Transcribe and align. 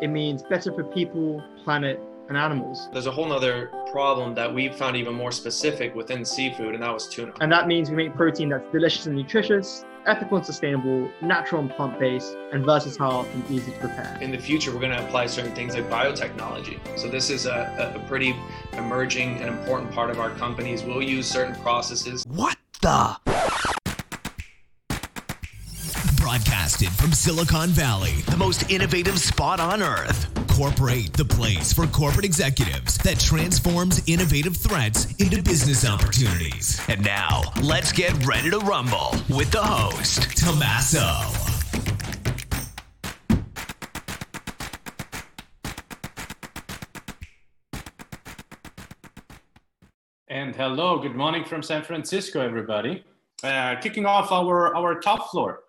it 0.00 0.08
means 0.08 0.42
better 0.42 0.72
for 0.72 0.84
people, 0.84 1.42
planet, 1.64 2.00
and 2.28 2.36
animals. 2.36 2.88
There's 2.92 3.06
a 3.06 3.10
whole 3.10 3.32
other 3.32 3.70
problem 3.90 4.34
that 4.34 4.52
we 4.52 4.68
found 4.68 4.96
even 4.96 5.14
more 5.14 5.32
specific 5.32 5.94
within 5.94 6.24
seafood, 6.24 6.74
and 6.74 6.82
that 6.82 6.92
was 6.92 7.08
tuna. 7.08 7.32
And 7.40 7.50
that 7.52 7.66
means 7.66 7.90
we 7.90 7.96
make 7.96 8.14
protein 8.14 8.48
that's 8.48 8.70
delicious 8.72 9.06
and 9.06 9.16
nutritious, 9.16 9.84
ethical 10.06 10.36
and 10.36 10.46
sustainable, 10.46 11.08
natural 11.22 11.62
and 11.62 11.70
plant 11.70 11.98
based, 11.98 12.36
and 12.52 12.64
versatile 12.64 13.26
and 13.32 13.50
easy 13.50 13.72
to 13.72 13.78
prepare. 13.78 14.18
In 14.20 14.30
the 14.30 14.38
future, 14.38 14.72
we're 14.72 14.80
going 14.80 14.96
to 14.96 15.04
apply 15.04 15.26
certain 15.26 15.54
things 15.54 15.74
like 15.74 15.88
biotechnology. 15.88 16.78
So, 16.98 17.08
this 17.08 17.30
is 17.30 17.46
a, 17.46 17.94
a 17.94 18.08
pretty 18.08 18.34
emerging 18.72 19.40
and 19.40 19.48
important 19.48 19.92
part 19.92 20.10
of 20.10 20.18
our 20.18 20.30
companies. 20.30 20.82
We'll 20.82 21.02
use 21.02 21.26
certain 21.28 21.54
processes. 21.62 22.24
What 22.26 22.56
the? 22.82 23.35
Broadcasted 26.36 26.92
from 26.92 27.12
Silicon 27.12 27.70
Valley, 27.70 28.12
the 28.28 28.36
most 28.36 28.70
innovative 28.70 29.18
spot 29.18 29.58
on 29.58 29.82
earth. 29.82 30.28
Corporate, 30.48 31.10
the 31.14 31.24
place 31.24 31.72
for 31.72 31.86
corporate 31.86 32.26
executives 32.26 32.98
that 32.98 33.18
transforms 33.18 34.06
innovative 34.06 34.54
threats 34.54 35.06
into 35.16 35.42
business 35.42 35.88
opportunities. 35.88 36.78
And 36.88 37.02
now, 37.02 37.40
let's 37.62 37.90
get 37.90 38.12
ready 38.26 38.50
to 38.50 38.58
rumble 38.58 39.12
with 39.30 39.50
the 39.50 39.62
host, 39.62 40.36
Tommaso. 40.36 41.08
And 50.28 50.54
hello, 50.54 50.98
good 50.98 51.16
morning 51.16 51.46
from 51.46 51.62
San 51.62 51.82
Francisco, 51.82 52.42
everybody. 52.42 53.04
Uh, 53.42 53.76
kicking 53.80 54.04
off 54.04 54.30
our, 54.32 54.74
our 54.76 55.00
top 55.00 55.30
floor, 55.30 55.60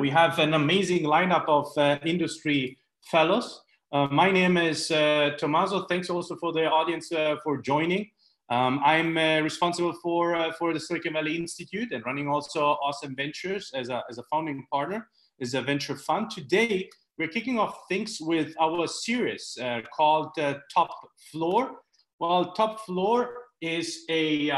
we 0.00 0.10
have 0.10 0.38
an 0.38 0.54
amazing 0.54 1.04
lineup 1.04 1.44
of 1.48 1.66
uh, 1.76 1.98
industry 2.04 2.78
fellows 3.10 3.64
uh, 3.94 4.08
my 4.10 4.28
name 4.28 4.56
is 4.56 4.90
uh, 4.90 5.30
Tommaso. 5.38 5.84
Thanks 5.84 6.10
also 6.10 6.34
for 6.34 6.52
the 6.52 6.68
audience 6.68 7.12
uh, 7.12 7.36
for 7.44 7.58
joining. 7.58 8.10
Um, 8.50 8.80
I'm 8.84 9.16
uh, 9.16 9.38
responsible 9.38 9.92
for, 10.02 10.34
uh, 10.34 10.52
for 10.58 10.74
the 10.74 10.80
Silicon 10.80 11.12
Valley 11.12 11.36
Institute 11.36 11.92
and 11.92 12.04
running 12.04 12.26
also 12.26 12.76
Awesm 12.84 13.14
Ventures 13.14 13.70
as 13.72 13.90
a, 13.90 14.02
as 14.10 14.18
a 14.18 14.24
founding 14.24 14.66
partner, 14.72 15.06
as 15.40 15.54
a 15.54 15.62
venture 15.62 15.94
fund. 15.94 16.28
Today, 16.28 16.90
we're 17.18 17.28
kicking 17.28 17.56
off 17.56 17.82
things 17.88 18.18
with 18.20 18.52
our 18.60 18.88
series 18.88 19.56
uh, 19.62 19.82
called 19.96 20.30
Top 20.74 20.90
Floor. 21.30 21.76
Well, 22.18 22.52
Topfloor 22.52 23.28
is 23.60 24.00
a, 24.10 24.50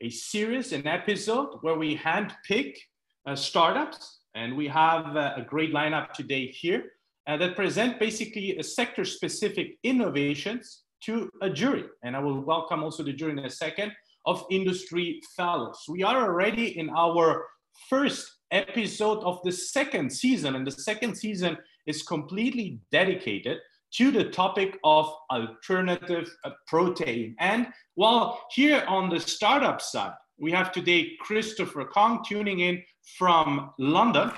a 0.00 0.08
series, 0.08 0.72
an 0.72 0.86
episode 0.86 1.58
where 1.60 1.76
we 1.76 1.94
handpick 1.94 2.78
startups, 3.34 4.20
and 4.34 4.56
we 4.56 4.66
have 4.68 5.16
a 5.16 5.44
great 5.46 5.72
lineup 5.72 6.12
today 6.12 6.46
here 6.46 6.84
uh, 7.26 7.36
that 7.36 7.54
present 7.54 7.98
basically 7.98 8.56
a 8.58 8.62
sector 8.62 9.04
specific 9.04 9.78
innovations 9.82 10.82
to 11.04 11.28
a 11.42 11.50
jury. 11.50 11.84
And 12.02 12.16
I 12.16 12.20
will 12.20 12.40
welcome 12.40 12.82
also 12.82 13.02
the 13.02 13.12
jury 13.12 13.32
in 13.32 13.38
a 13.40 13.50
second 13.50 13.92
of 14.24 14.44
industry 14.50 15.20
fellows. 15.36 15.78
We 15.88 16.02
are 16.02 16.22
already 16.22 16.78
in 16.78 16.90
our 16.90 17.44
first 17.88 18.30
episode 18.50 19.22
of 19.24 19.40
the 19.44 19.52
second 19.52 20.10
season, 20.10 20.54
and 20.54 20.66
the 20.66 20.70
second 20.70 21.16
season 21.16 21.56
is 21.86 22.02
completely 22.02 22.80
dedicated 22.90 23.58
to 23.94 24.10
the 24.10 24.24
topic 24.24 24.78
of 24.84 25.12
alternative 25.30 26.32
uh, 26.44 26.50
protein. 26.66 27.34
And 27.38 27.66
while 27.94 28.40
here 28.52 28.84
on 28.88 29.10
the 29.10 29.20
startup 29.20 29.82
side, 29.82 30.12
we 30.42 30.50
have 30.50 30.72
today 30.72 31.12
Christopher 31.20 31.84
Kong 31.84 32.24
tuning 32.28 32.58
in 32.58 32.82
from 33.16 33.70
London 33.78 34.32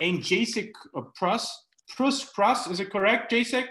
and 0.00 0.20
Jacek 0.20 0.70
Prus. 1.16 1.64
Prus 1.88 2.24
Prus, 2.24 2.68
is 2.68 2.78
it 2.78 2.90
correct, 2.90 3.32
Jacek? 3.32 3.66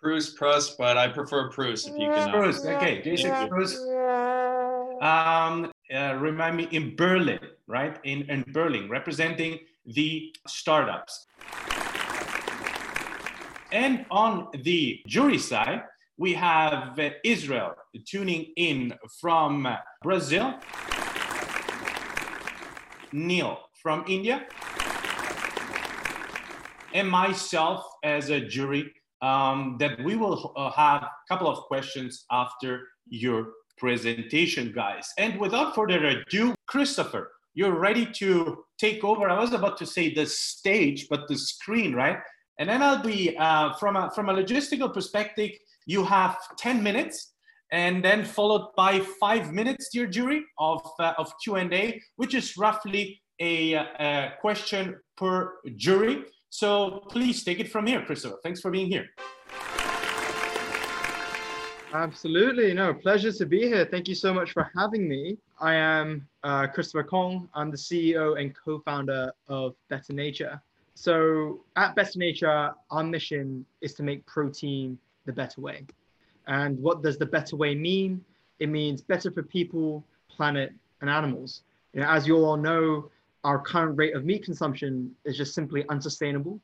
Prus 0.00 0.30
Prus, 0.34 0.76
but 0.78 0.96
I 0.96 1.08
prefer 1.08 1.50
Prus 1.50 1.88
if 1.88 1.98
you 1.98 2.08
can. 2.08 2.30
Prus, 2.30 2.64
okay, 2.64 3.02
Jacek 3.04 3.48
Prus. 3.48 3.76
Um, 5.02 5.72
uh, 5.92 6.14
remind 6.14 6.56
me 6.56 6.68
in 6.70 6.94
Berlin, 6.94 7.40
right? 7.66 7.98
In, 8.04 8.30
in 8.30 8.44
Berlin, 8.52 8.88
representing 8.88 9.58
the 9.84 10.32
startups. 10.46 11.26
And 13.72 14.06
on 14.12 14.48
the 14.62 15.00
jury 15.08 15.38
side, 15.38 15.82
we 16.20 16.34
have 16.34 16.98
uh, 16.98 17.08
Israel 17.24 17.72
tuning 18.06 18.52
in 18.56 18.92
from 19.18 19.66
Brazil, 20.02 20.54
Neel 23.10 23.58
from 23.82 24.04
India, 24.06 24.46
and 26.92 27.08
myself 27.08 27.82
as 28.04 28.28
a 28.28 28.38
jury 28.38 28.92
um, 29.22 29.76
that 29.80 29.98
we 30.04 30.14
will 30.14 30.52
uh, 30.56 30.70
have 30.72 31.04
a 31.04 31.10
couple 31.26 31.48
of 31.48 31.58
questions 31.64 32.26
after 32.30 32.86
your 33.06 33.52
presentation, 33.78 34.72
guys. 34.72 35.08
And 35.16 35.40
without 35.40 35.74
further 35.74 36.04
ado, 36.04 36.54
Christopher, 36.66 37.30
you're 37.54 37.78
ready 37.78 38.04
to 38.16 38.64
take 38.78 39.02
over. 39.04 39.30
I 39.30 39.40
was 39.40 39.54
about 39.54 39.78
to 39.78 39.86
say 39.86 40.12
the 40.12 40.26
stage, 40.26 41.06
but 41.08 41.28
the 41.28 41.38
screen, 41.38 41.94
right? 41.94 42.18
And 42.58 42.68
then 42.68 42.82
I'll 42.82 43.02
be 43.02 43.34
uh, 43.38 43.72
from 43.76 43.96
a 43.96 44.10
from 44.14 44.28
a 44.28 44.34
logistical 44.34 44.92
perspective. 44.92 45.52
You 45.86 46.04
have 46.04 46.36
10 46.58 46.82
minutes, 46.82 47.32
and 47.72 48.04
then 48.04 48.24
followed 48.24 48.70
by 48.76 49.00
five 49.20 49.52
minutes, 49.52 49.88
dear 49.92 50.06
jury, 50.06 50.44
of 50.58 50.82
uh, 50.98 51.14
of 51.18 51.32
Q 51.42 51.56
and 51.56 51.72
A, 51.72 52.00
which 52.16 52.34
is 52.34 52.56
roughly 52.56 53.20
a, 53.40 53.74
a 53.74 54.32
question 54.40 54.96
per 55.16 55.54
jury. 55.76 56.24
So 56.50 57.04
please 57.08 57.44
take 57.44 57.60
it 57.60 57.70
from 57.70 57.86
here, 57.86 58.02
Christopher. 58.04 58.38
Thanks 58.42 58.60
for 58.60 58.70
being 58.70 58.88
here. 58.88 59.08
Absolutely. 61.92 62.72
No, 62.72 62.94
pleasure 62.94 63.32
to 63.32 63.46
be 63.46 63.62
here. 63.62 63.84
Thank 63.84 64.06
you 64.06 64.14
so 64.14 64.32
much 64.32 64.52
for 64.52 64.70
having 64.76 65.08
me. 65.08 65.36
I 65.60 65.74
am 65.74 66.28
uh, 66.44 66.68
Christopher 66.68 67.02
Kong. 67.02 67.48
I'm 67.54 67.70
the 67.70 67.76
CEO 67.76 68.40
and 68.40 68.54
co 68.54 68.78
founder 68.80 69.32
of 69.48 69.74
Better 69.88 70.12
Nature. 70.12 70.60
So, 70.94 71.60
at 71.76 71.96
Better 71.96 72.18
Nature, 72.18 72.72
our 72.90 73.02
mission 73.02 73.64
is 73.80 73.94
to 73.94 74.02
make 74.02 74.24
protein 74.26 74.98
the 75.26 75.32
better 75.32 75.60
way. 75.60 75.86
And 76.46 76.78
what 76.78 77.02
does 77.02 77.18
the 77.18 77.26
better 77.26 77.56
way 77.56 77.74
mean? 77.74 78.24
It 78.58 78.68
means 78.68 79.00
better 79.00 79.30
for 79.30 79.42
people, 79.42 80.04
planet, 80.28 80.72
and 81.00 81.08
animals. 81.08 81.62
You 81.92 82.00
know, 82.00 82.08
as 82.08 82.26
you 82.26 82.36
all 82.36 82.56
know, 82.56 83.10
our 83.44 83.58
current 83.58 83.96
rate 83.96 84.14
of 84.14 84.24
meat 84.24 84.44
consumption 84.44 85.14
is 85.24 85.36
just 85.36 85.54
simply 85.54 85.84
unsustainable. 85.88 86.60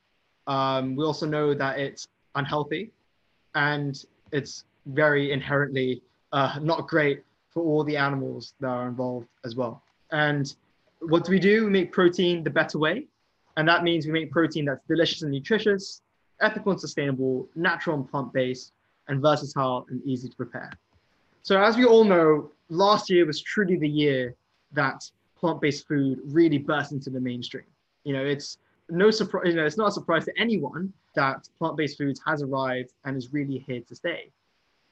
Um, 0.46 0.94
we 0.94 1.04
also 1.04 1.26
know 1.26 1.54
that 1.54 1.78
it's 1.78 2.08
unhealthy 2.34 2.90
and 3.54 4.04
it's 4.32 4.64
very 4.86 5.32
inherently 5.32 6.02
uh, 6.32 6.58
not 6.60 6.86
great 6.86 7.24
for 7.48 7.62
all 7.62 7.82
the 7.84 7.96
animals 7.96 8.54
that 8.60 8.68
are 8.68 8.88
involved 8.88 9.28
as 9.44 9.56
well. 9.56 9.82
And 10.12 10.54
what 11.00 11.24
do 11.24 11.32
we 11.32 11.38
do? 11.38 11.64
We 11.64 11.70
make 11.70 11.92
protein 11.92 12.44
the 12.44 12.50
better 12.50 12.78
way. 12.78 13.06
And 13.56 13.66
that 13.68 13.82
means 13.82 14.06
we 14.06 14.12
make 14.12 14.30
protein 14.30 14.66
that's 14.66 14.84
delicious 14.86 15.22
and 15.22 15.32
nutritious, 15.32 16.02
ethical 16.40 16.72
and 16.72 16.80
sustainable, 16.80 17.48
natural 17.54 17.96
and 17.96 18.10
plant 18.10 18.32
based, 18.32 18.72
and 19.08 19.20
versatile 19.20 19.86
and 19.90 20.02
easy 20.04 20.28
to 20.28 20.36
prepare. 20.36 20.70
So, 21.42 21.62
as 21.62 21.76
we 21.76 21.84
all 21.84 22.04
know, 22.04 22.50
last 22.68 23.08
year 23.08 23.24
was 23.24 23.40
truly 23.40 23.76
the 23.76 23.88
year 23.88 24.34
that 24.72 25.08
plant-based 25.38 25.86
food 25.86 26.20
really 26.24 26.58
burst 26.58 26.92
into 26.92 27.10
the 27.10 27.20
mainstream. 27.20 27.66
You 28.04 28.14
know, 28.14 28.24
it's 28.24 28.58
no 28.88 29.10
surprise, 29.10 29.44
you 29.46 29.54
know, 29.54 29.64
it's 29.64 29.76
not 29.76 29.88
a 29.88 29.92
surprise 29.92 30.24
to 30.24 30.32
anyone 30.38 30.92
that 31.14 31.48
plant-based 31.58 31.98
foods 31.98 32.20
has 32.26 32.42
arrived 32.42 32.92
and 33.04 33.16
is 33.16 33.32
really 33.32 33.64
here 33.66 33.80
to 33.80 33.94
stay. 33.94 34.30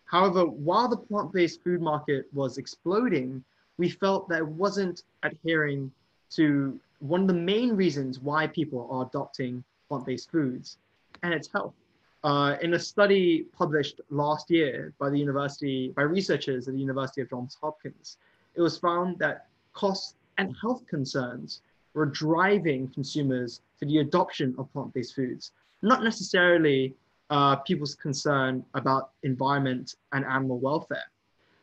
However, 0.05 0.45
while 0.45 0.89
the 0.89 0.97
plant-based 0.97 1.63
food 1.63 1.81
market 1.81 2.27
was 2.33 2.59
exploding, 2.59 3.43
we 3.79 3.89
felt 3.89 4.29
that 4.29 4.39
it 4.39 4.47
wasn't 4.47 5.03
adhering 5.23 5.91
to 6.31 6.79
one 7.01 7.23
of 7.23 7.27
the 7.27 7.35
main 7.35 7.75
reasons 7.75 8.21
why 8.21 8.47
people 8.47 8.89
are 8.91 9.07
adopting 9.07 9.65
plant-based 9.89 10.31
foods, 10.31 10.79
and 11.23 11.33
it's 11.33 11.51
health. 11.53 11.75
Uh, 12.23 12.57
in 12.63 12.75
a 12.75 12.79
study 12.79 13.45
published 13.53 14.01
last 14.09 14.51
year 14.51 14.95
by 14.99 15.11
the 15.11 15.19
university, 15.19 15.93
by 15.95 16.03
researchers 16.03 16.67
at 16.69 16.75
the 16.75 16.81
University 16.81 17.21
of 17.21 17.29
Johns 17.29 17.57
Hopkins, 17.61 18.17
it 18.55 18.63
was 18.63 18.79
found 18.79 19.19
that 19.19 19.47
cost 19.75 20.17
and 20.39 20.57
health 20.61 20.87
concerns 20.87 21.61
were 21.93 22.07
driving 22.07 22.89
consumers 22.89 23.61
to 23.79 23.87
the 23.87 23.99
adoption 23.99 24.55
of 24.59 24.73
plant-based 24.73 25.15
foods, 25.15 25.53
not 25.83 26.03
necessarily 26.03 26.95
uh, 27.31 27.57
people's 27.57 27.95
concern 27.95 28.65
about 28.75 29.11
environment 29.23 29.97
and 30.13 30.25
animal 30.25 30.59
welfare. 30.59 31.05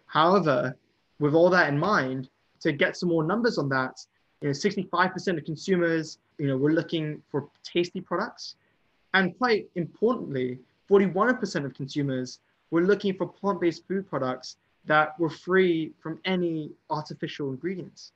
However, 0.05 0.75
with 1.19 1.33
all 1.33 1.49
that 1.49 1.69
in 1.69 1.77
mind, 1.77 2.29
to 2.61 2.71
get 2.71 2.97
some 2.97 3.09
more 3.09 3.23
numbers 3.23 3.57
on 3.57 3.69
that, 3.69 4.05
you 4.41 4.49
know, 4.49 4.53
65% 4.53 5.37
of 5.37 5.45
consumers, 5.45 6.17
you 6.37 6.47
know, 6.47 6.57
were 6.57 6.71
looking 6.71 7.21
for 7.29 7.47
tasty 7.63 8.01
products, 8.01 8.55
and 9.13 9.37
quite 9.37 9.69
importantly, 9.75 10.59
41% 10.89 11.65
of 11.65 11.73
consumers 11.73 12.39
were 12.69 12.81
looking 12.81 13.13
for 13.13 13.27
plant-based 13.27 13.87
food 13.87 14.09
products 14.09 14.57
that 14.85 15.19
were 15.19 15.29
free 15.29 15.93
from 16.01 16.19
any 16.25 16.71
artificial 16.89 17.49
ingredients. 17.49 18.11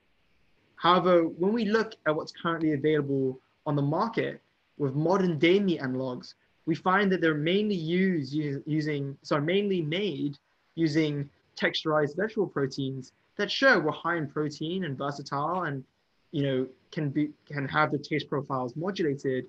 However, 0.77 1.23
when 1.23 1.53
we 1.53 1.65
look 1.65 1.93
at 2.05 2.15
what's 2.15 2.31
currently 2.31 2.73
available 2.73 3.39
on 3.65 3.75
the 3.75 3.81
market, 3.81 4.41
with 4.77 4.93
modern 4.93 5.37
day 5.39 5.59
meat 5.59 5.81
analogs, 5.81 6.33
we 6.65 6.75
find 6.75 7.11
that 7.11 7.21
they're 7.21 7.35
mainly 7.35 7.75
used 7.75 8.33
using, 8.33 9.17
sorry, 9.21 9.41
mainly 9.41 9.81
made 9.81 10.37
using 10.75 11.29
texturized 11.55 12.17
vegetable 12.17 12.47
proteins 12.47 13.13
that 13.37 13.49
sure 13.51 13.79
were 13.79 13.91
high 13.91 14.17
in 14.17 14.27
protein 14.27 14.85
and 14.85 14.97
versatile 14.97 15.63
and 15.63 15.83
you 16.31 16.43
know 16.43 16.67
can 16.91 17.09
be 17.09 17.29
can 17.45 17.67
have 17.67 17.91
the 17.91 17.97
taste 17.97 18.29
profiles 18.29 18.75
modulated, 18.75 19.45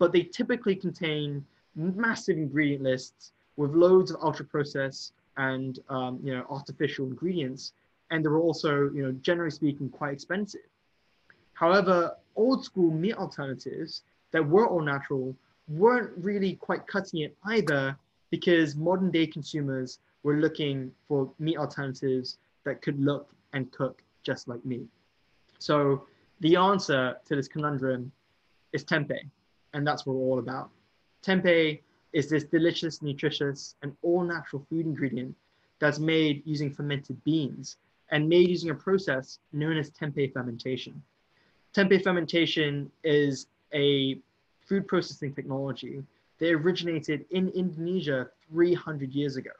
but 0.00 0.12
they 0.12 0.22
typically 0.22 0.74
contain 0.74 1.44
massive 1.76 2.36
ingredient 2.38 2.82
lists 2.82 3.32
with 3.56 3.70
loads 3.72 4.10
of 4.10 4.16
ultra 4.20 4.44
processed 4.44 5.12
and 5.36 5.78
um, 5.90 6.18
you 6.24 6.34
know 6.34 6.44
artificial 6.50 7.06
ingredients, 7.06 7.72
and 8.10 8.24
they're 8.24 8.38
also 8.38 8.90
you 8.90 9.02
know 9.02 9.12
generally 9.22 9.52
speaking 9.52 9.88
quite 9.88 10.12
expensive. 10.14 10.68
However, 11.52 12.16
old 12.34 12.64
school 12.64 12.90
meat 12.90 13.14
alternatives 13.14 14.02
that 14.32 14.44
were 14.44 14.66
all 14.66 14.80
natural 14.80 15.36
weren't 15.68 16.10
really 16.16 16.54
quite 16.54 16.86
cutting 16.86 17.20
it 17.20 17.36
either 17.44 17.96
because 18.30 18.74
modern 18.74 19.10
day 19.10 19.26
consumers 19.26 19.98
were 20.22 20.36
looking 20.36 20.90
for 21.06 21.30
meat 21.38 21.58
alternatives 21.58 22.38
that 22.64 22.80
could 22.80 22.98
look 22.98 23.28
and 23.52 23.70
cook 23.70 24.02
just 24.22 24.48
like 24.48 24.64
meat. 24.64 24.88
So 25.58 26.06
the 26.40 26.56
answer 26.56 27.16
to 27.26 27.36
this 27.36 27.48
conundrum 27.48 28.10
is 28.72 28.84
tempeh, 28.84 29.20
and 29.74 29.86
that's 29.86 30.06
what 30.06 30.16
we're 30.16 30.22
all 30.22 30.38
about. 30.38 30.70
Tempeh 31.22 31.80
is 32.12 32.28
this 32.28 32.44
delicious, 32.44 33.02
nutritious, 33.02 33.76
and 33.82 33.94
all 34.02 34.22
natural 34.22 34.64
food 34.68 34.86
ingredient 34.86 35.34
that's 35.78 35.98
made 35.98 36.42
using 36.44 36.70
fermented 36.70 37.22
beans 37.24 37.76
and 38.10 38.28
made 38.28 38.48
using 38.48 38.70
a 38.70 38.74
process 38.74 39.38
known 39.52 39.76
as 39.76 39.90
tempeh 39.90 40.32
fermentation. 40.32 41.00
Tempeh 41.74 42.02
fermentation 42.02 42.90
is 43.04 43.46
a 43.72 44.18
food 44.66 44.88
processing 44.88 45.32
technology 45.32 46.02
that 46.38 46.50
originated 46.52 47.24
in 47.30 47.48
Indonesia 47.50 48.28
300 48.50 49.12
years 49.12 49.36
ago. 49.36 49.50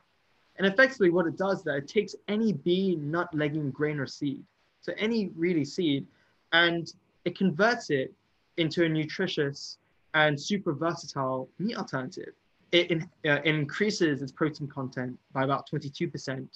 And 0.57 0.67
effectively, 0.67 1.11
what 1.11 1.27
it 1.27 1.37
does 1.37 1.59
is 1.59 1.65
that 1.65 1.77
it 1.77 1.89
takes 1.89 2.15
any 2.29 2.53
bean, 2.53 3.11
nut, 3.11 3.33
legume, 3.33 3.71
grain, 3.71 3.99
or 3.99 4.07
seed, 4.07 4.43
so 4.81 4.93
any 4.99 5.31
really 5.37 5.65
seed, 5.65 6.07
and 6.53 6.93
it 7.25 7.37
converts 7.37 7.91
it 7.91 8.13
into 8.57 8.85
a 8.85 8.89
nutritious 8.89 9.79
and 10.15 10.41
super 10.41 10.73
versatile 10.73 11.49
meat 11.59 11.77
alternative. 11.77 12.33
It, 12.73 12.91
in, 12.91 13.11
uh, 13.27 13.41
increases 13.45 14.23
its 14.23 14.31
protein 14.31 14.69
content 14.69 15.19
by 15.33 15.43
about 15.43 15.69
22%, 15.69 16.47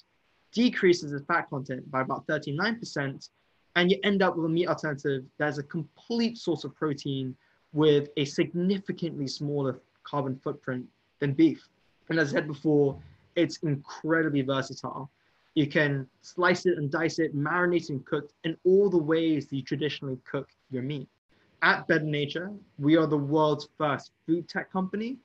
decreases 0.53 1.13
its 1.13 1.25
fat 1.27 1.51
content 1.51 1.91
by 1.91 2.03
about 2.03 2.27
39%, 2.29 3.29
and 3.77 3.91
you 3.91 3.99
end 4.05 4.23
up 4.23 4.37
with 4.37 4.47
a 4.47 4.49
meat 4.49 4.69
alternative 4.69 5.25
that's 5.39 5.59
a 5.59 5.63
complete 5.65 6.39
source 6.39 6.63
of 6.63 6.75
protein 6.77 7.37
with 7.73 8.09
a 8.17 8.25
significantly 8.25 9.27
smaller 9.27 9.81
carbon 10.05 10.39
footprint 10.43 10.87
than 11.19 11.33
beef. 11.33 11.69
And 12.09 12.19
as 12.19 12.31
I 12.31 12.37
said 12.37 12.47
before, 12.47 12.97
it's 13.35 13.59
incredibly 13.59 14.43
versatile. 14.43 15.11
You 15.55 15.67
can 15.67 16.09
slice 16.23 16.67
it 16.67 16.79
and 16.79 16.91
dice 16.91 17.19
it, 17.19 17.35
marinate 17.35 17.91
and 17.91 18.05
cook 18.05 18.31
in 18.45 18.57
all 18.65 18.91
the 18.91 18.99
ways 18.99 19.47
that 19.49 19.57
you 19.57 19.63
traditionally 19.63 20.19
cook 20.25 20.49
your 20.71 20.83
meat. 20.83 21.09
At 21.65 21.87
Better 21.87 22.05
Nature, 22.05 22.53
we 22.79 22.95
are 22.99 23.07
the 23.07 23.17
world's 23.17 23.71
first 23.79 24.13
food 24.27 24.47
tech 24.51 24.71
company 24.71 25.17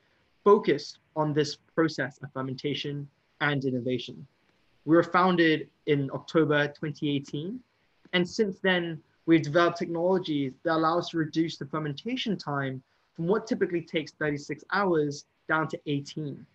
focused 0.46 1.00
on 1.18 1.34
this 1.34 1.58
process 1.76 2.18
of 2.24 2.32
fermentation 2.32 3.10
and 3.42 3.66
innovation. 3.66 4.26
We 4.86 4.96
were 4.96 5.04
founded 5.04 5.68
in 5.88 6.10
October 6.14 6.68
2018, 6.68 7.60
and 8.14 8.30
since 8.30 8.58
then, 8.60 9.04
we've 9.26 9.42
developed 9.42 9.80
technologies 9.80 10.54
that 10.64 10.78
allow 10.78 11.00
us 11.00 11.10
to 11.10 11.18
reduce 11.18 11.58
the 11.58 11.66
fermentation 11.66 12.38
time 12.38 12.82
from 13.18 13.28
what 13.28 13.46
typically 13.46 13.82
takes 13.82 14.14
36 14.14 14.64
hours 14.72 15.26
down 15.50 15.68
to 15.68 15.80
18. 15.88 16.46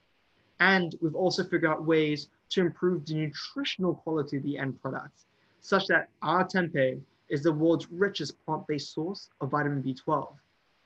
And 0.60 0.94
we've 1.02 1.14
also 1.14 1.42
figured 1.44 1.66
out 1.66 1.84
ways 1.84 2.28
to 2.48 2.62
improve 2.62 3.04
the 3.04 3.16
nutritional 3.16 3.96
quality 3.96 4.38
of 4.38 4.44
the 4.44 4.56
end 4.56 4.80
products, 4.80 5.26
such 5.60 5.88
that 5.88 6.08
our 6.22 6.42
tempeh 6.42 7.02
is 7.28 7.42
the 7.42 7.52
world's 7.52 7.90
richest 7.90 8.34
plant-based 8.44 8.92
source 8.92 9.28
of 9.40 9.50
vitamin 9.50 9.82
B12, 9.82 10.32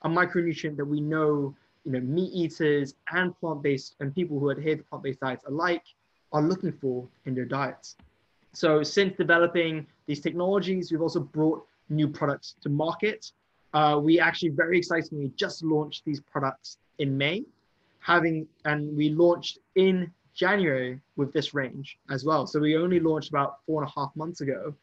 a 0.02 0.08
micronutrient 0.08 0.76
that 0.76 0.84
we 0.84 1.00
know, 1.00 1.54
you 1.84 1.92
know, 1.92 2.00
meat 2.00 2.30
eaters 2.32 2.94
and 3.12 3.38
plant-based 3.40 3.96
and 4.00 4.14
people 4.14 4.38
who 4.38 4.50
adhere 4.50 4.76
to 4.76 4.82
plant-based 4.84 5.20
diets 5.20 5.44
alike 5.46 5.82
are 6.32 6.42
looking 6.42 6.72
for 6.72 7.08
in 7.26 7.34
their 7.34 7.44
diets. 7.44 7.96
So 8.52 8.82
since 8.82 9.16
developing 9.16 9.86
these 10.06 10.20
technologies, 10.20 10.90
we've 10.90 11.02
also 11.02 11.20
brought 11.20 11.66
new 11.88 12.08
products 12.08 12.54
to 12.62 12.68
market. 12.68 13.30
Uh, 13.74 14.00
we 14.02 14.18
actually 14.18 14.50
very 14.50 14.78
excitingly 14.78 15.32
just 15.36 15.62
launched 15.62 16.04
these 16.04 16.20
products 16.20 16.78
in 16.98 17.16
May, 17.16 17.44
having 18.00 18.46
and 18.64 18.96
we 18.96 19.10
launched 19.10 19.58
in 19.74 20.10
January 20.34 21.00
with 21.16 21.32
this 21.32 21.52
range 21.52 21.98
as 22.10 22.24
well. 22.24 22.46
So 22.46 22.60
we 22.60 22.76
only 22.76 23.00
launched 23.00 23.30
about 23.30 23.58
four 23.66 23.82
and 23.82 23.90
a 23.90 24.00
half 24.00 24.14
months 24.16 24.40
ago, 24.40 24.74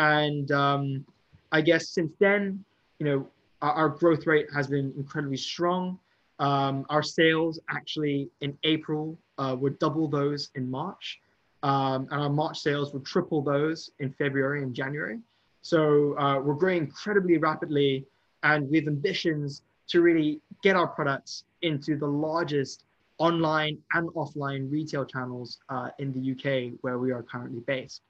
and 0.00 0.50
um, 0.50 1.04
I 1.52 1.60
guess 1.60 1.90
since 1.90 2.12
then, 2.18 2.64
you 2.98 3.06
know, 3.06 3.26
our, 3.60 3.72
our 3.72 3.88
growth 3.90 4.26
rate 4.26 4.46
has 4.54 4.66
been 4.66 4.94
incredibly 4.96 5.36
strong. 5.36 5.98
Um, 6.38 6.86
our 6.88 7.02
sales 7.02 7.60
actually 7.68 8.30
in 8.40 8.56
April 8.64 9.18
uh, 9.36 9.54
were 9.60 9.70
double 9.70 10.08
those 10.08 10.50
in 10.54 10.70
March, 10.70 11.20
um, 11.62 12.08
and 12.10 12.22
our 12.22 12.30
March 12.30 12.58
sales 12.58 12.94
were 12.94 13.00
triple 13.00 13.42
those 13.42 13.90
in 13.98 14.10
February 14.12 14.62
and 14.62 14.74
January. 14.74 15.18
So 15.60 16.18
uh, 16.18 16.40
we're 16.40 16.54
growing 16.54 16.78
incredibly 16.78 17.36
rapidly 17.36 18.06
and 18.42 18.70
we 18.70 18.78
have 18.78 18.88
ambitions 18.88 19.60
to 19.88 20.00
really 20.00 20.40
get 20.62 20.76
our 20.76 20.86
products 20.86 21.44
into 21.60 21.98
the 21.98 22.06
largest 22.06 22.84
online 23.18 23.76
and 23.92 24.08
offline 24.14 24.72
retail 24.72 25.04
channels 25.04 25.58
uh, 25.68 25.90
in 25.98 26.10
the 26.14 26.32
UK 26.32 26.72
where 26.80 26.98
we 26.98 27.12
are 27.12 27.22
currently 27.22 27.60
based. 27.66 28.00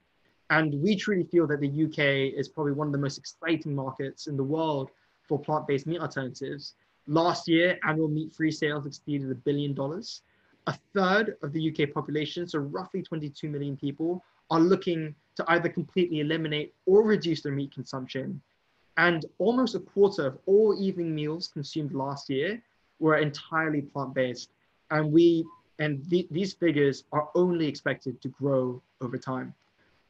And 0.50 0.74
we 0.82 0.96
truly 0.96 1.24
feel 1.24 1.46
that 1.46 1.60
the 1.60 1.84
UK 1.84 2.34
is 2.36 2.48
probably 2.48 2.72
one 2.72 2.88
of 2.88 2.92
the 2.92 2.98
most 2.98 3.18
exciting 3.18 3.74
markets 3.74 4.26
in 4.26 4.36
the 4.36 4.44
world 4.44 4.90
for 5.28 5.38
plant-based 5.38 5.86
meat 5.86 6.00
alternatives. 6.00 6.74
Last 7.06 7.48
year, 7.48 7.78
annual 7.86 8.08
meat-free 8.08 8.50
sales 8.50 8.84
exceeded 8.84 9.30
a 9.30 9.34
billion 9.34 9.74
dollars. 9.74 10.22
A 10.66 10.76
third 10.92 11.36
of 11.42 11.52
the 11.52 11.70
UK 11.70 11.94
population, 11.94 12.48
so 12.48 12.58
roughly 12.58 13.00
22 13.00 13.48
million 13.48 13.76
people, 13.76 14.24
are 14.50 14.60
looking 14.60 15.14
to 15.36 15.44
either 15.48 15.68
completely 15.68 16.18
eliminate 16.20 16.74
or 16.84 17.02
reduce 17.04 17.42
their 17.42 17.52
meat 17.52 17.72
consumption. 17.72 18.42
And 18.96 19.24
almost 19.38 19.76
a 19.76 19.80
quarter 19.80 20.26
of 20.26 20.38
all 20.46 20.76
evening 20.78 21.14
meals 21.14 21.48
consumed 21.48 21.92
last 21.92 22.28
year 22.28 22.60
were 22.98 23.16
entirely 23.16 23.82
plant-based. 23.82 24.50
And 24.90 25.12
we 25.12 25.46
and 25.78 26.08
th- 26.10 26.26
these 26.30 26.52
figures 26.52 27.04
are 27.12 27.30
only 27.34 27.66
expected 27.66 28.20
to 28.20 28.28
grow 28.28 28.82
over 29.00 29.16
time. 29.16 29.54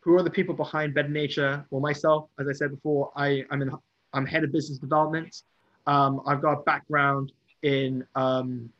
Who 0.00 0.16
are 0.16 0.22
the 0.22 0.30
people 0.30 0.54
behind 0.54 0.94
Better 0.94 1.08
Nature? 1.08 1.64
Well, 1.70 1.82
myself, 1.82 2.28
as 2.38 2.48
I 2.48 2.52
said 2.52 2.70
before, 2.70 3.10
I, 3.16 3.44
I'm, 3.50 3.60
in, 3.60 3.70
I'm 4.14 4.24
head 4.24 4.44
of 4.44 4.52
business 4.52 4.78
development. 4.78 5.42
Um, 5.86 6.22
I've 6.26 6.40
got 6.40 6.52
a 6.52 6.62
background 6.62 7.32
in 7.62 8.06
um, 8.14 8.70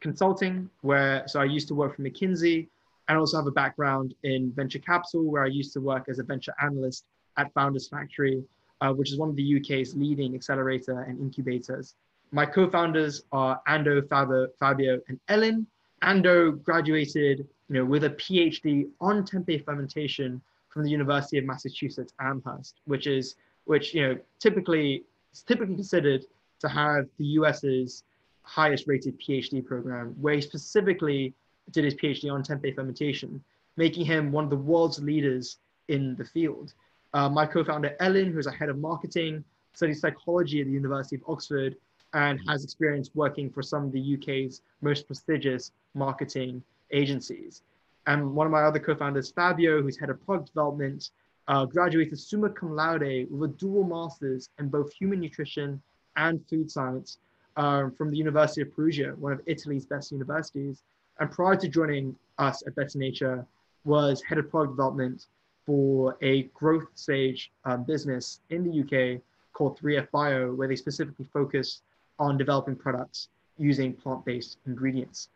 consulting, 0.00 0.70
where 0.82 1.26
so 1.26 1.40
I 1.40 1.44
used 1.44 1.66
to 1.68 1.74
work 1.74 1.96
for 1.96 2.02
McKinsey, 2.02 2.68
and 3.08 3.18
also 3.18 3.38
have 3.38 3.46
a 3.46 3.52
background 3.52 4.14
in 4.22 4.52
venture 4.52 4.78
capital, 4.78 5.24
where 5.24 5.42
I 5.42 5.48
used 5.48 5.72
to 5.72 5.80
work 5.80 6.08
as 6.08 6.20
a 6.20 6.22
venture 6.22 6.54
analyst 6.62 7.06
at 7.38 7.52
Founders 7.54 7.88
Factory, 7.88 8.44
uh, 8.80 8.92
which 8.92 9.10
is 9.10 9.18
one 9.18 9.30
of 9.30 9.36
the 9.36 9.56
UK's 9.56 9.96
leading 9.96 10.34
accelerator 10.34 11.00
and 11.02 11.18
incubators. 11.18 11.94
My 12.30 12.44
co-founders 12.44 13.22
are 13.32 13.60
Ando, 13.66 14.06
Fabio, 14.08 14.48
Fabio, 14.60 15.00
and 15.08 15.18
Ellen. 15.28 15.66
Ando 16.02 16.62
graduated, 16.62 17.38
you 17.68 17.74
know, 17.74 17.84
with 17.84 18.04
a 18.04 18.10
PhD 18.10 18.88
on 19.00 19.24
tempeh 19.24 19.64
fermentation 19.64 20.40
from 20.68 20.84
the 20.84 20.90
University 20.90 21.38
of 21.38 21.44
Massachusetts 21.44 22.12
Amherst, 22.20 22.80
which 22.84 23.06
is 23.06 23.36
which 23.64 23.94
you 23.94 24.02
know 24.06 24.18
typically 24.38 25.04
is 25.32 25.42
typically 25.42 25.74
considered 25.74 26.24
to 26.60 26.68
have 26.68 27.06
the 27.18 27.24
US's 27.24 28.04
highest 28.42 28.86
rated 28.86 29.20
PhD 29.20 29.64
program, 29.64 30.14
where 30.20 30.34
he 30.34 30.40
specifically 30.40 31.34
did 31.70 31.84
his 31.84 31.94
PhD 31.94 32.32
on 32.32 32.42
tempeh 32.42 32.74
fermentation, 32.74 33.42
making 33.76 34.04
him 34.04 34.32
one 34.32 34.44
of 34.44 34.50
the 34.50 34.56
world's 34.56 35.00
leaders 35.00 35.58
in 35.88 36.16
the 36.16 36.24
field. 36.24 36.72
Uh, 37.14 37.28
my 37.28 37.46
co-founder 37.46 37.94
Ellen, 38.00 38.32
who's 38.32 38.46
a 38.46 38.52
head 38.52 38.68
of 38.68 38.78
marketing, 38.78 39.44
studies 39.72 40.00
psychology 40.00 40.60
at 40.60 40.66
the 40.66 40.72
University 40.72 41.16
of 41.16 41.22
Oxford 41.28 41.76
and 42.14 42.40
has 42.48 42.64
experience 42.64 43.10
working 43.14 43.50
for 43.50 43.62
some 43.62 43.84
of 43.84 43.92
the 43.92 44.14
UK's 44.14 44.62
most 44.80 45.06
prestigious 45.06 45.72
marketing 45.94 46.62
agencies. 46.90 47.62
And 48.08 48.34
one 48.34 48.46
of 48.46 48.50
my 48.50 48.62
other 48.62 48.78
co-founders, 48.78 49.30
Fabio, 49.30 49.82
who's 49.82 49.98
head 49.98 50.08
of 50.08 50.24
product 50.24 50.48
development, 50.48 51.10
uh, 51.46 51.66
graduated 51.66 52.18
summa 52.18 52.48
cum 52.48 52.74
laude 52.74 53.26
with 53.30 53.50
a 53.50 53.54
dual 53.58 53.84
master's 53.84 54.48
in 54.58 54.70
both 54.70 54.90
human 54.94 55.20
nutrition 55.20 55.82
and 56.16 56.40
food 56.48 56.70
science 56.70 57.18
uh, 57.58 57.90
from 57.98 58.10
the 58.10 58.16
University 58.16 58.62
of 58.62 58.74
Perugia, 58.74 59.14
one 59.18 59.32
of 59.32 59.42
Italy's 59.44 59.84
best 59.84 60.10
universities, 60.10 60.82
and 61.20 61.30
prior 61.30 61.54
to 61.56 61.68
joining 61.68 62.16
us 62.38 62.62
at 62.66 62.74
Better 62.74 62.98
Nature, 62.98 63.46
was 63.84 64.22
head 64.22 64.38
of 64.38 64.50
product 64.50 64.72
development 64.72 65.26
for 65.66 66.16
a 66.22 66.44
growth 66.54 66.86
stage 66.94 67.50
um, 67.66 67.84
business 67.84 68.40
in 68.48 68.64
the 68.64 68.80
UK 68.80 69.20
called 69.52 69.78
3F 69.78 70.10
Bio, 70.12 70.54
where 70.54 70.66
they 70.66 70.76
specifically 70.76 71.26
focus 71.30 71.82
on 72.18 72.38
developing 72.38 72.74
products 72.74 73.28
using 73.58 73.92
plant-based 73.92 74.56
ingredients. 74.66 75.28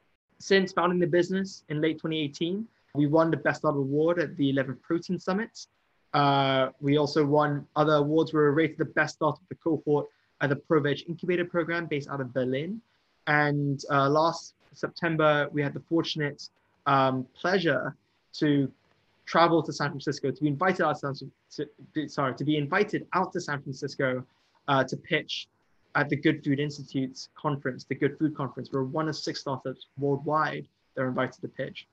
Since 0.43 0.73
founding 0.73 0.99
the 0.99 1.07
business 1.07 1.63
in 1.69 1.81
late 1.81 1.99
2018, 1.99 2.67
we 2.97 3.07
won 3.07 3.31
the 3.31 3.37
Best 3.37 3.61
Startup 3.61 3.79
Award 3.79 4.19
at 4.19 4.37
the 4.37 4.53
11th 4.53 4.83
Protein 4.83 5.17
Summit. 5.17 5.67
Uh, 6.13 6.71
we 6.81 6.99
also 6.99 7.25
won 7.25 7.65
other 7.77 7.93
awards. 7.93 8.33
We 8.33 8.41
were 8.41 8.51
rated 8.51 8.77
the 8.77 8.87
best 8.87 9.15
startup 9.15 9.41
of 9.41 9.49
the 9.49 9.55
cohort 9.55 10.09
at 10.41 10.51
the 10.51 10.57
ProVeg 10.57 11.09
Incubator 11.09 11.45
Program 11.45 11.87
based 11.87 12.09
out 12.09 12.21
of 12.21 12.35
Berlin. 12.35 12.81
And 13.29 13.85
uh, 13.89 14.09
last 14.09 14.55
September, 14.73 15.49
we 15.53 15.63
had 15.63 15.75
the 15.75 15.83
fortunate 15.89 16.49
um, 16.87 17.25
pleasure 17.41 17.95
to 18.41 18.69
travel 19.27 19.63
to 19.63 19.73
San 19.73 19.91
Francisco 19.91 20.33
to 20.33 20.41
be 20.43 20.49
invited 20.49 20.83
out 20.83 20.99
to, 20.99 21.31
to 21.95 22.09
sorry 22.09 22.35
to 22.35 22.45
be 22.45 22.57
invited 22.57 23.07
out 23.13 23.33
to 23.35 23.41
San 23.41 23.63
Francisco 23.63 24.27
uh, 24.67 24.83
to 24.83 24.97
pitch 24.97 25.47
at 25.95 26.09
the 26.09 26.17
Good 26.17 26.45
Food 26.45 26.59
Institute's 26.59 27.29
conference, 27.35 27.85
the 27.85 27.95
Good 27.95 28.19
Food 28.19 28.37
Conference. 28.37 28.71
We're 28.73 28.85
one 28.85 29.09
of 29.09 29.17
six 29.17 29.41
startups 29.41 29.87
worldwide 29.99 30.67
that 30.95 31.03
are 31.03 31.09
invited 31.09 31.41
to 31.41 31.49
pitch. 31.49 31.87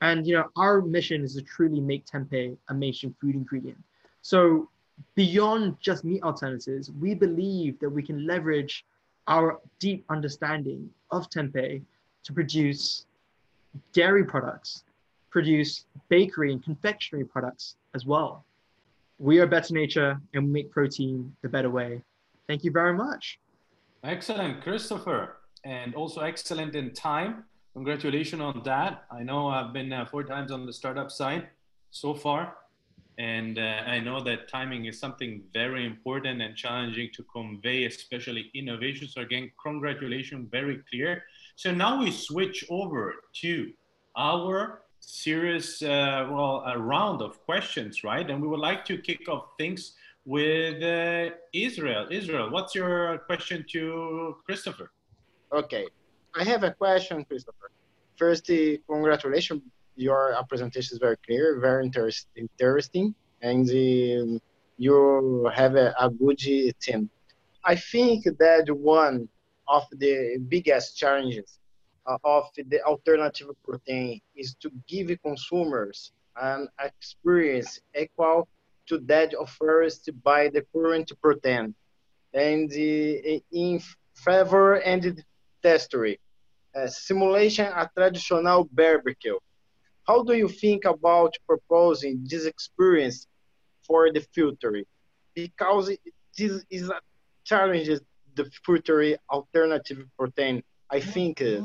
And 0.00 0.26
you 0.26 0.34
know, 0.34 0.46
our 0.56 0.80
mission 0.82 1.22
is 1.22 1.34
to 1.34 1.42
truly 1.42 1.80
make 1.80 2.04
tempeh 2.06 2.56
a 2.68 2.74
mainstream 2.74 3.14
food 3.20 3.34
ingredient. 3.34 3.78
So 4.22 4.68
beyond 5.14 5.76
just 5.80 6.04
meat 6.04 6.22
alternatives, 6.22 6.90
we 6.90 7.14
believe 7.14 7.78
that 7.80 7.88
we 7.88 8.02
can 8.02 8.26
leverage 8.26 8.84
our 9.28 9.60
deep 9.78 10.04
understanding 10.10 10.90
of 11.10 11.28
tempeh 11.30 11.82
to 12.24 12.32
produce 12.32 13.06
dairy 13.92 14.24
products, 14.24 14.84
produce 15.30 15.86
bakery 16.08 16.52
and 16.52 16.62
confectionery 16.62 17.24
products 17.24 17.76
as 17.94 18.06
well. 18.06 18.44
We 19.18 19.38
are 19.40 19.46
Better 19.46 19.72
Nature 19.74 20.20
and 20.34 20.44
we 20.44 20.50
make 20.50 20.70
protein 20.70 21.34
the 21.42 21.48
better 21.48 21.70
way. 21.70 22.02
Thank 22.48 22.64
you 22.64 22.70
very 22.70 22.94
much. 22.94 23.38
Excellent, 24.04 24.62
Christopher. 24.62 25.36
And 25.64 25.94
also 25.94 26.20
excellent 26.20 26.74
in 26.76 26.92
time. 26.92 27.44
Congratulations 27.74 28.40
on 28.40 28.62
that. 28.64 29.04
I 29.10 29.22
know 29.22 29.48
I've 29.48 29.72
been 29.72 29.92
uh, 29.92 30.06
four 30.06 30.22
times 30.22 30.52
on 30.52 30.64
the 30.64 30.72
startup 30.72 31.10
side 31.10 31.48
so 31.90 32.14
far. 32.14 32.56
And 33.18 33.58
uh, 33.58 33.82
I 33.86 33.98
know 33.98 34.22
that 34.24 34.48
timing 34.48 34.84
is 34.84 34.98
something 34.98 35.42
very 35.52 35.86
important 35.86 36.42
and 36.42 36.54
challenging 36.54 37.08
to 37.14 37.24
convey, 37.24 37.84
especially 37.84 38.50
innovation. 38.54 39.08
So 39.08 39.22
again, 39.22 39.50
congratulations, 39.62 40.48
very 40.50 40.82
clear. 40.90 41.24
So 41.56 41.72
now 41.72 41.98
we 41.98 42.10
switch 42.10 42.64
over 42.68 43.14
to 43.40 43.72
our 44.16 44.82
series, 45.00 45.82
uh, 45.82 46.28
well, 46.30 46.62
a 46.66 46.78
round 46.78 47.22
of 47.22 47.42
questions, 47.44 48.04
right? 48.04 48.28
And 48.28 48.42
we 48.42 48.48
would 48.48 48.60
like 48.60 48.84
to 48.86 48.98
kick 48.98 49.28
off 49.28 49.44
things 49.58 49.94
with 50.26 50.82
uh, 50.82 51.34
Israel. 51.52 52.08
Israel, 52.10 52.50
what's 52.50 52.74
your 52.74 53.18
question 53.18 53.64
to 53.72 54.36
Christopher? 54.44 54.90
Okay, 55.52 55.86
I 56.34 56.42
have 56.42 56.64
a 56.64 56.72
question, 56.72 57.24
Christopher. 57.24 57.70
First, 58.16 58.50
uh, 58.50 58.76
congratulations. 58.90 59.62
Your 59.94 60.36
presentation 60.48 60.96
is 60.96 60.98
very 60.98 61.16
clear, 61.24 61.58
very 61.60 61.84
interest, 61.84 62.26
interesting, 62.36 63.14
and 63.40 63.66
uh, 63.70 64.38
you 64.76 65.50
have 65.54 65.76
a, 65.76 65.94
a 65.98 66.10
good 66.10 66.38
team. 66.80 67.08
I 67.64 67.76
think 67.76 68.24
that 68.24 68.66
one 68.68 69.28
of 69.68 69.84
the 69.92 70.38
biggest 70.48 70.98
challenges 70.98 71.58
uh, 72.06 72.18
of 72.24 72.44
the 72.56 72.82
alternative 72.82 73.48
protein 73.64 74.20
is 74.34 74.54
to 74.60 74.70
give 74.86 75.10
consumers 75.22 76.12
an 76.36 76.68
experience 76.82 77.80
equal 77.98 78.48
to 78.86 78.98
that 79.06 79.34
offered 79.34 79.92
by 80.22 80.48
the 80.48 80.62
current 80.72 81.10
protein 81.20 81.74
and 82.32 82.70
uh, 82.70 83.40
in 83.52 83.80
favor 84.14 84.74
and 84.76 85.24
testery. 85.62 86.18
Uh, 86.74 86.86
simulation 86.86 87.66
a 87.66 87.88
traditional 87.96 88.68
barbecue. 88.72 89.38
How 90.06 90.22
do 90.22 90.34
you 90.34 90.48
think 90.48 90.84
about 90.84 91.32
proposing 91.46 92.24
this 92.28 92.44
experience 92.44 93.26
for 93.86 94.12
the 94.12 94.20
future? 94.20 94.82
Because 95.34 95.90
this 96.36 96.64
is 96.70 96.88
a 96.90 97.00
challenge 97.44 97.88
the 98.34 98.50
future 98.64 99.16
alternative 99.30 100.06
protein. 100.18 100.62
I 100.90 101.00
think 101.00 101.40
it. 101.40 101.64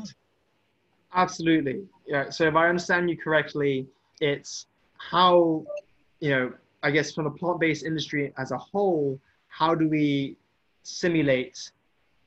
Absolutely. 1.14 1.84
Yeah. 2.06 2.30
So 2.30 2.48
if 2.48 2.54
I 2.54 2.68
understand 2.68 3.10
you 3.10 3.18
correctly, 3.18 3.86
it's 4.20 4.66
how, 4.96 5.64
you 6.20 6.30
know, 6.30 6.52
I 6.82 6.90
guess 6.90 7.12
from 7.12 7.24
the 7.24 7.30
plant-based 7.30 7.84
industry 7.84 8.32
as 8.38 8.50
a 8.50 8.58
whole, 8.58 9.18
how 9.48 9.74
do 9.74 9.88
we 9.88 10.36
simulate 10.82 11.70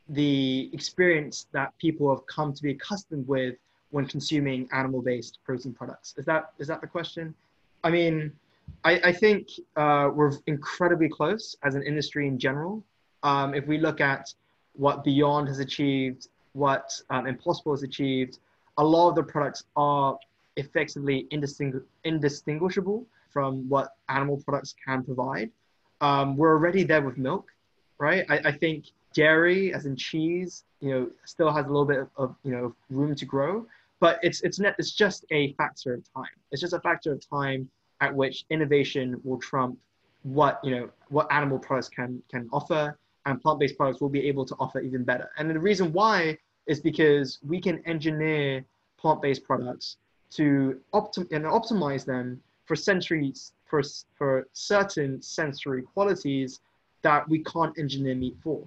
the 0.09 0.69
experience 0.71 1.47
that 1.51 1.77
people 1.77 2.09
have 2.13 2.25
come 2.27 2.53
to 2.53 2.61
be 2.61 2.71
accustomed 2.71 3.27
with 3.27 3.55
when 3.91 4.05
consuming 4.05 4.69
animal-based 4.71 5.39
protein 5.43 5.73
products? 5.73 6.13
Is 6.17 6.25
that 6.25 6.51
is 6.59 6.67
that 6.67 6.81
the 6.81 6.87
question? 6.87 7.33
I 7.83 7.89
mean, 7.89 8.31
I, 8.83 8.99
I 9.05 9.11
think 9.11 9.49
uh, 9.75 10.09
we're 10.13 10.33
incredibly 10.47 11.09
close 11.09 11.55
as 11.63 11.75
an 11.75 11.83
industry 11.83 12.27
in 12.27 12.37
general. 12.37 12.83
Um, 13.23 13.53
if 13.53 13.67
we 13.67 13.77
look 13.77 14.01
at 14.01 14.33
what 14.73 15.03
Beyond 15.03 15.47
has 15.47 15.59
achieved, 15.59 16.27
what 16.53 16.99
um, 17.09 17.27
Impossible 17.27 17.73
has 17.73 17.83
achieved, 17.83 18.39
a 18.77 18.83
lot 18.83 19.09
of 19.09 19.15
the 19.15 19.23
products 19.23 19.65
are 19.75 20.17
effectively 20.57 21.27
indistingu- 21.31 21.83
indistinguishable 22.03 23.05
from 23.35 23.67
what 23.67 23.97
animal 24.07 24.37
products 24.45 24.73
can 24.85 25.03
provide. 25.03 25.51
Um, 25.99 26.37
we're 26.37 26.53
already 26.53 26.85
there 26.85 27.01
with 27.01 27.17
milk, 27.17 27.47
right? 27.97 28.25
I, 28.29 28.37
I, 28.45 28.51
think 28.53 28.85
dairy, 29.13 29.73
as 29.73 29.85
in 29.85 29.97
cheese, 29.97 30.63
you 30.79 30.89
know, 30.89 31.11
still 31.25 31.51
has 31.51 31.65
a 31.65 31.67
little 31.67 31.83
bit 31.83 31.99
of, 31.99 32.09
of 32.15 32.35
you 32.45 32.51
know 32.53 32.73
room 32.89 33.13
to 33.13 33.25
grow, 33.25 33.65
but 33.99 34.19
it's 34.23 34.39
it's 34.43 34.57
net 34.57 34.75
it's 34.79 34.91
just 34.91 35.25
a 35.31 35.51
factor 35.53 35.93
of 35.95 36.01
time. 36.13 36.35
It's 36.51 36.61
just 36.61 36.71
a 36.71 36.79
factor 36.79 37.11
of 37.11 37.19
time 37.29 37.69
at 37.99 38.15
which 38.15 38.45
innovation 38.49 39.19
will 39.25 39.39
trump 39.39 39.77
what 40.23 40.61
you 40.63 40.71
know 40.71 40.89
what 41.09 41.27
animal 41.29 41.59
products 41.59 41.89
can 41.89 42.23
can 42.31 42.47
offer, 42.53 42.97
and 43.25 43.41
plant-based 43.41 43.75
products 43.75 43.99
will 43.99 44.15
be 44.19 44.25
able 44.29 44.45
to 44.45 44.55
offer 44.61 44.79
even 44.79 45.03
better. 45.03 45.29
And 45.37 45.49
the 45.49 45.59
reason 45.59 45.91
why 45.91 46.37
is 46.67 46.79
because 46.79 47.39
we 47.45 47.59
can 47.59 47.83
engineer 47.85 48.63
plant-based 48.97 49.43
products 49.43 49.97
to 50.37 50.79
optim- 50.93 51.29
and 51.31 51.43
optimize 51.43 52.05
them 52.05 52.41
for 52.65 52.75
sensory 52.75 53.33
for, 53.65 53.81
for 54.17 54.47
certain 54.53 55.21
sensory 55.21 55.81
qualities 55.81 56.59
that 57.01 57.27
we 57.29 57.43
can't 57.43 57.77
engineer 57.77 58.15
meat 58.15 58.35
for, 58.43 58.63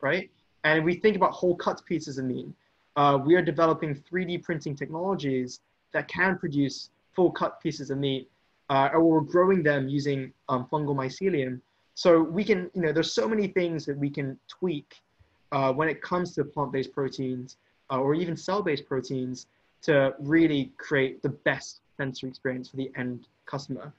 right? 0.00 0.30
And 0.64 0.80
if 0.80 0.84
we 0.84 0.96
think 0.96 1.16
about 1.16 1.32
whole 1.32 1.56
cut 1.56 1.82
pieces 1.86 2.18
of 2.18 2.26
meat, 2.26 2.48
uh, 2.96 3.18
we 3.24 3.34
are 3.34 3.42
developing 3.42 3.94
3D 3.94 4.42
printing 4.42 4.74
technologies 4.74 5.60
that 5.92 6.08
can 6.08 6.36
produce 6.38 6.90
full 7.14 7.30
cut 7.30 7.60
pieces 7.60 7.90
of 7.90 7.98
meat, 7.98 8.28
uh, 8.70 8.90
or 8.92 9.02
we're 9.04 9.20
growing 9.20 9.62
them 9.62 9.88
using 9.88 10.32
um, 10.48 10.66
fungal 10.70 10.94
mycelium. 10.94 11.60
So 11.94 12.22
we 12.22 12.44
can, 12.44 12.70
you 12.74 12.82
know, 12.82 12.92
there's 12.92 13.12
so 13.12 13.28
many 13.28 13.48
things 13.48 13.86
that 13.86 13.96
we 13.96 14.10
can 14.10 14.38
tweak 14.48 15.00
uh, 15.52 15.72
when 15.72 15.88
it 15.88 16.02
comes 16.02 16.34
to 16.34 16.44
plant-based 16.44 16.92
proteins 16.92 17.56
uh, 17.90 17.98
or 17.98 18.14
even 18.14 18.36
cell-based 18.36 18.86
proteins 18.86 19.46
to 19.82 20.14
really 20.18 20.72
create 20.76 21.22
the 21.22 21.30
best 21.30 21.80
sensory 21.96 22.28
experience 22.28 22.68
for 22.68 22.76
the 22.76 22.90
end 22.96 23.26
customer. 23.48 23.92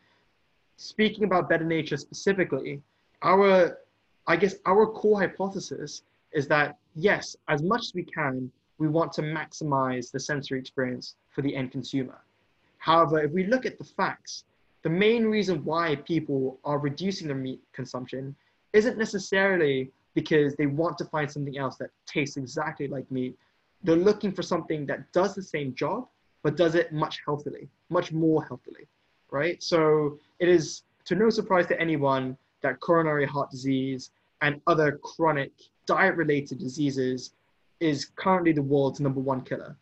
Speaking 0.78 1.26
about 1.26 1.50
Better 1.50 1.66
Nature 1.66 1.98
specifically, 1.98 2.82
our, 3.22 3.80
I 4.28 4.36
guess 4.38 4.56
our 4.66 4.86
core 4.88 5.20
hypothesis 5.20 6.04
is 6.32 6.48
that 6.48 6.78
yes, 6.96 7.36
as 7.50 7.62
much 7.62 7.82
as 7.82 7.94
we 7.94 8.04
can, 8.04 8.52
we 8.78 8.88
want 8.88 9.12
to 9.14 9.22
maximize 9.22 10.12
the 10.12 10.20
sensory 10.20 10.60
experience 10.60 11.16
for 11.32 11.42
the 11.42 11.54
end 11.54 11.72
consumer. 11.72 12.22
However, 12.78 13.20
if 13.20 13.32
we 13.32 13.46
look 13.46 13.66
at 13.66 13.78
the 13.78 13.84
facts, 13.84 14.46
the 14.84 14.90
main 14.90 15.26
reason 15.26 15.66
why 15.66 15.98
people 15.98 16.60
are 16.64 16.80
reducing 16.80 17.28
their 17.28 17.36
meat 17.36 17.62
consumption 17.74 18.36
isn't 18.72 18.98
necessarily 18.98 19.92
because 20.16 20.56
they 20.56 20.66
want 20.66 20.98
to 20.98 21.06
find 21.06 21.30
something 21.30 21.58
else 21.58 21.76
that 21.78 21.90
tastes 22.06 22.38
exactly 22.38 22.88
like 22.88 23.10
meat. 23.12 23.38
They're 23.84 23.96
looking 23.96 24.32
for 24.32 24.44
something 24.44 24.86
that 24.86 25.12
does 25.12 25.36
the 25.36 25.44
same 25.44 25.76
job, 25.76 26.08
but 26.44 26.56
does 26.56 26.76
it 26.76 26.94
much 26.94 27.20
healthily, 27.26 27.68
much 27.90 28.12
more 28.12 28.44
healthily, 28.46 28.88
right? 29.32 29.62
So 29.62 30.18
it 30.40 30.48
is 30.50 30.84
to 31.06 31.16
no 31.16 31.30
surprise 31.30 31.68
to 31.68 31.80
anyone 31.80 32.38
that 32.62 32.80
coronary 32.80 33.26
heart 33.26 33.52
disease 33.52 34.12
and 34.42 34.62
other 34.68 35.00
chronic 35.04 35.52
diet 35.86 36.16
related 36.16 36.60
diseases 36.60 37.32
is 37.80 38.12
currently 38.16 38.52
the 38.52 38.62
world's 38.62 39.00
number 39.00 39.20
one 39.20 39.42
killer, 39.42 39.76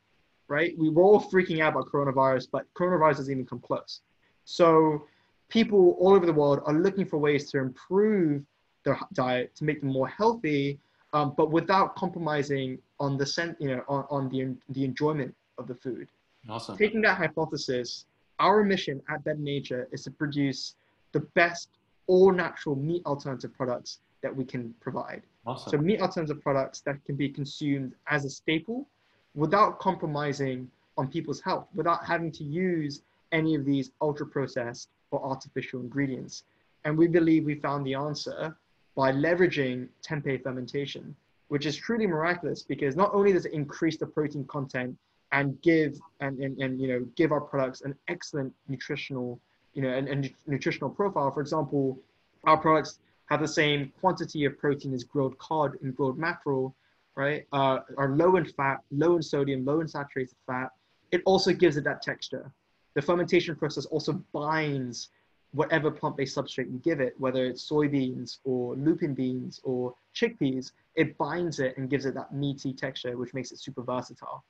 right? 0.47 0.77
We 0.77 0.89
were 0.89 1.03
all 1.03 1.21
freaking 1.21 1.61
out 1.61 1.73
about 1.73 1.91
coronavirus, 1.91 2.47
but 2.51 2.65
coronavirus 2.75 3.17
doesn't 3.17 3.31
even 3.31 3.45
come 3.45 3.59
close. 3.59 4.01
So 4.45 5.05
people 5.49 5.97
all 5.99 6.13
over 6.13 6.25
the 6.25 6.33
world 6.33 6.61
are 6.65 6.73
looking 6.73 7.05
for 7.05 7.17
ways 7.17 7.49
to 7.51 7.57
improve 7.57 8.43
their 8.83 8.99
diet 9.13 9.55
to 9.55 9.63
make 9.63 9.81
them 9.81 9.89
more 9.89 10.07
healthy, 10.07 10.79
um, 11.13 11.33
but 11.35 11.51
without 11.51 11.95
compromising 11.95 12.77
on 12.99 13.17
the 13.17 13.25
sen- 13.25 13.55
you 13.59 13.69
know 13.69 13.83
on, 13.87 14.05
on 14.09 14.29
the 14.29 14.55
the 14.69 14.83
enjoyment 14.85 15.33
of 15.57 15.67
the 15.67 15.75
food. 15.75 16.07
Awesome. 16.49 16.77
Taking 16.77 17.01
that 17.01 17.17
hypothesis, 17.17 18.05
our 18.39 18.63
mission 18.63 19.01
at 19.09 19.23
Better 19.23 19.39
Nature 19.39 19.87
is 19.91 20.03
to 20.03 20.11
produce 20.11 20.75
the 21.11 21.21
best 21.35 21.69
all 22.07 22.31
natural 22.31 22.75
meat 22.75 23.05
alternative 23.05 23.53
products 23.55 23.99
that 24.21 24.35
we 24.35 24.45
can 24.45 24.73
provide. 24.79 25.21
Awesome. 25.45 25.71
So 25.71 25.77
meat 25.77 26.01
alternative 26.01 26.41
products 26.41 26.81
that 26.81 27.03
can 27.05 27.15
be 27.15 27.29
consumed 27.29 27.93
as 28.07 28.25
a 28.25 28.29
staple 28.29 28.87
without 29.35 29.79
compromising 29.79 30.69
on 30.97 31.07
people's 31.07 31.41
health, 31.41 31.67
without 31.75 32.03
having 32.05 32.31
to 32.33 32.43
use 32.43 33.01
any 33.31 33.55
of 33.55 33.65
these 33.65 33.91
ultra 34.01 34.25
processed 34.25 34.89
or 35.11 35.23
artificial 35.23 35.79
ingredients. 35.79 36.43
And 36.85 36.97
we 36.97 37.07
believe 37.07 37.45
we 37.45 37.55
found 37.55 37.85
the 37.85 37.93
answer 37.93 38.55
by 38.95 39.11
leveraging 39.11 39.87
tempeh 40.01 40.41
fermentation, 40.41 41.15
which 41.49 41.65
is 41.65 41.75
truly 41.75 42.07
miraculous 42.07 42.63
because 42.63 42.95
not 42.95 43.13
only 43.13 43.31
does 43.33 43.45
it 43.45 43.53
increase 43.53 43.97
the 43.97 44.07
protein 44.07 44.45
content 44.45 44.97
and 45.31 45.61
give 45.61 45.99
and, 46.19 46.39
and, 46.39 46.57
and 46.59 46.79
you 46.79 46.87
know 46.87 47.05
give 47.15 47.31
our 47.31 47.41
products 47.41 47.81
an 47.81 47.95
excellent 48.07 48.53
nutritional 48.67 49.39
you 49.73 49.81
know 49.81 49.89
and, 49.89 50.07
and 50.07 50.33
nutritional 50.45 50.89
profile. 50.89 51.31
For 51.31 51.41
example, 51.41 51.99
our 52.45 52.57
products 52.57 52.99
have 53.27 53.41
the 53.41 53.47
same 53.47 53.91
quantity 53.99 54.45
of 54.45 54.57
protein 54.57 54.93
as 54.93 55.03
grilled 55.03 55.37
cod 55.37 55.73
and 55.81 55.95
grilled 55.95 56.17
mackerel, 56.17 56.75
right? 57.15 57.45
Uh, 57.51 57.79
are 57.97 58.09
low 58.09 58.37
in 58.37 58.45
fat, 58.45 58.81
low 58.91 59.15
in 59.17 59.21
sodium, 59.21 59.65
low 59.65 59.81
in 59.81 59.87
saturated 59.87 60.35
fat. 60.45 60.69
It 61.11 61.21
also 61.25 61.51
gives 61.53 61.77
it 61.77 61.83
that 61.83 62.01
texture. 62.01 62.51
The 62.95 63.01
fermentation 63.01 63.55
process 63.55 63.85
also 63.85 64.13
binds 64.33 65.09
whatever 65.51 65.89
plant-based 65.89 66.35
substrate 66.35 66.71
you 66.71 66.79
give 66.83 66.99
it, 66.99 67.13
whether 67.17 67.45
it's 67.45 67.69
soybeans 67.69 68.39
or 68.43 68.75
lupin 68.75 69.13
beans 69.13 69.59
or 69.63 69.93
chickpeas, 70.15 70.71
it 70.95 71.17
binds 71.17 71.59
it 71.59 71.77
and 71.77 71.89
gives 71.89 72.05
it 72.05 72.13
that 72.15 72.33
meaty 72.33 72.73
texture, 72.73 73.17
which 73.17 73.33
makes 73.33 73.51
it 73.51 73.59
super 73.59 73.81
versatile. 73.81 74.43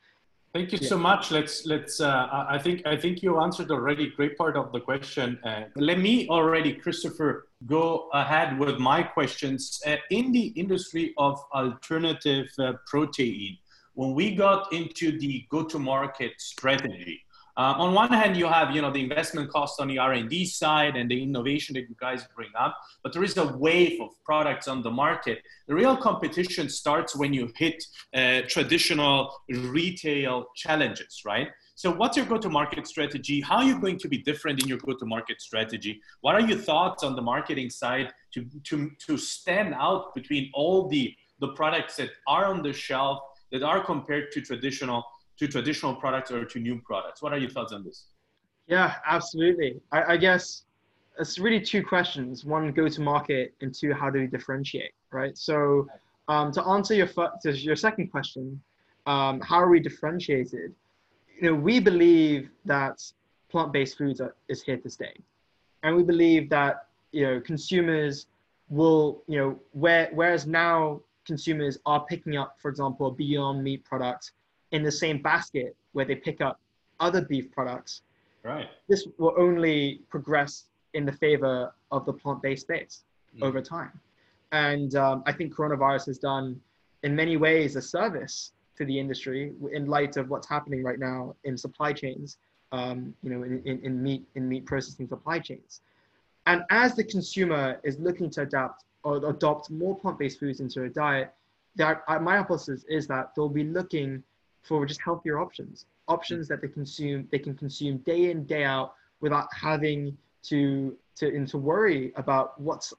Thank 0.53 0.71
you 0.71 0.79
yeah. 0.81 0.89
so 0.89 0.97
much. 0.97 1.29
Let's 1.29 1.65
let's. 1.65 1.99
Uh, 1.99 2.45
I 2.49 2.57
think 2.57 2.85
I 2.87 2.95
think 2.95 3.21
you 3.21 3.39
answered 3.41 3.69
already 3.69 4.09
great 4.11 4.37
part 4.37 4.55
of 4.55 4.71
the 4.71 4.79
question. 4.79 5.37
Uh, 5.43 5.65
let 5.75 5.99
me 5.99 6.27
already, 6.29 6.73
Christopher, 6.73 7.47
go 7.65 8.09
ahead 8.13 8.57
with 8.57 8.79
my 8.79 9.03
questions. 9.03 9.79
Uh, 9.85 9.97
in 10.09 10.31
the 10.31 10.47
industry 10.55 11.13
of 11.17 11.39
alternative 11.53 12.47
uh, 12.59 12.73
protein, 12.87 13.57
when 13.93 14.13
we 14.13 14.35
got 14.35 14.71
into 14.71 15.19
the 15.19 15.45
go-to-market 15.49 16.33
strategy, 16.37 17.21
uh, 17.57 17.73
on 17.77 17.95
one 17.95 18.09
hand, 18.09 18.37
you 18.37 18.45
have 18.45 18.75
you 18.75 18.83
know 18.83 18.91
the 18.91 19.01
investment 19.01 19.49
cost 19.49 19.81
on 19.81 19.87
the 19.87 19.97
R&D 19.97 20.45
side 20.45 20.95
and 20.95 21.09
the 21.09 21.23
innovation 21.23 21.73
that 21.73 21.89
you 21.89 21.95
guys 21.99 22.23
bring 22.35 22.51
up, 22.57 22.77
but 23.01 23.13
there 23.13 23.23
is 23.23 23.35
a 23.37 23.47
wave 23.57 23.99
of 23.99 24.09
products 24.23 24.67
on 24.67 24.83
the 24.83 24.91
market. 24.91 25.39
The 25.67 25.73
real 25.73 25.97
competition 25.97 26.69
starts 26.69 27.15
when 27.15 27.33
you 27.33 27.51
hit 27.55 27.83
uh, 28.13 28.41
traditional 28.47 29.33
retail 29.49 30.45
challenges, 30.55 31.23
right? 31.25 31.49
So, 31.73 31.91
what's 31.91 32.15
your 32.15 32.27
go-to-market 32.27 32.87
strategy? 32.87 33.41
How 33.41 33.57
are 33.57 33.63
you 33.63 33.79
going 33.79 33.97
to 33.99 34.07
be 34.07 34.19
different 34.19 34.61
in 34.61 34.69
your 34.69 34.77
go-to-market 34.77 35.41
strategy? 35.41 35.99
What 36.21 36.35
are 36.35 36.41
your 36.41 36.59
thoughts 36.59 37.03
on 37.03 37.15
the 37.15 37.23
marketing 37.23 37.71
side 37.71 38.13
to 38.33 38.45
to 38.65 38.91
to 39.07 39.17
stand 39.17 39.73
out 39.73 40.13
between 40.13 40.51
all 40.53 40.87
the 40.87 41.15
the 41.39 41.49
products 41.49 41.95
that 41.95 42.09
are 42.27 42.45
on 42.45 42.61
the 42.61 42.73
shelf 42.73 43.19
that 43.51 43.63
are 43.63 43.83
compared 43.83 44.31
to 44.33 44.41
traditional 44.41 45.03
to 45.37 45.47
traditional 45.47 45.95
products 45.95 46.31
or 46.31 46.45
to 46.45 46.59
new 46.59 46.81
products? 46.81 47.21
What 47.21 47.33
are 47.33 47.37
your 47.37 47.49
thoughts 47.49 47.73
on 47.73 47.83
this? 47.83 48.05
Yeah, 48.67 48.95
absolutely. 49.05 49.79
I, 49.91 50.13
I 50.13 50.17
guess 50.17 50.63
it's 51.19 51.39
really 51.39 51.61
two 51.61 51.83
questions: 51.83 52.45
one, 52.45 52.71
go 52.71 52.87
to 52.87 53.01
market, 53.01 53.53
and 53.61 53.73
two, 53.73 53.93
how 53.93 54.09
do 54.09 54.19
we 54.19 54.27
differentiate? 54.27 54.91
Right. 55.11 55.37
So, 55.37 55.87
um, 56.27 56.51
to 56.51 56.63
answer 56.63 56.93
your 56.93 57.07
to 57.07 57.57
your 57.57 57.75
second 57.75 58.07
question, 58.07 58.61
um, 59.05 59.39
how 59.41 59.57
are 59.57 59.69
we 59.69 59.79
differentiated? 59.79 60.73
You 61.39 61.51
know, 61.51 61.55
we 61.55 61.79
believe 61.79 62.49
that 62.65 62.99
plant-based 63.49 63.97
foods 63.97 64.19
are, 64.19 64.35
is 64.49 64.61
here 64.61 64.77
to 64.77 64.89
stay, 64.89 65.13
and 65.83 65.95
we 65.95 66.03
believe 66.03 66.49
that 66.49 66.87
you 67.11 67.23
know 67.25 67.39
consumers 67.39 68.27
will 68.69 69.23
you 69.27 69.37
know 69.39 69.59
where 69.71 70.09
whereas 70.13 70.45
now 70.45 71.01
consumers 71.25 71.77
are 71.85 72.05
picking 72.05 72.37
up, 72.37 72.55
for 72.61 72.69
example, 72.69 73.07
a 73.07 73.11
Beyond 73.11 73.63
Meat 73.63 73.83
product 73.83 74.31
in 74.71 74.83
the 74.83 74.91
same 74.91 75.21
basket 75.21 75.75
where 75.93 76.05
they 76.05 76.15
pick 76.15 76.41
up 76.41 76.59
other 76.99 77.21
beef 77.21 77.51
products. 77.51 78.01
Right. 78.43 78.67
This 78.87 79.07
will 79.17 79.33
only 79.37 80.01
progress 80.09 80.65
in 80.93 81.05
the 81.05 81.11
favor 81.11 81.73
of 81.91 82.05
the 82.05 82.13
plant-based 82.13 82.61
space 82.61 83.03
mm. 83.35 83.43
over 83.43 83.61
time. 83.61 83.99
And 84.51 84.95
um, 84.95 85.23
I 85.25 85.31
think 85.33 85.53
coronavirus 85.53 86.07
has 86.07 86.17
done, 86.17 86.59
in 87.03 87.15
many 87.15 87.37
ways, 87.37 87.75
a 87.75 87.81
service 87.81 88.53
to 88.77 88.85
the 88.85 88.97
industry 88.97 89.53
in 89.73 89.87
light 89.87 90.17
of 90.17 90.29
what's 90.29 90.47
happening 90.47 90.83
right 90.83 90.99
now 90.99 91.35
in 91.43 91.57
supply 91.57 91.91
chains, 91.93 92.37
um, 92.71 93.13
you 93.23 93.29
know, 93.29 93.43
in, 93.43 93.61
in, 93.65 93.79
in, 93.83 94.01
meat 94.01 94.23
in 94.35 94.47
meat 94.47 94.65
processing 94.65 95.07
supply 95.07 95.39
chains. 95.39 95.81
And 96.45 96.63
as 96.69 96.95
the 96.95 97.03
consumer 97.03 97.79
is 97.83 97.99
looking 97.99 98.29
to 98.31 98.43
adapt 98.43 98.85
or 99.03 99.17
adopt 99.29 99.69
more 99.69 99.97
plant-based 99.97 100.39
foods 100.39 100.59
into 100.59 100.79
their 100.79 100.89
diet, 100.89 101.33
that, 101.75 102.03
uh, 102.07 102.19
my 102.19 102.37
hypothesis 102.37 102.85
is 102.87 103.07
that 103.07 103.35
they'll 103.35 103.49
be 103.49 103.63
looking 103.63 104.23
for 104.67 104.85
just 104.85 105.01
healthier 105.01 105.39
options, 105.39 105.85
options 106.07 106.47
that 106.47 106.61
they 106.61 106.67
consume 106.67 107.27
they 107.31 107.39
can 107.39 107.55
consume 107.55 107.97
day 107.99 108.31
in 108.31 108.45
day 108.45 108.63
out 108.63 108.93
without 109.21 109.47
having 109.53 110.17
to 110.43 110.95
to 111.15 111.27
and 111.27 111.47
to 111.47 111.57
worry 111.57 112.11
about 112.15 112.59
what's 112.59 112.93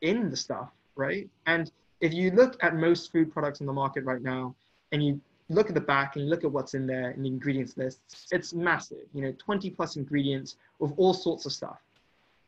in 0.00 0.30
the 0.30 0.36
stuff, 0.36 0.70
right? 0.96 1.28
And 1.46 1.70
if 2.00 2.12
you 2.14 2.30
look 2.30 2.56
at 2.62 2.76
most 2.76 3.12
food 3.12 3.32
products 3.32 3.60
on 3.60 3.66
the 3.66 3.72
market 3.72 4.04
right 4.04 4.22
now, 4.22 4.54
and 4.92 5.04
you 5.04 5.20
look 5.48 5.68
at 5.68 5.74
the 5.74 5.80
back 5.80 6.14
and 6.14 6.24
you 6.24 6.30
look 6.30 6.44
at 6.44 6.52
what's 6.52 6.74
in 6.74 6.86
there 6.86 7.10
in 7.10 7.22
the 7.22 7.28
ingredients 7.28 7.76
list, 7.76 8.00
it's 8.30 8.52
massive. 8.52 9.06
You 9.14 9.22
know, 9.22 9.34
20 9.38 9.70
plus 9.70 9.96
ingredients 9.96 10.56
with 10.78 10.92
all 10.96 11.14
sorts 11.14 11.46
of 11.46 11.52
stuff. 11.52 11.78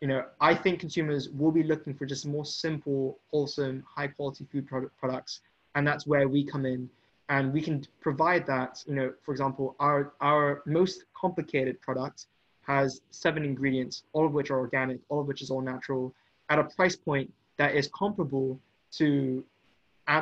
You 0.01 0.09
know, 0.09 0.25
I 0.41 0.55
think 0.55 0.81
consumers 0.81 1.29
will 1.29 1.51
be 1.51 1.63
looking 1.63 1.95
for 1.95 2.07
just 2.07 2.27
more 2.27 2.45
simple, 2.45 3.19
wholesome, 3.31 3.85
high 3.87 4.09
quality 4.09 4.47
food 4.51 4.67
product 4.67 4.99
products, 4.99 5.41
and 5.75 5.87
that's 5.87 6.07
where 6.07 6.29
we 6.29 6.45
come 6.45 6.65
in 6.65 6.89
and 7.31 7.53
we 7.53 7.63
can 7.63 7.83
provide 8.01 8.45
that 8.47 8.85
you 8.87 8.95
know 8.95 9.13
for 9.23 9.33
example 9.33 9.75
our 9.81 10.13
our 10.21 10.63
most 10.67 11.05
complicated 11.15 11.81
product 11.81 12.27
has 12.63 13.01
seven 13.11 13.45
ingredients 13.45 14.03
all 14.13 14.27
of 14.27 14.33
which 14.33 14.51
are 14.51 14.59
organic 14.59 14.99
all 15.09 15.21
of 15.21 15.27
which 15.27 15.41
is 15.41 15.51
all 15.51 15.63
natural 15.63 16.15
at 16.51 16.59
a 16.59 16.65
price 16.65 16.97
point 16.97 17.33
that 17.57 17.75
is 17.75 17.89
comparable 17.89 18.61
to 18.91 19.43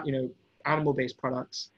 you 0.04 0.12
know 0.12 0.30
animal 0.66 0.92
based 0.92 1.16
products. 1.18 1.70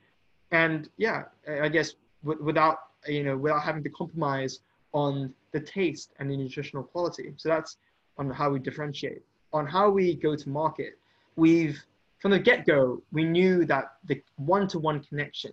And 0.50 0.88
yeah 0.96 1.24
i 1.48 1.68
guess 1.68 1.94
without 2.22 2.78
you 3.06 3.22
know 3.22 3.36
without 3.36 3.62
having 3.62 3.84
to 3.84 3.90
compromise 3.90 4.60
on 4.92 5.32
the 5.52 5.60
taste 5.60 6.12
and 6.18 6.28
the 6.30 6.36
nutritional 6.36 6.82
quality. 6.82 7.32
So 7.36 7.48
that's 7.48 7.76
on 8.18 8.28
how 8.30 8.50
we 8.50 8.58
differentiate. 8.58 9.22
On 9.52 9.64
how 9.66 9.88
we 9.90 10.14
go 10.14 10.34
to 10.34 10.48
market 10.48 10.98
we've 11.36 11.80
from 12.20 12.30
the 12.30 12.38
get-go, 12.38 13.02
we 13.12 13.24
knew 13.24 13.64
that 13.64 13.96
the 14.04 14.22
one-to-one 14.36 15.00
connection 15.00 15.52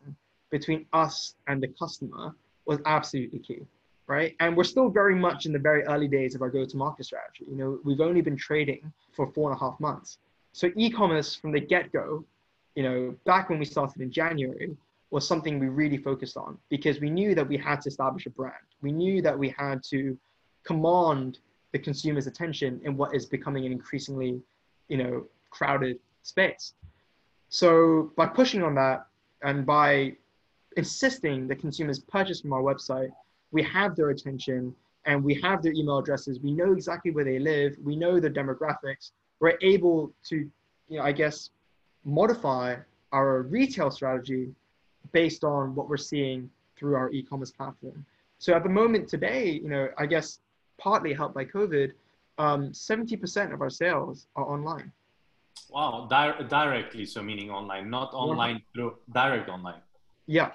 between 0.49 0.85
us 0.93 1.35
and 1.47 1.63
the 1.63 1.69
customer 1.79 2.35
was 2.65 2.79
absolutely 2.85 3.39
key, 3.39 3.61
right? 4.07 4.35
And 4.41 4.55
we're 4.55 4.65
still 4.65 4.89
very 4.89 5.15
much 5.15 5.45
in 5.45 5.53
the 5.53 5.59
very 5.59 5.83
early 5.83 6.09
days 6.09 6.35
of 6.35 6.41
our 6.41 6.49
go-to-market 6.49 7.05
strategy. 7.05 7.45
You 7.49 7.55
know, 7.55 7.79
we've 7.85 8.01
only 8.01 8.21
been 8.21 8.35
trading 8.35 8.91
for 9.13 9.31
four 9.31 9.49
and 9.49 9.59
a 9.59 9.63
half 9.63 9.79
months. 9.79 10.19
So 10.51 10.69
e-commerce 10.75 11.35
from 11.35 11.53
the 11.53 11.61
get-go, 11.61 12.25
you 12.75 12.83
know, 12.83 13.15
back 13.25 13.49
when 13.49 13.59
we 13.59 13.65
started 13.65 14.01
in 14.01 14.11
January, 14.11 14.75
was 15.09 15.25
something 15.25 15.57
we 15.57 15.69
really 15.69 15.97
focused 15.97 16.35
on 16.35 16.57
because 16.67 16.99
we 16.99 17.09
knew 17.09 17.33
that 17.33 17.47
we 17.47 17.55
had 17.55 17.79
to 17.81 17.87
establish 17.87 18.25
a 18.25 18.29
brand. 18.29 18.53
We 18.81 18.91
knew 18.91 19.21
that 19.21 19.39
we 19.39 19.55
had 19.57 19.81
to 19.83 20.17
command 20.65 21.39
the 21.71 21.79
consumer's 21.79 22.27
attention 22.27 22.81
in 22.83 22.97
what 22.97 23.15
is 23.15 23.25
becoming 23.25 23.65
an 23.65 23.71
increasingly, 23.71 24.41
you 24.89 24.97
know, 24.97 25.25
crowded 25.49 25.97
space. 26.27 26.73
So 27.49 28.11
by 28.15 28.27
pushing 28.27 28.63
on 28.63 28.75
that 28.75 29.07
and 29.41 29.65
by 29.65 30.13
insisting 30.75 31.47
that 31.47 31.59
consumers 31.59 31.99
purchase 31.99 32.41
from 32.41 32.53
our 32.53 32.61
website, 32.61 33.09
we 33.51 33.63
have 33.63 33.95
their 33.95 34.09
attention 34.09 34.75
and 35.05 35.23
we 35.23 35.35
have 35.35 35.63
their 35.63 35.71
email 35.73 35.99
addresses. 35.99 36.39
We 36.39 36.51
know 36.51 36.73
exactly 36.73 37.11
where 37.11 37.23
they 37.23 37.39
live. 37.39 37.77
We 37.83 37.95
know 37.95 38.19
their 38.19 38.31
demographics. 38.31 39.11
We're 39.39 39.57
able 39.61 40.11
to, 40.25 40.35
you 40.89 40.97
know, 40.97 41.03
I 41.03 41.13
guess, 41.13 41.51
modify 42.03 42.75
our 43.13 43.43
retail 43.43 43.89
strategy 43.89 44.53
based 45.13 45.43
on 45.43 45.73
what 45.75 45.87
we're 45.89 45.97
seeing 45.97 46.49
through 46.75 46.95
our 46.95 47.09
e-commerce 47.11 47.51
platform. 47.51 48.05
So 48.39 48.53
at 48.53 48.63
the 48.63 48.69
moment 48.69 49.07
today, 49.07 49.51
you 49.51 49.69
know, 49.69 49.89
I 49.97 50.05
guess 50.05 50.39
partly 50.77 51.13
helped 51.13 51.33
by 51.33 51.45
COVID, 51.45 51.93
um, 52.37 52.69
70% 52.71 53.53
of 53.53 53.61
our 53.61 53.69
sales 53.69 54.27
are 54.35 54.45
online. 54.45 54.91
Wow, 55.69 56.07
di- 56.09 56.43
directly, 56.47 57.05
so 57.05 57.21
meaning 57.21 57.51
online, 57.51 57.89
not 57.89 58.13
online 58.13 58.61
through 58.73 58.97
direct 59.13 59.49
online. 59.49 59.81
Yeah. 60.25 60.51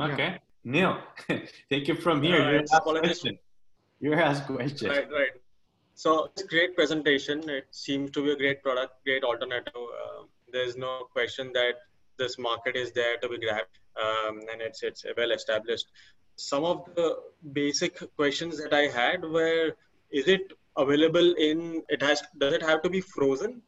Okay. 0.00 0.32
Yeah. 0.32 0.38
Neel, 0.64 0.98
take 1.70 1.88
it 1.88 2.02
from 2.02 2.22
here. 2.22 2.42
Uh, 2.42 2.80
Your 2.92 3.00
question. 3.00 3.38
Your 4.00 4.20
ask 4.20 4.46
question. 4.46 4.90
Right, 4.90 5.10
right. 5.10 5.34
So 5.94 6.30
it's 6.32 6.42
great 6.42 6.74
presentation. 6.74 7.48
It 7.48 7.66
seems 7.70 8.10
to 8.12 8.22
be 8.24 8.32
a 8.32 8.36
great 8.36 8.62
product, 8.62 8.92
great 9.04 9.24
alternative. 9.24 9.74
Uh, 9.76 10.22
there's 10.52 10.76
no 10.76 11.06
question 11.12 11.50
that 11.54 11.74
this 12.18 12.38
market 12.38 12.76
is 12.76 12.92
there 12.92 13.16
to 13.18 13.28
be 13.28 13.38
grabbed, 13.38 13.78
um, 14.02 14.40
and 14.50 14.60
it's 14.60 14.82
it's 14.82 15.04
well 15.16 15.32
established. 15.32 15.86
Some 16.36 16.64
of 16.64 16.84
the 16.94 17.16
basic 17.52 18.00
questions 18.16 18.62
that 18.62 18.72
I 18.72 18.86
had 19.00 19.22
were: 19.22 19.76
Is 20.10 20.28
it 20.28 20.52
available 20.76 21.34
in? 21.34 21.82
It 21.88 22.02
has. 22.02 22.22
Does 22.38 22.54
it 22.54 22.62
have 22.62 22.82
to 22.82 22.90
be 22.90 23.00
frozen? 23.00 23.62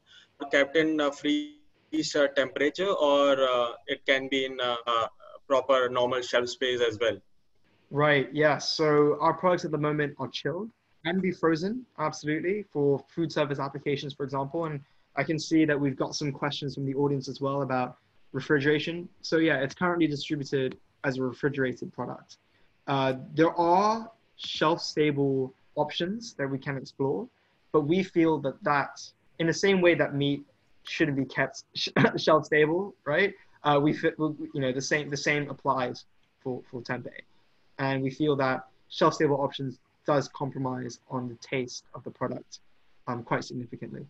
Kept 0.51 0.77
in 0.77 1.01
uh, 1.01 1.11
freeze 1.11 2.17
uh, 2.17 2.29
temperature, 2.37 2.91
or 2.91 3.41
uh, 3.41 3.73
it 3.87 4.05
can 4.07 4.29
be 4.29 4.45
in 4.45 4.59
uh, 4.61 4.77
proper 5.47 5.89
normal 5.89 6.23
shelf 6.23 6.49
space 6.49 6.81
as 6.81 6.99
well? 7.01 7.17
Right. 7.91 8.29
Yeah. 8.33 8.59
So 8.59 9.19
our 9.21 9.35
products 9.35 9.65
at 9.65 9.71
the 9.71 9.79
moment 9.79 10.15
are 10.19 10.29
chilled 10.29 10.71
and 11.05 11.21
be 11.21 11.31
frozen, 11.31 11.85
absolutely, 11.99 12.65
for 12.73 13.05
food 13.09 13.31
service 13.31 13.59
applications, 13.59 14.15
for 14.15 14.25
example. 14.25 14.65
And 14.65 14.81
I 15.17 15.25
can 15.25 15.39
see 15.39 15.65
that 15.65 15.79
we've 15.79 15.97
got 15.97 16.15
some 16.15 16.33
questions 16.33 16.75
from 16.75 16.87
the 16.87 16.95
audience 16.95 17.29
as 17.29 17.41
well 17.41 17.63
about 17.63 17.99
refrigeration. 18.33 19.09
So 19.21 19.37
yeah, 19.37 19.59
it's 19.59 19.75
currently 19.75 20.07
distributed 20.07 20.79
as 21.05 21.19
a 21.19 21.23
refrigerated 21.23 21.93
product. 21.93 22.39
Uh, 22.87 23.15
there 23.35 23.55
are 23.59 24.11
shelf-stable 24.37 25.53
options 25.75 26.35
that 26.35 26.49
we 26.49 26.59
can 26.59 26.77
explore, 26.77 27.29
but 27.73 27.83
we 27.83 28.03
feel 28.03 28.39
that 28.39 28.63
that, 28.65 29.01
in 29.43 29.49
the 29.49 29.61
same 29.67 29.81
way 29.87 29.95
that 30.03 30.15
meat 30.15 30.41
shouldn't 30.85 31.17
be 31.17 31.27
kept 31.39 31.65
shelf-stable, 32.25 32.95
right? 33.05 33.35
Uh, 33.65 33.79
we 33.87 33.93
fit, 33.93 34.15
you 34.19 34.61
know, 34.63 34.73
the 34.81 34.87
same 34.91 35.11
the 35.11 35.23
same 35.29 35.51
applies 35.55 36.05
for 36.43 36.63
for 36.69 36.81
tempeh, 36.89 37.23
and 37.79 38.03
we 38.07 38.11
feel 38.21 38.35
that 38.45 38.59
shelf-stable 38.99 39.41
options 39.47 39.79
does 40.13 40.29
compromise 40.41 40.95
on 41.17 41.29
the 41.29 41.39
taste 41.53 41.85
of 41.95 42.03
the 42.07 42.11
product 42.11 42.61
um, 43.09 43.23
quite 43.23 43.45
significantly. 43.51 44.05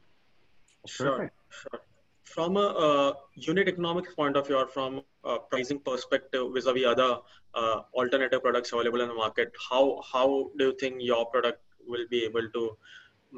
Sure, 0.86 1.30
sure. 1.60 1.80
From 2.24 2.56
a 2.56 2.68
uh, 2.86 3.12
unit 3.34 3.68
economics 3.68 4.14
point 4.14 4.36
of 4.38 4.46
view, 4.46 4.56
or 4.56 4.66
from 4.66 5.02
a 5.24 5.38
pricing 5.38 5.80
perspective, 5.90 6.46
vis-a-vis 6.54 6.86
other 6.94 7.10
uh, 7.54 7.78
alternative 8.00 8.42
products 8.42 8.72
available 8.72 9.02
in 9.02 9.08
the 9.08 9.18
market, 9.24 9.52
how 9.70 9.84
how 10.12 10.26
do 10.58 10.68
you 10.68 10.74
think 10.80 11.02
your 11.12 11.24
product 11.26 11.60
will 11.86 12.06
be 12.16 12.24
able 12.24 12.48
to 12.56 12.64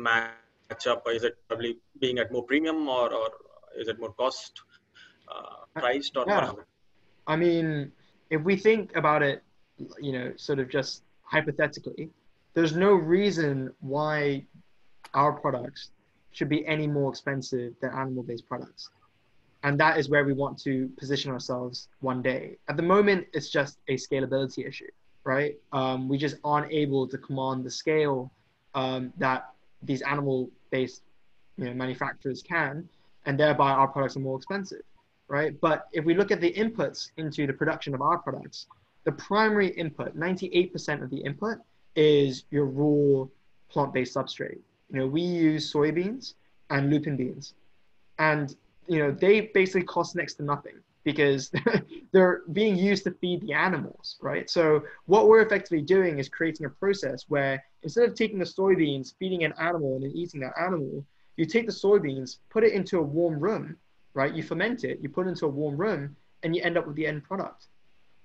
match 0.07 0.44
up? 0.87 1.07
Is 1.09 1.25
it 1.25 1.37
probably 1.49 1.79
being 2.01 2.19
at 2.19 2.33
more 2.33 2.43
premium, 2.45 2.89
or 2.89 3.13
or 3.13 3.31
is 3.77 3.89
it 3.89 3.99
more 3.99 4.13
cost 4.13 4.61
uh, 5.29 5.81
priced, 5.81 6.17
or 6.17 6.25
yeah. 6.27 6.53
I 7.27 7.37
mean, 7.37 7.93
if 8.31 8.43
we 8.43 8.57
think 8.57 8.95
about 8.97 9.23
it, 9.23 9.43
you 10.01 10.13
know, 10.13 10.33
sort 10.37 10.59
of 10.59 10.69
just 10.69 11.03
hypothetically, 11.23 12.11
there's 12.55 12.77
no 12.77 12.93
reason 12.93 13.73
why 13.81 14.45
our 15.15 15.33
products 15.33 15.91
should 16.33 16.49
be 16.49 16.67
any 16.67 16.87
more 16.87 17.11
expensive 17.11 17.75
than 17.81 17.91
animal-based 17.91 18.47
products. 18.49 18.91
And 19.63 19.81
that 19.81 19.99
is 19.99 20.11
where 20.11 20.25
we 20.25 20.35
want 20.35 20.59
to 20.63 20.91
position 20.99 21.31
ourselves 21.31 21.89
one 22.01 22.21
day. 22.21 22.59
At 22.69 22.77
the 22.77 22.83
moment, 22.83 23.27
it's 23.33 23.49
just 23.49 23.79
a 23.89 23.95
scalability 23.95 24.69
issue, 24.69 24.91
right? 25.25 25.57
Um, 25.73 26.09
we 26.09 26.19
just 26.19 26.37
aren't 26.45 26.71
able 26.71 27.09
to 27.09 27.17
command 27.17 27.65
the 27.65 27.71
scale 27.71 28.31
um, 28.75 29.13
that 29.17 29.54
these 29.87 30.03
animal-based 30.03 31.03
you 31.57 31.67
know, 31.67 31.75
manufacturers 31.75 32.43
can, 32.43 32.89
and 33.27 33.39
thereby 33.39 33.71
our 33.71 33.89
products 33.89 34.17
are 34.17 34.21
more 34.21 34.37
expensive, 34.37 34.83
right? 35.29 35.59
But 35.61 35.89
if 35.93 36.05
we 36.05 36.15
look 36.15 36.31
at 36.31 36.41
the 36.41 36.53
inputs 36.53 37.11
into 37.17 37.47
the 37.47 37.53
production 37.53 37.95
of 37.95 38.03
our 38.03 38.19
products, 38.19 38.67
the 39.05 39.13
primary 39.13 39.69
input, 39.69 40.17
98% 40.17 41.03
of 41.03 41.11
the 41.11 41.19
input 41.19 41.59
is 41.97 42.45
your 42.51 42.67
raw 42.67 43.27
plant-based 43.71 44.15
substrate. 44.15 44.59
You 44.91 45.01
know, 45.01 45.07
we 45.07 45.23
use 45.23 45.73
soybeans 45.73 46.35
and 46.71 46.91
lupin 46.91 47.17
beans, 47.17 47.55
and 48.19 48.55
you 48.87 48.99
know 48.99 49.11
they 49.11 49.43
basically 49.55 49.83
cost 49.83 50.15
next 50.15 50.35
to 50.35 50.43
nothing 50.43 50.75
because 51.05 51.51
they're 52.13 52.43
being 52.53 52.77
used 52.77 53.05
to 53.05 53.11
feed 53.13 53.41
the 53.43 53.53
animals, 53.53 54.17
right? 54.21 54.49
So 54.49 54.83
what 55.07 55.29
we're 55.29 55.43
effectively 55.43 55.83
doing 55.83 56.19
is 56.19 56.29
creating 56.29 56.67
a 56.67 56.71
process 56.71 57.25
where 57.29 57.63
instead 57.85 58.09
of 58.09 58.15
taking 58.15 58.39
the 58.39 58.45
soybeans, 58.45 59.15
feeding 59.19 59.45
an 59.45 59.55
animal, 59.61 59.95
and 59.95 60.05
then 60.05 60.13
eating 60.17 60.41
that 60.41 60.55
animal, 60.61 61.05
you 61.37 61.45
take 61.45 61.67
the 61.67 61.73
soybeans, 61.73 62.39
put 62.51 62.65
it 62.65 62.73
into 62.73 62.99
a 62.99 63.03
warm 63.03 63.39
room, 63.39 63.77
right? 64.15 64.35
You 64.35 64.43
ferment 64.43 64.85
it, 64.85 64.99
you 65.01 65.09
put 65.09 65.27
it 65.27 65.31
into 65.31 65.47
a 65.47 65.49
warm 65.49 65.77
room, 65.77 66.17
and 66.43 66.55
you 66.55 66.63
end 66.63 66.77
up 66.77 66.87
with 66.87 66.97
the 66.97 67.07
end 67.07 67.25
product. 67.25 67.67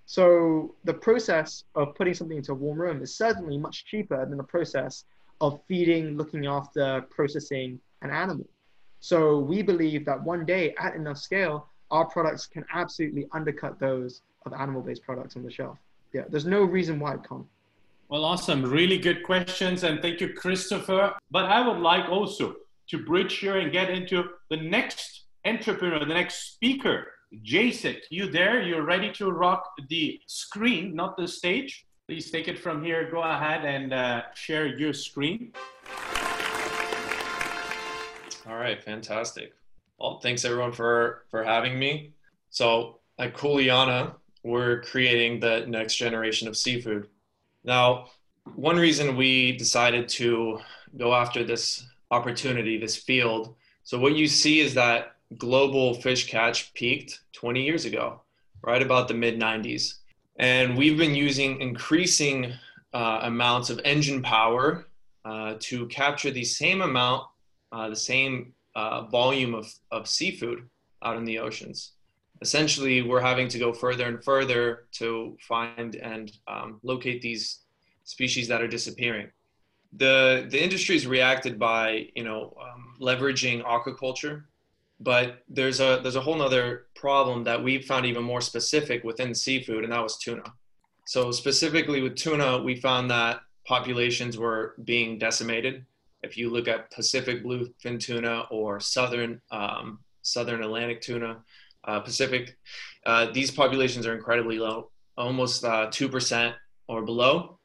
So 0.05 0.73
the 0.85 0.93
process 0.93 1.65
of 1.75 1.93
putting 1.93 2.15
something 2.15 2.37
into 2.37 2.51
a 2.51 2.55
warm 2.55 2.81
room 2.81 3.03
is 3.03 3.15
certainly 3.15 3.57
much 3.57 3.85
cheaper 3.85 4.25
than 4.25 4.37
the 4.37 4.43
process 4.43 5.05
of 5.39 5.61
feeding, 5.67 6.17
looking 6.17 6.47
after, 6.47 7.01
processing 7.09 7.79
an 8.01 8.09
animal. 8.09 8.47
So 9.01 9.39
we 9.39 9.61
believe 9.61 10.05
that 10.05 10.21
one 10.23 10.45
day 10.45 10.73
at 10.79 10.95
enough 10.95 11.17
scale, 11.17 11.67
our 11.91 12.05
products 12.05 12.47
can 12.47 12.65
absolutely 12.73 13.27
undercut 13.33 13.79
those 13.79 14.21
of 14.45 14.53
animal-based 14.53 15.03
products 15.03 15.35
on 15.35 15.43
the 15.43 15.51
shelf. 15.51 15.77
Yeah, 16.11 16.23
there's 16.29 16.45
no 16.45 16.63
reason 16.63 16.99
why 16.99 17.13
it 17.13 17.21
can't. 17.27 17.45
Well, 18.09 18.25
awesome. 18.25 18.65
Really 18.65 18.97
good 18.97 19.23
questions. 19.23 19.83
And 19.83 20.01
thank 20.01 20.19
you, 20.19 20.33
Christopher. 20.33 21.13
But 21.29 21.45
I 21.45 21.65
would 21.67 21.79
like 21.79 22.09
also 22.09 22.55
to 22.89 23.05
bridge 23.05 23.37
here 23.37 23.57
and 23.57 23.71
get 23.71 23.89
into 23.89 24.23
the 24.49 24.57
next 24.57 25.25
entrepreneur, 25.45 25.99
the 25.99 26.13
next 26.13 26.53
speaker 26.53 27.07
Jacek, 27.45 28.01
you 28.09 28.31
there? 28.31 28.61
You're 28.61 28.83
ready 28.83 29.11
to 29.13 29.29
rock 29.29 29.63
the 29.87 30.19
screen, 30.25 30.95
not 30.95 31.15
the 31.15 31.27
stage. 31.27 31.85
Please 32.07 32.31
take 32.31 32.47
it 32.47 32.57
from 32.57 32.83
here. 32.83 33.09
Go 33.11 33.21
ahead 33.21 33.65
and 33.65 33.93
uh, 33.93 34.23
share 34.33 34.65
your 34.65 34.93
screen. 34.93 35.53
All 38.47 38.55
right, 38.55 38.83
fantastic. 38.83 39.53
Well, 39.99 40.19
thanks 40.19 40.43
everyone 40.43 40.71
for 40.71 41.25
for 41.29 41.43
having 41.43 41.77
me. 41.77 42.13
So 42.49 42.99
at 43.19 43.35
Kuleana, 43.35 44.15
we're 44.43 44.81
creating 44.81 45.39
the 45.39 45.65
next 45.67 45.97
generation 45.97 46.47
of 46.47 46.57
seafood. 46.57 47.07
Now, 47.63 48.07
one 48.55 48.77
reason 48.77 49.15
we 49.15 49.57
decided 49.57 50.09
to 50.09 50.59
go 50.97 51.13
after 51.13 51.43
this 51.43 51.85
opportunity, 52.11 52.77
this 52.77 52.95
field. 52.95 53.55
So 53.83 53.99
what 53.99 54.15
you 54.15 54.27
see 54.27 54.59
is 54.59 54.73
that 54.73 55.15
global 55.37 55.93
fish 55.93 56.27
catch 56.27 56.73
peaked 56.73 57.21
20 57.33 57.63
years 57.63 57.85
ago, 57.85 58.21
right 58.63 58.81
about 58.81 59.07
the 59.07 59.13
mid 59.13 59.39
90s. 59.39 59.95
And 60.37 60.77
we've 60.77 60.97
been 60.97 61.15
using 61.15 61.61
increasing 61.61 62.53
uh, 62.93 63.19
amounts 63.23 63.69
of 63.69 63.79
engine 63.83 64.21
power 64.21 64.87
uh, 65.25 65.55
to 65.59 65.85
capture 65.87 66.31
the 66.31 66.45
same 66.45 66.81
amount, 66.81 67.23
uh, 67.71 67.89
the 67.89 67.95
same 67.95 68.53
uh, 68.75 69.03
volume 69.03 69.53
of, 69.53 69.71
of 69.91 70.07
seafood 70.07 70.67
out 71.03 71.17
in 71.17 71.25
the 71.25 71.39
oceans. 71.39 71.91
Essentially, 72.41 73.01
we're 73.01 73.19
having 73.19 73.47
to 73.49 73.59
go 73.59 73.73
further 73.73 74.05
and 74.07 74.23
further 74.23 74.85
to 74.93 75.37
find 75.41 75.95
and 75.95 76.31
um, 76.47 76.79
locate 76.83 77.21
these 77.21 77.59
species 78.03 78.47
that 78.47 78.61
are 78.61 78.67
disappearing. 78.67 79.27
The, 79.93 80.47
the 80.49 80.63
industry's 80.63 81.05
reacted 81.07 81.57
by 81.59 82.09
you 82.15 82.23
know 82.23 82.55
um, 82.61 82.93
leveraging 82.99 83.63
aquaculture 83.63 84.43
but 84.99 85.43
there's 85.47 85.79
a 85.79 85.99
there's 86.01 86.15
a 86.15 86.21
whole 86.21 86.35
nother 86.35 86.87
problem 86.95 87.43
that 87.43 87.61
we 87.61 87.81
found 87.81 88.05
even 88.05 88.23
more 88.23 88.41
specific 88.41 89.03
within 89.03 89.33
seafood 89.33 89.83
and 89.83 89.93
that 89.93 90.03
was 90.03 90.17
tuna 90.17 90.43
so 91.05 91.31
specifically 91.31 92.01
with 92.01 92.15
tuna 92.15 92.61
we 92.61 92.75
found 92.75 93.09
that 93.09 93.41
populations 93.65 94.37
were 94.37 94.75
being 94.83 95.17
decimated 95.17 95.85
if 96.21 96.37
you 96.37 96.49
look 96.49 96.67
at 96.67 96.91
pacific 96.91 97.43
bluefin 97.43 97.99
tuna 97.99 98.45
or 98.51 98.79
southern 98.79 99.41
um, 99.51 99.99
southern 100.21 100.63
atlantic 100.63 101.01
tuna 101.01 101.37
uh, 101.85 101.99
pacific 101.99 102.57
uh, 103.05 103.27
these 103.31 103.51
populations 103.51 104.05
are 104.05 104.15
incredibly 104.15 104.59
low 104.59 104.89
almost 105.17 105.63
uh, 105.63 105.87
2% 105.87 106.53
or 106.87 107.03
below 107.03 107.59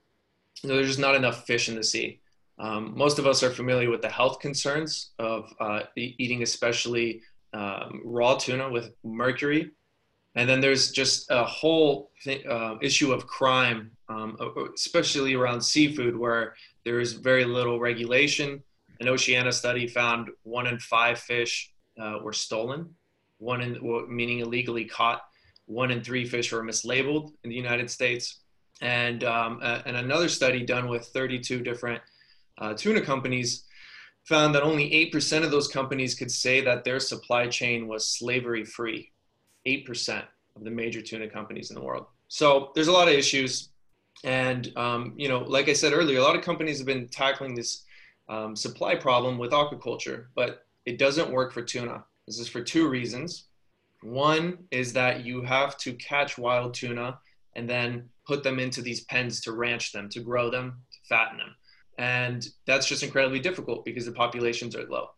so 0.54 0.68
there's 0.68 0.88
just 0.88 0.98
not 0.98 1.14
enough 1.14 1.46
fish 1.46 1.68
in 1.68 1.74
the 1.74 1.84
sea 1.84 2.20
um, 2.58 2.96
most 2.96 3.18
of 3.18 3.26
us 3.26 3.42
are 3.42 3.50
familiar 3.50 3.90
with 3.90 4.02
the 4.02 4.08
health 4.08 4.38
concerns 4.38 5.10
of 5.18 5.52
uh, 5.58 5.80
eating, 5.96 6.42
especially 6.42 7.22
um, 7.52 8.02
raw 8.04 8.36
tuna 8.36 8.70
with 8.70 8.92
mercury. 9.02 9.70
And 10.36 10.48
then 10.48 10.60
there's 10.60 10.90
just 10.90 11.30
a 11.30 11.44
whole 11.44 12.10
th- 12.22 12.44
uh, 12.46 12.76
issue 12.82 13.12
of 13.12 13.26
crime, 13.26 13.90
um, 14.08 14.36
especially 14.74 15.34
around 15.34 15.60
seafood, 15.60 16.16
where 16.16 16.54
there 16.84 17.00
is 17.00 17.14
very 17.14 17.44
little 17.44 17.78
regulation. 17.78 18.62
An 19.00 19.08
Oceana 19.08 19.52
study 19.52 19.86
found 19.86 20.30
one 20.42 20.66
in 20.66 20.78
five 20.78 21.18
fish 21.18 21.72
uh, 22.00 22.18
were 22.22 22.32
stolen, 22.32 22.94
one 23.44 23.60
in 23.60 23.78
meaning 24.08 24.38
illegally 24.40 24.84
caught. 24.84 25.22
One 25.66 25.90
in 25.90 26.02
three 26.02 26.24
fish 26.26 26.52
were 26.52 26.62
mislabeled 26.62 27.32
in 27.42 27.50
the 27.50 27.56
United 27.56 27.90
States, 27.90 28.40
and 28.80 29.24
um, 29.24 29.60
and 29.62 29.96
another 29.96 30.28
study 30.28 30.64
done 30.64 30.88
with 30.88 31.04
32 31.06 31.60
different 31.60 32.02
uh, 32.58 32.74
tuna 32.74 33.00
companies 33.00 33.64
found 34.24 34.54
that 34.54 34.62
only 34.62 34.90
8% 35.12 35.44
of 35.44 35.50
those 35.50 35.68
companies 35.68 36.14
could 36.14 36.30
say 36.30 36.62
that 36.62 36.82
their 36.84 36.98
supply 36.98 37.46
chain 37.46 37.86
was 37.86 38.08
slavery 38.08 38.64
free. 38.64 39.10
8% 39.66 40.22
of 40.56 40.64
the 40.64 40.70
major 40.70 41.02
tuna 41.02 41.28
companies 41.28 41.70
in 41.70 41.74
the 41.74 41.82
world. 41.82 42.06
So 42.28 42.70
there's 42.74 42.88
a 42.88 42.92
lot 42.92 43.08
of 43.08 43.14
issues. 43.14 43.70
And, 44.24 44.72
um, 44.76 45.12
you 45.16 45.28
know, 45.28 45.40
like 45.40 45.68
I 45.68 45.74
said 45.74 45.92
earlier, 45.92 46.18
a 46.18 46.22
lot 46.22 46.36
of 46.36 46.42
companies 46.42 46.78
have 46.78 46.86
been 46.86 47.08
tackling 47.08 47.54
this 47.54 47.84
um, 48.28 48.56
supply 48.56 48.94
problem 48.94 49.36
with 49.36 49.50
aquaculture, 49.50 50.26
but 50.34 50.64
it 50.86 50.98
doesn't 50.98 51.30
work 51.30 51.52
for 51.52 51.62
tuna. 51.62 52.04
This 52.26 52.38
is 52.38 52.48
for 52.48 52.62
two 52.62 52.88
reasons. 52.88 53.44
One 54.02 54.58
is 54.70 54.92
that 54.94 55.24
you 55.24 55.42
have 55.42 55.76
to 55.78 55.92
catch 55.94 56.38
wild 56.38 56.74
tuna 56.74 57.18
and 57.56 57.68
then 57.68 58.08
put 58.26 58.42
them 58.42 58.58
into 58.58 58.82
these 58.82 59.04
pens 59.04 59.40
to 59.42 59.52
ranch 59.52 59.92
them, 59.92 60.08
to 60.10 60.20
grow 60.20 60.50
them, 60.50 60.82
to 60.92 60.98
fatten 61.08 61.38
them. 61.38 61.54
And 61.98 62.46
that's 62.66 62.86
just 62.86 63.02
incredibly 63.02 63.40
difficult 63.40 63.84
because 63.84 64.06
the 64.06 64.12
populations 64.12 64.74
are 64.74 64.84
low. 64.88 65.10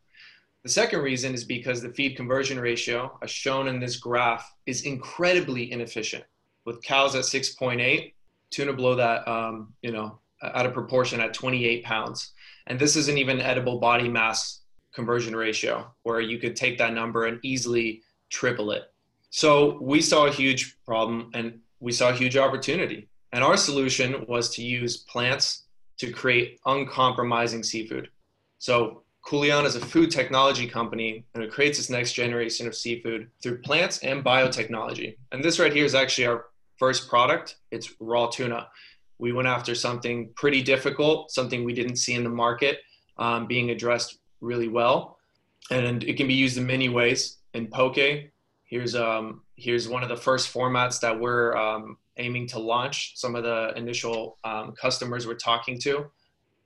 The 0.63 0.69
second 0.69 1.01
reason 1.01 1.33
is 1.33 1.45
because 1.45 1.81
the 1.81 1.93
feed 1.93 2.17
conversion 2.17 2.59
ratio, 2.59 3.17
as 3.23 3.31
shown 3.31 3.69
in 3.69 3.79
this 3.79 3.97
graph, 3.97 4.53
is 4.67 4.83
incredibly 4.83 5.71
inefficient. 5.71 6.25
With 6.65 6.83
cows 6.83 7.15
at 7.15 7.23
6.8, 7.23 8.13
tuna 8.51 8.73
below 8.73 8.97
that, 8.97 9.27
um, 9.29 9.73
you 9.83 9.93
know, 9.93 10.19
out 10.43 10.67
of 10.67 10.75
proportion 10.75 11.21
at 11.21 11.35
28 11.35 11.85
pounds. 11.85 12.33
And 12.67 12.79
this 12.79 12.97
isn't 12.97 13.17
even 13.17 13.41
edible 13.41 13.79
body 13.79 14.09
mass 14.09 14.63
conversion 14.97 15.37
ratio, 15.37 15.95
where 16.03 16.21
you 16.21 16.39
could 16.39 16.57
take 16.57 16.79
that 16.79 16.95
number 16.95 17.27
and 17.27 17.39
easily 17.45 18.03
triple 18.31 18.73
it. 18.73 18.85
So 19.31 19.79
we 19.81 20.01
saw 20.01 20.27
a 20.27 20.33
huge 20.33 20.79
problem 20.85 21.31
and 21.35 21.61
we 21.79 21.93
saw 21.93 22.09
a 22.09 22.15
huge 22.15 22.37
opportunity. 22.37 23.09
And 23.33 23.45
our 23.45 23.59
solution 23.59 24.25
was 24.27 24.49
to 24.55 24.63
use 24.63 24.97
plants 24.97 25.65
to 25.99 26.11
create 26.11 26.59
uncompromising 26.65 27.63
seafood. 27.63 28.09
So 28.59 29.03
Kuleana 29.27 29.67
is 29.67 29.77
a 29.77 29.81
food 29.81 30.11
technology 30.11 30.67
company 30.67 31.27
and 31.35 31.45
it 31.45 31.53
creates 31.53 31.77
this 31.77 31.91
next 31.91 32.15
generation 32.15 32.67
of 32.67 32.75
seafood 32.75 33.29
through 33.43 33.61
plants 33.61 33.99
and 33.99 34.25
biotechnology. 34.25 35.17
And 35.33 35.45
this 35.45 35.59
right 35.59 35.73
here 35.73 35.85
is 35.85 35.95
actually 35.95 36.29
our 36.29 36.47
first 36.79 37.09
product. 37.09 37.57
It's 37.71 37.93
raw 38.01 38.29
tuna. 38.29 38.69
We 39.19 39.33
went 39.33 39.49
after 39.49 39.75
something 39.75 40.31
pretty 40.37 40.63
difficult, 40.63 41.31
something 41.31 41.65
we 41.65 41.75
didn't 41.75 41.97
see 41.97 42.15
in 42.15 42.25
the 42.25 42.31
market 42.31 42.79
um, 43.19 43.47
being 43.47 43.71
addressed 43.71 44.19
really 44.41 44.69
well. 44.69 45.19
And 45.71 46.05
it 46.05 46.17
can 46.17 46.27
be 46.27 46.35
used 46.35 46.59
in 46.59 46.67
many 46.67 46.89
ways. 46.89 47.39
In 47.55 47.67
poke, 47.69 47.99
here's 48.65 48.95
um, 48.95 49.43
here's 49.57 49.89
one 49.89 50.03
of 50.03 50.09
the 50.09 50.17
first 50.17 50.53
formats 50.53 51.01
that 51.01 51.19
we're 51.19 51.57
um, 51.57 51.97
aiming 52.19 52.47
to 52.49 52.59
launch. 52.59 53.13
Some 53.17 53.35
of 53.35 53.43
the 53.43 53.73
initial 53.77 54.39
um, 54.45 54.73
customers 54.73 55.27
we're 55.27 55.35
talking 55.35 55.79
to, 55.81 56.07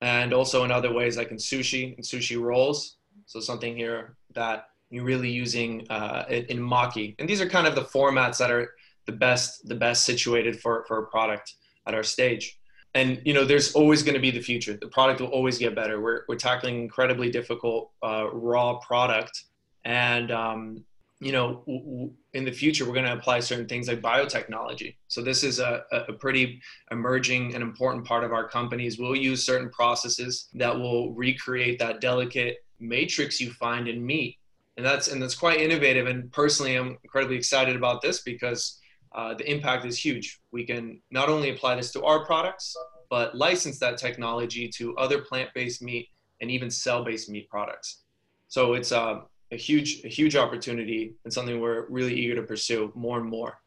and 0.01 0.33
also 0.33 0.65
in 0.65 0.71
other 0.71 0.93
ways 0.93 1.17
like 1.17 1.31
in 1.31 1.37
sushi 1.37 1.95
and 1.97 2.05
sushi 2.05 2.41
rolls. 2.41 2.97
So 3.27 3.41
something 3.41 3.77
here 3.77 4.17
that 4.35 4.69
you're 4.91 5.05
really 5.05 5.31
using 5.31 5.87
uh, 5.89 6.25
in 6.29 6.59
maki, 6.59 7.15
and 7.19 7.29
these 7.29 7.41
are 7.41 7.49
kind 7.49 7.67
of 7.67 7.75
the 7.75 7.85
formats 7.85 8.39
that 8.39 8.51
are 8.51 8.75
the 9.07 9.13
best 9.13 9.67
the 9.67 9.75
best 9.75 10.05
situated 10.05 10.61
for 10.61 10.85
for 10.87 10.99
a 10.99 11.07
product 11.07 11.55
at 11.87 11.95
our 11.95 12.03
stage. 12.03 12.60
And 12.95 13.21
you 13.25 13.35
know, 13.35 13.45
there's 13.45 13.75
always 13.75 14.03
going 14.03 14.15
to 14.15 14.21
be 14.21 14.31
the 14.31 14.41
future. 14.41 14.77
The 14.77 14.89
product 14.89 15.21
will 15.21 15.29
always 15.29 15.59
get 15.59 15.75
better. 15.75 16.01
We're 16.01 16.23
we're 16.29 16.37
tackling 16.37 16.81
incredibly 16.81 17.31
difficult 17.31 17.93
uh, 18.03 18.29
raw 18.33 18.79
product, 18.79 19.45
and 19.85 20.33
um, 20.33 20.85
you 21.21 21.33
know, 21.33 21.63
w- 21.67 21.85
w- 21.85 22.13
in 22.33 22.45
the 22.45 22.51
future, 22.51 22.85
we're 22.85 22.95
going 22.95 23.07
to 23.07 23.13
apply 23.13 23.41
certain 23.41 23.69
things 23.69 23.87
like 23.87 24.01
biotechnology. 24.01 24.97
So 25.09 25.23
this 25.23 25.45
is 25.45 25.61
a, 25.61 25.85
a 25.93 26.13
pretty 26.15 26.61
emerging 26.91 27.55
and 27.55 27.63
important 27.63 28.05
part 28.07 28.25
of 28.25 28.33
our 28.33 28.49
companies. 28.49 28.99
We'll 28.99 29.15
use 29.15 29.45
certain 29.45 29.71
processes 29.71 30.49
that 30.55 30.77
will 30.77 31.13
recreate 31.13 31.79
that 31.79 32.01
delicate 32.01 32.65
matrix 32.81 33.41
you 33.41 33.53
find 33.53 33.87
in 33.87 34.05
meat, 34.05 34.39
and 34.77 34.85
that's 34.85 35.09
and 35.09 35.23
that's 35.23 35.35
quite 35.35 35.61
innovative. 35.61 36.07
And 36.07 36.33
personally, 36.33 36.77
I'm 36.77 36.99
incredibly 37.05 37.37
excited 37.37 37.77
about 37.77 38.03
this 38.03 38.23
because 38.23 38.81
uh, 39.13 39.35
the 39.35 39.51
impact 39.51 39.85
is 39.85 40.03
huge. 40.03 40.41
We 40.53 40.65
can 40.65 41.01
not 41.11 41.29
only 41.29 41.51
apply 41.51 41.77
this 41.77 41.93
to 41.93 42.05
our 42.05 42.25
products, 42.25 42.77
but 43.09 43.35
license 43.35 43.79
that 43.81 43.99
technology 43.99 44.69
to 44.69 44.97
other 44.97 45.23
plant-based 45.23 45.83
meat 45.83 46.09
and 46.41 46.51
even 46.51 46.71
cell-based 46.71 47.29
meat 47.29 47.49
products. 47.49 48.03
So 48.49 48.75
it's 48.75 48.93
uh, 48.93 49.21
a 49.53 49.57
huge, 49.57 50.05
a 50.05 50.09
huge 50.09 50.37
opportunity 50.37 51.15
and 51.25 51.33
something 51.33 51.61
we're 51.61 51.87
really 51.89 52.15
eager 52.15 52.37
to 52.37 52.43
pursue 52.43 52.93
more 52.95 53.19
and 53.19 53.29
more. 53.29 53.61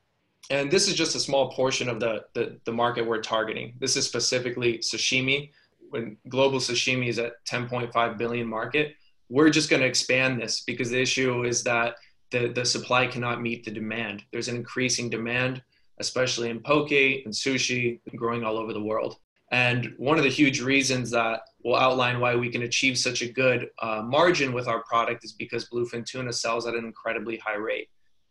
And 0.49 0.71
this 0.71 0.87
is 0.87 0.95
just 0.95 1.15
a 1.15 1.19
small 1.19 1.51
portion 1.51 1.89
of 1.89 1.99
the, 1.99 2.25
the, 2.33 2.57
the 2.65 2.71
market 2.71 3.05
we're 3.05 3.21
targeting. 3.21 3.73
This 3.79 3.95
is 3.95 4.05
specifically 4.05 4.79
sashimi. 4.79 5.51
When 5.89 6.17
global 6.27 6.59
sashimi 6.59 7.07
is 7.07 7.19
at 7.19 7.33
10.5 7.45 8.17
billion 8.17 8.47
market, 8.47 8.95
we're 9.29 9.49
just 9.49 9.69
going 9.69 9.81
to 9.81 9.87
expand 9.87 10.41
this 10.41 10.61
because 10.61 10.89
the 10.89 11.01
issue 11.01 11.43
is 11.43 11.63
that 11.63 11.95
the, 12.33 12.47
the 12.47 12.65
supply 12.65 13.05
cannot 13.05 13.41
meet 13.41 13.63
the 13.63 13.71
demand. 13.71 14.23
There's 14.31 14.47
an 14.47 14.55
increasing 14.55 15.07
demand, 15.07 15.61
especially 15.99 16.49
in 16.49 16.59
poke 16.59 16.91
and 16.91 17.31
sushi, 17.31 17.99
growing 18.15 18.43
all 18.43 18.57
over 18.57 18.73
the 18.73 18.81
world. 18.81 19.17
And 19.51 19.93
one 19.97 20.17
of 20.17 20.23
the 20.23 20.31
huge 20.31 20.59
reasons 20.59 21.11
that 21.11 21.41
will 21.63 21.75
outline 21.75 22.19
why 22.19 22.35
we 22.35 22.49
can 22.49 22.63
achieve 22.63 22.97
such 22.97 23.21
a 23.21 23.31
good 23.31 23.69
uh, 23.83 24.01
margin 24.03 24.51
with 24.51 24.67
our 24.67 24.83
product 24.83 25.23
is 25.23 25.33
because 25.33 25.69
bluefin 25.69 26.03
tuna 26.03 26.33
sells 26.33 26.65
at 26.65 26.73
an 26.73 26.85
incredibly 26.85 27.37
high 27.37 27.55
rate. 27.55 27.87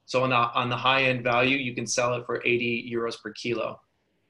So 0.06 0.24
on 0.24 0.30
the 0.30 0.36
on 0.36 0.68
the 0.68 0.76
high 0.76 1.04
end 1.04 1.22
value, 1.22 1.56
you 1.56 1.76
can 1.76 1.86
sell 1.86 2.12
it 2.14 2.26
for 2.26 2.42
80 2.44 2.90
euros 2.92 3.22
per 3.22 3.30
kilo. 3.32 3.80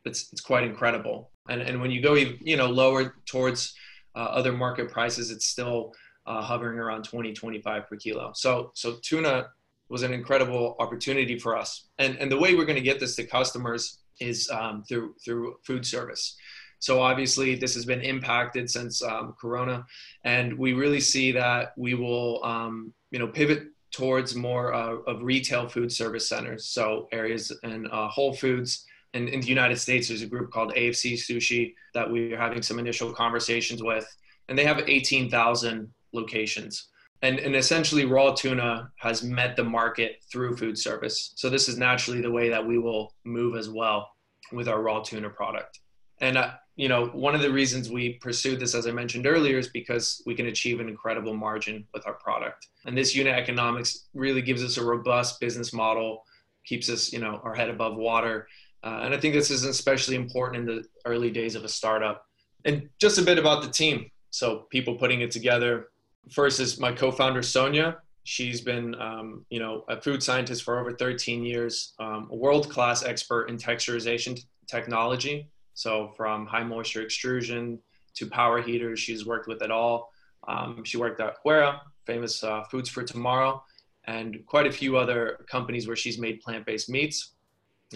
It's 0.04 0.30
it's 0.32 0.42
quite 0.42 0.64
incredible. 0.64 1.30
And 1.48 1.62
and 1.62 1.80
when 1.80 1.90
you 1.90 2.02
go 2.02 2.12
you 2.12 2.58
know 2.58 2.66
lower 2.66 3.14
towards 3.24 3.74
uh, 4.14 4.18
other 4.18 4.52
market 4.52 4.92
prices, 4.92 5.30
it's 5.30 5.46
still 5.46 5.94
uh, 6.26 6.42
hovering 6.42 6.78
around 6.78 7.04
20 7.04 7.32
25 7.32 7.88
per 7.88 7.96
kilo. 7.96 8.32
So 8.34 8.70
so 8.74 8.98
tuna 9.02 9.46
was 9.92 10.02
an 10.02 10.14
incredible 10.14 10.74
opportunity 10.78 11.38
for 11.38 11.54
us. 11.54 11.88
And 11.98 12.16
and 12.16 12.32
the 12.32 12.38
way 12.38 12.54
we're 12.54 12.64
going 12.64 12.82
to 12.82 12.90
get 12.90 12.98
this 12.98 13.14
to 13.16 13.24
customers 13.24 13.98
is 14.20 14.50
um, 14.50 14.82
through 14.88 15.14
through 15.22 15.56
food 15.66 15.84
service. 15.84 16.34
So 16.78 17.00
obviously, 17.00 17.54
this 17.54 17.74
has 17.74 17.84
been 17.84 18.00
impacted 18.00 18.68
since 18.68 19.02
um, 19.02 19.34
Corona, 19.40 19.84
and 20.24 20.58
we 20.58 20.72
really 20.72 20.98
see 20.98 21.30
that 21.32 21.74
we 21.76 21.94
will, 21.94 22.44
um, 22.44 22.92
you 23.12 23.20
know, 23.20 23.28
pivot 23.28 23.64
towards 23.92 24.34
more 24.34 24.72
uh, 24.74 24.96
of 25.06 25.22
retail 25.22 25.68
food 25.68 25.92
service 25.92 26.26
centers. 26.28 26.66
So 26.66 27.06
areas 27.12 27.52
and 27.62 27.86
uh, 27.92 28.08
Whole 28.08 28.34
Foods. 28.34 28.86
In, 29.14 29.28
in 29.28 29.40
the 29.42 29.46
United 29.46 29.78
States, 29.78 30.08
there's 30.08 30.22
a 30.22 30.26
group 30.26 30.50
called 30.50 30.72
AFC 30.72 31.12
Sushi 31.12 31.74
that 31.92 32.10
we 32.10 32.32
are 32.32 32.38
having 32.38 32.62
some 32.62 32.78
initial 32.78 33.12
conversations 33.12 33.82
with, 33.82 34.06
and 34.48 34.58
they 34.58 34.64
have 34.64 34.78
18,000 34.78 35.92
locations. 36.14 36.88
And, 37.22 37.38
and 37.38 37.54
essentially, 37.54 38.04
raw 38.04 38.34
tuna 38.34 38.90
has 38.98 39.22
met 39.22 39.54
the 39.56 39.64
market 39.64 40.16
through 40.30 40.56
food 40.56 40.76
service. 40.76 41.32
So 41.36 41.48
this 41.48 41.68
is 41.68 41.78
naturally 41.78 42.20
the 42.20 42.30
way 42.30 42.48
that 42.48 42.66
we 42.66 42.78
will 42.78 43.14
move 43.24 43.56
as 43.56 43.68
well 43.68 44.10
with 44.52 44.68
our 44.68 44.82
raw 44.82 45.00
tuna 45.00 45.30
product. 45.30 45.80
And 46.20 46.36
uh, 46.36 46.52
you 46.76 46.88
know, 46.88 47.06
one 47.06 47.34
of 47.34 47.42
the 47.42 47.52
reasons 47.52 47.90
we 47.90 48.14
pursued 48.14 48.58
this, 48.58 48.74
as 48.74 48.86
I 48.86 48.92
mentioned 48.92 49.26
earlier, 49.26 49.58
is 49.58 49.68
because 49.68 50.22
we 50.24 50.34
can 50.34 50.46
achieve 50.46 50.80
an 50.80 50.88
incredible 50.88 51.34
margin 51.34 51.86
with 51.92 52.06
our 52.06 52.14
product. 52.14 52.66
And 52.86 52.96
this 52.96 53.14
unit 53.14 53.34
economics 53.34 54.08
really 54.14 54.40
gives 54.40 54.64
us 54.64 54.78
a 54.78 54.84
robust 54.84 55.38
business 55.38 55.72
model, 55.72 56.24
keeps 56.64 56.88
us, 56.88 57.12
you 57.12 57.18
know, 57.18 57.40
our 57.44 57.54
head 57.54 57.68
above 57.68 57.96
water. 57.96 58.48
Uh, 58.82 59.00
and 59.02 59.14
I 59.14 59.18
think 59.18 59.34
this 59.34 59.50
is 59.50 59.64
especially 59.64 60.16
important 60.16 60.68
in 60.68 60.76
the 60.76 60.84
early 61.04 61.30
days 61.30 61.54
of 61.54 61.64
a 61.64 61.68
startup. 61.68 62.24
And 62.64 62.88
just 62.98 63.18
a 63.18 63.22
bit 63.22 63.38
about 63.38 63.62
the 63.62 63.70
team. 63.70 64.10
So 64.30 64.66
people 64.70 64.96
putting 64.96 65.20
it 65.20 65.30
together. 65.30 65.88
First 66.30 66.60
is 66.60 66.78
my 66.78 66.92
co-founder 66.92 67.42
Sonia. 67.42 67.98
She's 68.24 68.60
been, 68.60 68.94
um, 69.00 69.44
you 69.50 69.58
know, 69.58 69.84
a 69.88 70.00
food 70.00 70.22
scientist 70.22 70.62
for 70.62 70.78
over 70.78 70.92
13 70.92 71.44
years, 71.44 71.94
um, 71.98 72.28
a 72.30 72.36
world-class 72.36 73.04
expert 73.04 73.50
in 73.50 73.56
texturization 73.56 74.36
t- 74.36 74.44
technology 74.68 75.50
so 75.74 76.12
from 76.16 76.46
high 76.46 76.64
moisture 76.64 77.02
extrusion 77.02 77.78
to 78.14 78.26
power 78.26 78.60
heaters, 78.60 79.00
she's 79.00 79.24
worked 79.24 79.48
with 79.48 79.62
it 79.62 79.70
all. 79.70 80.12
Um, 80.46 80.84
she 80.84 80.96
worked 80.96 81.20
at 81.20 81.36
Heura, 81.44 81.80
famous 82.06 82.42
uh, 82.44 82.64
Foods 82.64 82.88
for 82.88 83.02
Tomorrow, 83.02 83.62
and 84.04 84.44
quite 84.46 84.66
a 84.66 84.72
few 84.72 84.96
other 84.96 85.44
companies 85.48 85.86
where 85.86 85.96
she's 85.96 86.18
made 86.18 86.40
plant-based 86.40 86.90
meats. 86.90 87.32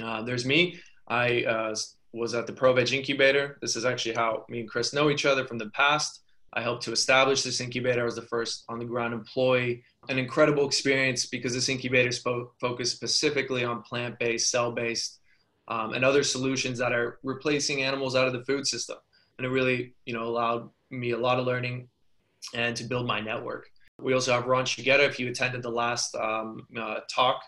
Uh, 0.03 0.23
there's 0.23 0.47
me. 0.47 0.79
I 1.09 1.45
uh, 1.45 1.75
was 2.13 2.35
at 2.35 2.47
the 2.47 2.53
ProVeg 2.53 2.93
incubator. 2.93 3.59
This 3.61 3.77
is 3.77 3.85
actually 3.85 4.15
how 4.15 4.45
me 4.49 4.61
and 4.61 4.69
Chris 4.69 4.93
know 4.93 5.11
each 5.11 5.27
other 5.27 5.47
from 5.47 5.59
the 5.59 5.71
past. 5.71 6.21
I 6.53 6.63
helped 6.63 6.83
to 6.85 6.93
establish 6.93 7.43
this 7.43 7.61
incubator. 7.61 8.03
I 8.03 8.05
was 8.05 8.17
the 8.17 8.23
first 8.23 8.65
on 8.69 8.79
the 8.79 8.85
ground 8.85 9.13
employee. 9.13 9.83
An 10.09 10.19
incredible 10.19 10.67
experience 10.67 11.27
because 11.27 11.53
this 11.53 11.69
incubator 11.69 12.13
spoke, 12.13 12.55
focused 12.61 12.97
specifically 12.97 13.65
on 13.65 13.83
plant 13.83 14.19
based, 14.19 14.51
cell 14.51 14.73
based 14.73 15.19
um, 15.69 15.93
and 15.93 16.05
other 16.05 16.23
solutions 16.23 16.79
that 16.79 16.93
are 16.93 17.19
replacing 17.23 17.83
animals 17.83 18.15
out 18.17 18.27
of 18.27 18.33
the 18.33 18.45
food 18.45 18.67
system. 18.67 18.97
And 19.39 19.47
it 19.47 19.51
really, 19.51 19.95
you 20.07 20.15
know, 20.15 20.25
allowed 20.25 20.71
me 20.91 21.11
a 21.11 21.19
lot 21.19 21.39
of 21.39 21.47
learning 21.47 21.89
and 22.55 22.77
to 22.77 22.85
build 22.85 23.07
my 23.07 23.21
network. 23.21 23.69
We 24.01 24.15
also 24.15 24.33
have 24.33 24.47
Ron 24.47 24.65
Shigeta. 24.65 25.01
If 25.01 25.19
you 25.19 25.29
attended 25.29 25.63
the 25.63 25.71
last 25.71 26.15
um, 26.15 26.67
uh, 26.79 27.01
talk 27.11 27.43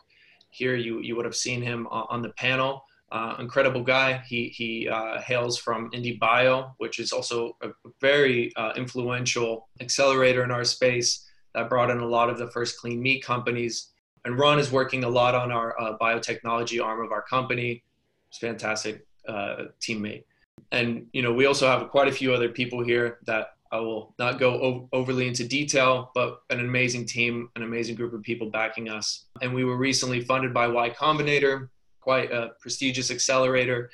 here, 0.51 0.75
you, 0.75 1.01
you 1.01 1.15
would 1.15 1.25
have 1.25 1.37
seen 1.37 1.63
him 1.63 1.87
on 1.91 2.23
the 2.23 2.31
panel. 2.31 2.83
Uh, 3.11 3.37
incredible 3.39 3.83
guy. 3.83 4.23
He, 4.27 4.49
he 4.49 4.89
uh, 4.89 5.21
hails 5.23 5.57
from 5.59 5.91
IndieBio, 5.93 6.75
which 6.77 6.99
is 6.99 7.11
also 7.11 7.57
a 7.63 7.69
very 8.01 8.55
uh, 8.57 8.73
influential 8.77 9.69
accelerator 9.81 10.45
in 10.45 10.51
our 10.51 10.65
space 10.65 11.27
that 11.55 11.71
brought 11.71 11.91
in 11.91 12.01
a 12.01 12.07
lot 12.07 12.29
of 12.29 12.37
the 12.37 12.51
first 12.51 12.79
clean 12.79 13.01
meat 13.03 13.25
companies. 13.25 13.93
And 14.27 14.39
Ron 14.39 14.59
is 14.59 14.71
working 14.71 15.05
a 15.05 15.09
lot 15.09 15.35
on 15.35 15.51
our 15.51 15.81
uh, 15.81 15.97
biotechnology 15.97 16.85
arm 16.85 17.03
of 17.03 17.13
our 17.13 17.23
company 17.23 17.83
He's 18.31 18.39
fantastic 18.39 19.07
uh, 19.27 19.65
teammate. 19.81 20.25
And 20.73 21.07
you 21.13 21.23
know, 21.23 21.33
we 21.33 21.47
also 21.47 21.67
have 21.67 21.89
quite 21.91 22.09
a 22.09 22.13
few 22.13 22.33
other 22.33 22.49
people 22.49 22.83
here 22.83 23.19
that 23.27 23.55
I 23.71 23.81
will 23.81 24.15
not 24.19 24.39
go 24.39 24.89
overly 24.93 25.29
into 25.29 25.47
detail, 25.47 26.11
but 26.15 26.41
an 26.51 26.61
amazing 26.61 27.07
team, 27.07 27.51
an 27.55 27.63
amazing 27.63 27.97
group 27.97 28.15
of 28.15 28.23
people 28.23 28.51
backing 28.51 28.89
us. 28.89 29.27
And 29.43 29.55
we 29.55 29.65
were 29.65 29.77
recently 29.77 30.23
funded 30.23 30.55
by 30.55 30.69
Y 30.69 30.91
Combinator, 30.91 31.69
quite 32.09 32.33
a 32.33 32.53
prestigious 32.59 33.11
accelerator. 33.11 33.91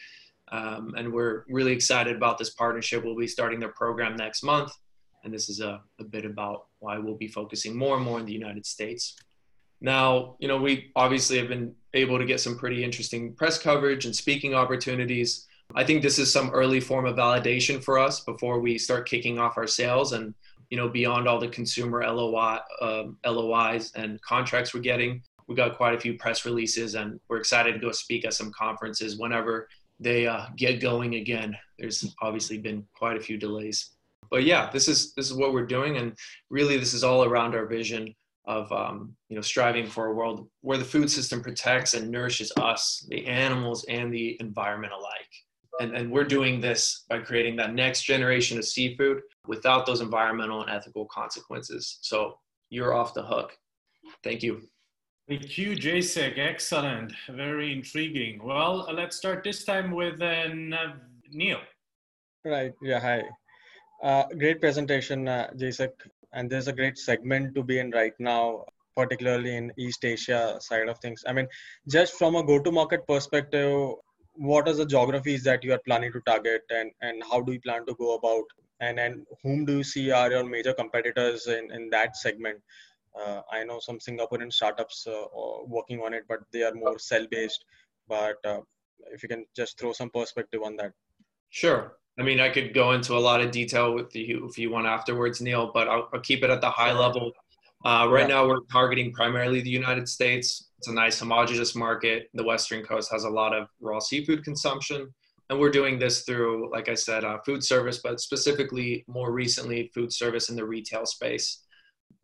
Um, 0.52 0.94
and 0.96 1.12
we're 1.12 1.42
really 1.48 1.72
excited 1.72 2.14
about 2.14 2.38
this 2.38 2.50
partnership. 2.50 3.02
We'll 3.04 3.16
be 3.16 3.26
starting 3.26 3.58
their 3.58 3.72
program 3.72 4.14
next 4.14 4.44
month. 4.44 4.70
And 5.24 5.34
this 5.34 5.48
is 5.48 5.58
a, 5.58 5.80
a 5.98 6.04
bit 6.04 6.24
about 6.24 6.66
why 6.78 6.96
we'll 6.96 7.16
be 7.16 7.26
focusing 7.26 7.76
more 7.76 7.96
and 7.96 8.04
more 8.04 8.20
in 8.20 8.26
the 8.26 8.32
United 8.32 8.66
States. 8.66 9.16
Now, 9.80 10.36
you 10.38 10.46
know, 10.46 10.58
we 10.58 10.92
obviously 10.94 11.38
have 11.38 11.48
been 11.48 11.74
able 11.92 12.20
to 12.20 12.24
get 12.24 12.38
some 12.38 12.56
pretty 12.56 12.84
interesting 12.84 13.34
press 13.34 13.58
coverage 13.58 14.04
and 14.04 14.14
speaking 14.14 14.54
opportunities. 14.54 15.48
I 15.74 15.82
think 15.82 16.00
this 16.00 16.20
is 16.20 16.32
some 16.32 16.50
early 16.50 16.78
form 16.78 17.06
of 17.06 17.16
validation 17.16 17.82
for 17.82 17.98
us 17.98 18.20
before 18.20 18.60
we 18.60 18.78
start 18.78 19.08
kicking 19.08 19.40
off 19.40 19.58
our 19.58 19.66
sales 19.66 20.12
and 20.12 20.34
you 20.70 20.76
know 20.76 20.88
beyond 20.88 21.26
all 21.26 21.40
the 21.40 21.48
consumer 21.48 22.06
LOI, 22.08 22.58
um, 22.80 23.18
LOIs 23.26 23.90
and 23.96 24.22
contracts 24.22 24.72
we're 24.72 24.88
getting. 24.92 25.20
We 25.48 25.54
got 25.54 25.76
quite 25.76 25.94
a 25.94 26.00
few 26.00 26.16
press 26.16 26.44
releases, 26.44 26.94
and 26.94 27.20
we're 27.28 27.38
excited 27.38 27.72
to 27.74 27.78
go 27.78 27.92
speak 27.92 28.24
at 28.24 28.34
some 28.34 28.52
conferences 28.52 29.18
whenever 29.18 29.68
they 30.00 30.26
uh, 30.26 30.46
get 30.56 30.80
going 30.80 31.16
again. 31.16 31.56
There's 31.78 32.14
obviously 32.20 32.58
been 32.58 32.84
quite 32.94 33.16
a 33.16 33.20
few 33.20 33.36
delays, 33.36 33.90
but 34.30 34.44
yeah, 34.44 34.70
this 34.70 34.88
is 34.88 35.12
this 35.14 35.26
is 35.26 35.34
what 35.34 35.52
we're 35.52 35.66
doing, 35.66 35.96
and 35.96 36.16
really 36.50 36.76
this 36.76 36.94
is 36.94 37.04
all 37.04 37.24
around 37.24 37.54
our 37.54 37.66
vision 37.66 38.14
of 38.46 38.70
um, 38.72 39.14
you 39.28 39.36
know 39.36 39.42
striving 39.42 39.86
for 39.86 40.06
a 40.06 40.14
world 40.14 40.48
where 40.60 40.78
the 40.78 40.84
food 40.84 41.10
system 41.10 41.42
protects 41.42 41.94
and 41.94 42.10
nourishes 42.10 42.52
us, 42.56 43.06
the 43.08 43.26
animals, 43.26 43.84
and 43.88 44.12
the 44.12 44.36
environment 44.40 44.92
alike. 44.92 45.30
And, 45.80 45.96
and 45.96 46.10
we're 46.10 46.24
doing 46.24 46.60
this 46.60 47.04
by 47.08 47.18
creating 47.18 47.56
that 47.56 47.74
next 47.74 48.02
generation 48.02 48.58
of 48.58 48.64
seafood 48.64 49.22
without 49.46 49.86
those 49.86 50.00
environmental 50.00 50.62
and 50.62 50.70
ethical 50.70 51.04
consequences. 51.06 51.98
So 52.02 52.38
you're 52.70 52.94
off 52.94 53.14
the 53.14 53.24
hook. 53.24 53.56
Thank 54.22 54.42
you. 54.42 54.62
Thank 55.26 55.56
you, 55.56 55.74
Jacek. 55.74 56.36
Excellent. 56.36 57.12
Very 57.30 57.72
intriguing. 57.72 58.44
Well, 58.44 58.86
let's 58.92 59.16
start 59.16 59.42
this 59.42 59.64
time 59.64 59.90
with 59.90 60.20
uh, 60.20 60.48
Neel. 61.30 61.60
Right. 62.44 62.72
Yeah. 62.82 63.00
Hi. 63.00 63.22
Uh, 64.02 64.24
great 64.38 64.60
presentation, 64.60 65.26
uh. 65.26 65.48
And 66.34 66.50
there's 66.50 66.68
a 66.68 66.72
great 66.72 66.98
segment 66.98 67.54
to 67.54 67.62
be 67.62 67.78
in 67.78 67.90
right 67.92 68.12
now, 68.18 68.64
particularly 68.96 69.56
in 69.56 69.72
East 69.78 70.04
Asia 70.04 70.58
side 70.60 70.88
of 70.88 70.98
things. 70.98 71.24
I 71.26 71.32
mean, 71.32 71.46
just 71.88 72.18
from 72.18 72.34
a 72.34 72.42
go-to-market 72.42 73.06
perspective, 73.06 73.92
what 74.34 74.68
are 74.68 74.74
the 74.74 74.84
geographies 74.84 75.42
that 75.44 75.64
you 75.64 75.72
are 75.72 75.80
planning 75.86 76.12
to 76.12 76.20
target, 76.26 76.62
and 76.68 76.90
and 77.00 77.22
how 77.30 77.40
do 77.40 77.52
you 77.52 77.60
plan 77.60 77.86
to 77.86 77.94
go 77.94 78.16
about, 78.16 78.44
and 78.80 78.98
and 78.98 79.24
whom 79.42 79.64
do 79.64 79.76
you 79.76 79.84
see 79.84 80.10
are 80.10 80.30
your 80.30 80.44
major 80.44 80.74
competitors 80.74 81.46
in 81.46 81.70
in 81.70 81.88
that 81.90 82.16
segment? 82.16 82.60
Uh, 83.14 83.42
I 83.50 83.64
know 83.64 83.78
some 83.78 83.98
Singaporean 83.98 84.52
startups 84.52 85.06
uh, 85.06 85.24
working 85.66 86.00
on 86.00 86.14
it, 86.14 86.24
but 86.28 86.40
they 86.52 86.62
are 86.62 86.74
more 86.74 86.98
cell-based. 86.98 87.64
But 88.08 88.36
uh, 88.44 88.60
if 89.12 89.22
you 89.22 89.28
can 89.28 89.44
just 89.54 89.78
throw 89.78 89.92
some 89.92 90.10
perspective 90.10 90.62
on 90.62 90.76
that. 90.76 90.92
Sure. 91.50 91.96
I 92.18 92.22
mean, 92.22 92.40
I 92.40 92.48
could 92.48 92.74
go 92.74 92.92
into 92.92 93.14
a 93.14 93.18
lot 93.18 93.40
of 93.40 93.50
detail 93.50 93.94
with 93.94 94.14
you 94.14 94.46
if 94.48 94.58
you 94.58 94.70
want 94.70 94.86
afterwards, 94.86 95.40
Neel, 95.40 95.70
but 95.72 95.88
I'll, 95.88 96.08
I'll 96.12 96.20
keep 96.20 96.44
it 96.44 96.50
at 96.50 96.60
the 96.60 96.70
high 96.70 96.92
level. 96.92 97.32
Uh, 97.84 98.08
right 98.10 98.28
yeah. 98.28 98.34
now, 98.34 98.48
we're 98.48 98.60
targeting 98.72 99.12
primarily 99.12 99.60
the 99.60 99.70
United 99.70 100.08
States. 100.08 100.70
It's 100.78 100.88
a 100.88 100.94
nice 100.94 101.18
homogenous 101.18 101.74
market. 101.74 102.30
The 102.34 102.44
Western 102.44 102.82
Coast 102.82 103.10
has 103.12 103.24
a 103.24 103.30
lot 103.30 103.54
of 103.54 103.68
raw 103.80 103.98
seafood 103.98 104.44
consumption. 104.44 105.12
And 105.50 105.60
we're 105.60 105.70
doing 105.70 105.98
this 105.98 106.22
through, 106.22 106.70
like 106.72 106.88
I 106.88 106.94
said, 106.94 107.24
uh, 107.24 107.38
food 107.44 107.62
service, 107.62 108.00
but 108.02 108.20
specifically 108.20 109.04
more 109.06 109.30
recently, 109.30 109.90
food 109.94 110.12
service 110.12 110.48
in 110.48 110.56
the 110.56 110.64
retail 110.64 111.04
space 111.04 111.63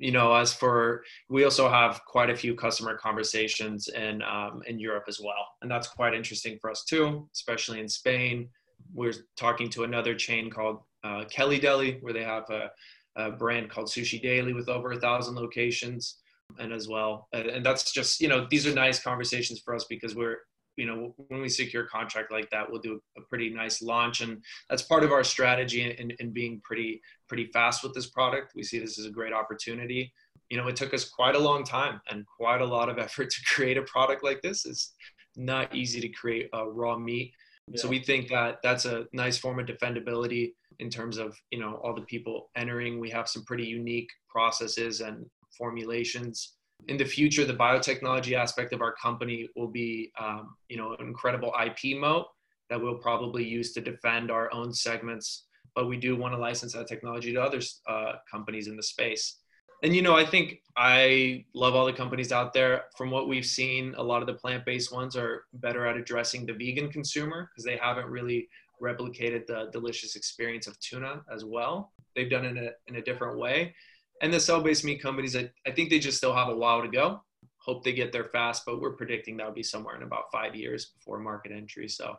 you 0.00 0.12
know, 0.12 0.34
as 0.34 0.52
for 0.52 1.04
we 1.28 1.44
also 1.44 1.68
have 1.68 2.00
quite 2.06 2.30
a 2.30 2.36
few 2.36 2.54
customer 2.54 2.96
conversations 2.96 3.88
in 3.88 4.22
um, 4.22 4.62
in 4.66 4.78
Europe 4.78 5.04
as 5.08 5.20
well, 5.20 5.46
and 5.60 5.70
that's 5.70 5.88
quite 5.88 6.14
interesting 6.14 6.58
for 6.58 6.70
us 6.70 6.84
too, 6.84 7.28
especially 7.34 7.80
in 7.80 7.88
Spain. 7.88 8.48
We're 8.94 9.12
talking 9.36 9.68
to 9.70 9.84
another 9.84 10.14
chain 10.14 10.50
called 10.50 10.78
uh, 11.04 11.24
Kelly 11.30 11.60
Deli, 11.60 11.98
where 12.00 12.14
they 12.14 12.24
have 12.24 12.48
a, 12.48 12.70
a, 13.16 13.30
brand 13.30 13.68
called 13.68 13.88
Sushi 13.88 14.20
Daily 14.20 14.54
with 14.54 14.70
over 14.70 14.92
a 14.92 14.98
thousand 14.98 15.34
locations, 15.34 16.16
and 16.58 16.72
as 16.72 16.88
well, 16.88 17.28
and 17.34 17.64
that's 17.64 17.92
just 17.92 18.22
you 18.22 18.28
know 18.28 18.46
these 18.50 18.66
are 18.66 18.74
nice 18.74 19.02
conversations 19.02 19.60
for 19.60 19.74
us 19.74 19.84
because 19.84 20.16
we're 20.16 20.38
you 20.80 20.86
know 20.86 21.14
when 21.28 21.42
we 21.42 21.48
secure 21.48 21.84
a 21.84 21.88
contract 21.88 22.32
like 22.32 22.48
that 22.48 22.68
we'll 22.68 22.80
do 22.80 23.00
a 23.18 23.20
pretty 23.28 23.50
nice 23.50 23.82
launch. 23.82 24.22
And 24.22 24.42
that's 24.70 24.82
part 24.82 25.04
of 25.04 25.12
our 25.12 25.22
strategy 25.22 25.82
in, 25.82 26.10
in 26.18 26.32
being 26.32 26.60
pretty 26.64 27.02
pretty 27.28 27.46
fast 27.52 27.82
with 27.82 27.94
this 27.94 28.08
product. 28.08 28.52
We 28.56 28.62
see 28.62 28.78
this 28.78 28.98
as 28.98 29.04
a 29.04 29.10
great 29.10 29.34
opportunity. 29.34 30.10
You 30.48 30.56
know 30.56 30.68
it 30.68 30.76
took 30.76 30.94
us 30.94 31.06
quite 31.08 31.36
a 31.36 31.38
long 31.38 31.64
time 31.64 32.00
and 32.10 32.24
quite 32.26 32.62
a 32.62 32.66
lot 32.66 32.88
of 32.88 32.98
effort 33.06 33.28
to 33.28 33.40
create 33.54 33.76
a 33.76 33.82
product 33.82 34.24
like 34.24 34.40
this. 34.40 34.64
It's 34.64 34.94
not 35.36 35.74
easy 35.74 36.00
to 36.00 36.08
create 36.08 36.48
a 36.54 36.66
raw 36.68 36.96
meat. 36.96 37.32
Yeah. 37.68 37.82
so 37.82 37.88
we 37.88 38.00
think 38.00 38.28
that 38.30 38.58
that's 38.62 38.86
a 38.86 39.04
nice 39.12 39.36
form 39.38 39.60
of 39.60 39.66
defendability 39.66 40.54
in 40.78 40.88
terms 40.88 41.18
of 41.18 41.36
you 41.50 41.60
know 41.60 41.74
all 41.84 41.94
the 41.94 42.08
people 42.12 42.50
entering. 42.56 42.98
We 42.98 43.10
have 43.10 43.28
some 43.28 43.44
pretty 43.44 43.66
unique 43.66 44.08
processes 44.30 45.02
and 45.02 45.26
formulations 45.58 46.54
in 46.88 46.96
the 46.96 47.04
future, 47.04 47.44
the 47.44 47.54
biotechnology 47.54 48.34
aspect 48.34 48.72
of 48.72 48.80
our 48.80 48.92
company 48.92 49.48
will 49.56 49.68
be, 49.68 50.12
um, 50.18 50.54
you 50.68 50.76
know, 50.76 50.94
an 50.98 51.06
incredible 51.06 51.52
IP 51.64 51.98
moat 51.98 52.26
that 52.68 52.80
we'll 52.80 52.96
probably 52.96 53.44
use 53.44 53.72
to 53.72 53.80
defend 53.80 54.30
our 54.30 54.52
own 54.52 54.72
segments. 54.72 55.46
But 55.74 55.86
we 55.86 55.96
do 55.96 56.16
want 56.16 56.34
to 56.34 56.38
license 56.38 56.72
that 56.72 56.88
technology 56.88 57.32
to 57.32 57.42
other 57.42 57.60
uh, 57.88 58.14
companies 58.30 58.68
in 58.68 58.76
the 58.76 58.82
space. 58.82 59.36
And 59.82 59.96
you 59.96 60.02
know, 60.02 60.14
I 60.14 60.26
think 60.26 60.60
I 60.76 61.44
love 61.54 61.74
all 61.74 61.86
the 61.86 61.92
companies 61.92 62.32
out 62.32 62.52
there. 62.52 62.84
From 62.96 63.10
what 63.10 63.28
we've 63.28 63.46
seen, 63.46 63.94
a 63.96 64.02
lot 64.02 64.20
of 64.20 64.26
the 64.26 64.34
plant-based 64.34 64.92
ones 64.92 65.16
are 65.16 65.44
better 65.54 65.86
at 65.86 65.96
addressing 65.96 66.44
the 66.44 66.52
vegan 66.52 66.90
consumer 66.90 67.48
because 67.50 67.64
they 67.64 67.76
haven't 67.76 68.06
really 68.06 68.48
replicated 68.82 69.46
the 69.46 69.68
delicious 69.72 70.16
experience 70.16 70.66
of 70.66 70.78
tuna 70.80 71.22
as 71.32 71.44
well. 71.44 71.92
They've 72.14 72.30
done 72.30 72.44
it 72.44 72.56
in 72.56 72.58
a, 72.58 72.70
in 72.88 72.96
a 72.96 73.02
different 73.02 73.38
way 73.38 73.74
and 74.20 74.33
the 74.33 74.40
cell-based 74.40 74.85
meat 74.85 75.02
companies, 75.02 75.35
I, 75.37 75.50
I 75.66 75.70
think 75.70 75.90
they 75.90 75.98
just 75.98 76.18
still 76.18 76.35
have 76.35 76.48
a 76.48 76.56
while 76.56 76.83
to 76.83 76.88
go. 76.88 77.22
Hope 77.59 77.85
they 77.85 77.92
get 77.92 78.12
there 78.12 78.24
fast, 78.24 78.64
but 78.66 78.80
we're 78.80 78.92
predicting 78.92 79.37
that'll 79.37 79.52
be 79.52 79.62
somewhere 79.62 79.96
in 79.96 80.02
about 80.02 80.30
five 80.33 80.54
years 80.54 80.87
before 80.87 81.18
market 81.18 81.52
entry. 81.52 81.88
So, 81.88 82.16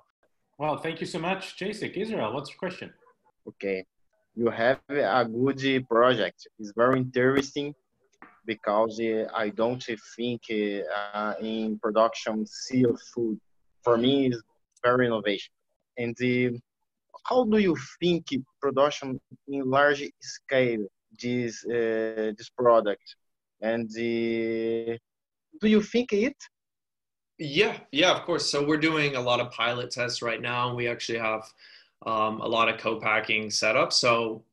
well, 0.57 0.77
thank 0.77 1.01
you 1.01 1.07
so 1.07 1.19
much, 1.19 1.57
Jacek. 1.57 1.97
Israel, 1.97 2.33
what's 2.33 2.49
your 2.49 2.59
question? 2.59 2.93
Okay, 3.47 3.85
you 4.35 4.49
have 4.49 4.79
a 4.89 5.25
good 5.25 5.87
project. 5.89 6.47
It's 6.59 6.71
very 6.75 6.99
interesting 6.99 7.73
because 8.45 8.99
uh, 8.99 9.27
I 9.35 9.49
don't 9.49 9.83
think 10.15 10.41
uh, 11.13 11.33
in 11.41 11.79
production 11.79 12.45
seafood 12.45 13.39
for 13.83 13.97
me 13.97 14.27
is 14.27 14.41
very 14.83 15.07
innovation. 15.07 15.53
And 15.97 16.15
uh, 16.21 16.57
how 17.23 17.43
do 17.43 17.57
you 17.57 17.77
think 17.99 18.25
production 18.61 19.19
in 19.47 19.69
large 19.69 20.03
scale 20.19 20.85
this 21.21 21.65
uh, 21.65 22.31
this 22.37 22.49
product. 22.57 23.15
And 23.61 23.89
the 23.91 24.97
do 25.59 25.67
you 25.67 25.81
think 25.81 26.13
it? 26.13 26.35
Yeah 27.37 27.77
yeah 27.91 28.11
of 28.11 28.23
course. 28.23 28.49
So 28.49 28.65
we're 28.65 28.77
doing 28.77 29.15
a 29.15 29.21
lot 29.21 29.39
of 29.39 29.51
pilot 29.51 29.91
tests 29.91 30.21
right 30.21 30.41
now 30.41 30.73
we 30.73 30.87
actually 30.87 31.19
have 31.19 31.43
um, 32.05 32.41
a 32.41 32.47
lot 32.47 32.67
of 32.69 32.79
co-packing 32.79 33.51
set 33.51 33.75
up. 33.75 33.93
So 33.93 34.43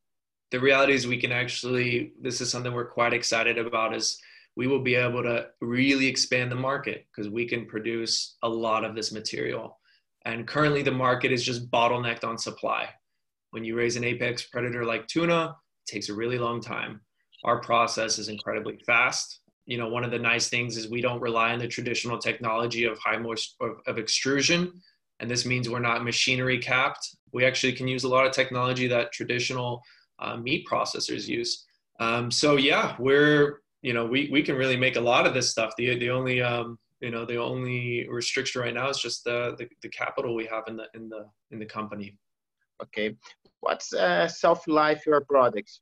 the 0.50 0.60
reality 0.60 0.94
is 0.94 1.06
we 1.06 1.20
can 1.20 1.32
actually 1.32 2.12
this 2.20 2.40
is 2.40 2.50
something 2.50 2.72
we're 2.72 2.86
quite 2.86 3.12
excited 3.12 3.58
about 3.58 3.94
is 3.94 4.20
we 4.56 4.66
will 4.66 4.82
be 4.82 4.96
able 4.96 5.22
to 5.22 5.46
really 5.60 6.06
expand 6.06 6.50
the 6.50 6.56
market 6.56 7.06
because 7.06 7.30
we 7.30 7.46
can 7.46 7.64
produce 7.66 8.36
a 8.42 8.48
lot 8.48 8.84
of 8.84 8.96
this 8.96 9.12
material. 9.12 9.78
And 10.24 10.48
currently 10.48 10.82
the 10.82 10.90
market 10.90 11.30
is 11.30 11.44
just 11.44 11.70
bottlenecked 11.70 12.24
on 12.24 12.36
supply. 12.38 12.88
When 13.52 13.64
you 13.64 13.76
raise 13.76 13.96
an 13.96 14.04
apex 14.04 14.42
predator 14.42 14.84
like 14.84 15.06
tuna 15.06 15.56
takes 15.88 16.08
a 16.08 16.14
really 16.14 16.38
long 16.38 16.60
time. 16.60 17.00
Our 17.44 17.60
process 17.60 18.18
is 18.18 18.28
incredibly 18.28 18.78
fast. 18.86 19.40
You 19.66 19.78
know, 19.78 19.88
one 19.88 20.04
of 20.04 20.10
the 20.10 20.18
nice 20.18 20.48
things 20.48 20.76
is 20.76 20.88
we 20.88 21.00
don't 21.00 21.20
rely 21.20 21.52
on 21.52 21.58
the 21.58 21.68
traditional 21.68 22.18
technology 22.18 22.84
of 22.84 22.98
high 22.98 23.18
moist 23.18 23.56
of, 23.60 23.80
of 23.86 23.98
extrusion, 23.98 24.72
and 25.20 25.30
this 25.30 25.44
means 25.44 25.68
we're 25.68 25.78
not 25.78 26.04
machinery 26.04 26.58
capped. 26.58 27.16
We 27.32 27.44
actually 27.44 27.72
can 27.72 27.88
use 27.88 28.04
a 28.04 28.08
lot 28.08 28.26
of 28.26 28.32
technology 28.32 28.86
that 28.88 29.12
traditional 29.12 29.82
uh, 30.18 30.36
meat 30.36 30.66
processors 30.70 31.28
use. 31.28 31.64
Um, 32.00 32.30
so 32.30 32.56
yeah, 32.56 32.96
we're 32.98 33.60
you 33.82 33.92
know 33.92 34.06
we 34.06 34.28
we 34.32 34.42
can 34.42 34.56
really 34.56 34.76
make 34.76 34.96
a 34.96 35.00
lot 35.00 35.26
of 35.26 35.34
this 35.34 35.50
stuff. 35.50 35.74
The 35.76 35.98
the 35.98 36.10
only 36.10 36.40
um, 36.40 36.78
you 37.00 37.10
know 37.10 37.24
the 37.24 37.36
only 37.36 38.08
restriction 38.08 38.62
right 38.62 38.74
now 38.74 38.88
is 38.88 38.98
just 38.98 39.24
the, 39.24 39.54
the, 39.58 39.68
the 39.82 39.88
capital 39.88 40.34
we 40.34 40.46
have 40.46 40.64
in 40.66 40.76
the 40.76 40.86
in 40.94 41.08
the 41.08 41.26
in 41.50 41.58
the 41.58 41.66
company 41.66 42.14
okay 42.82 43.14
what's 43.60 43.92
uh, 43.92 44.28
shelf 44.28 44.66
life 44.66 45.04
your 45.06 45.20
products? 45.20 45.80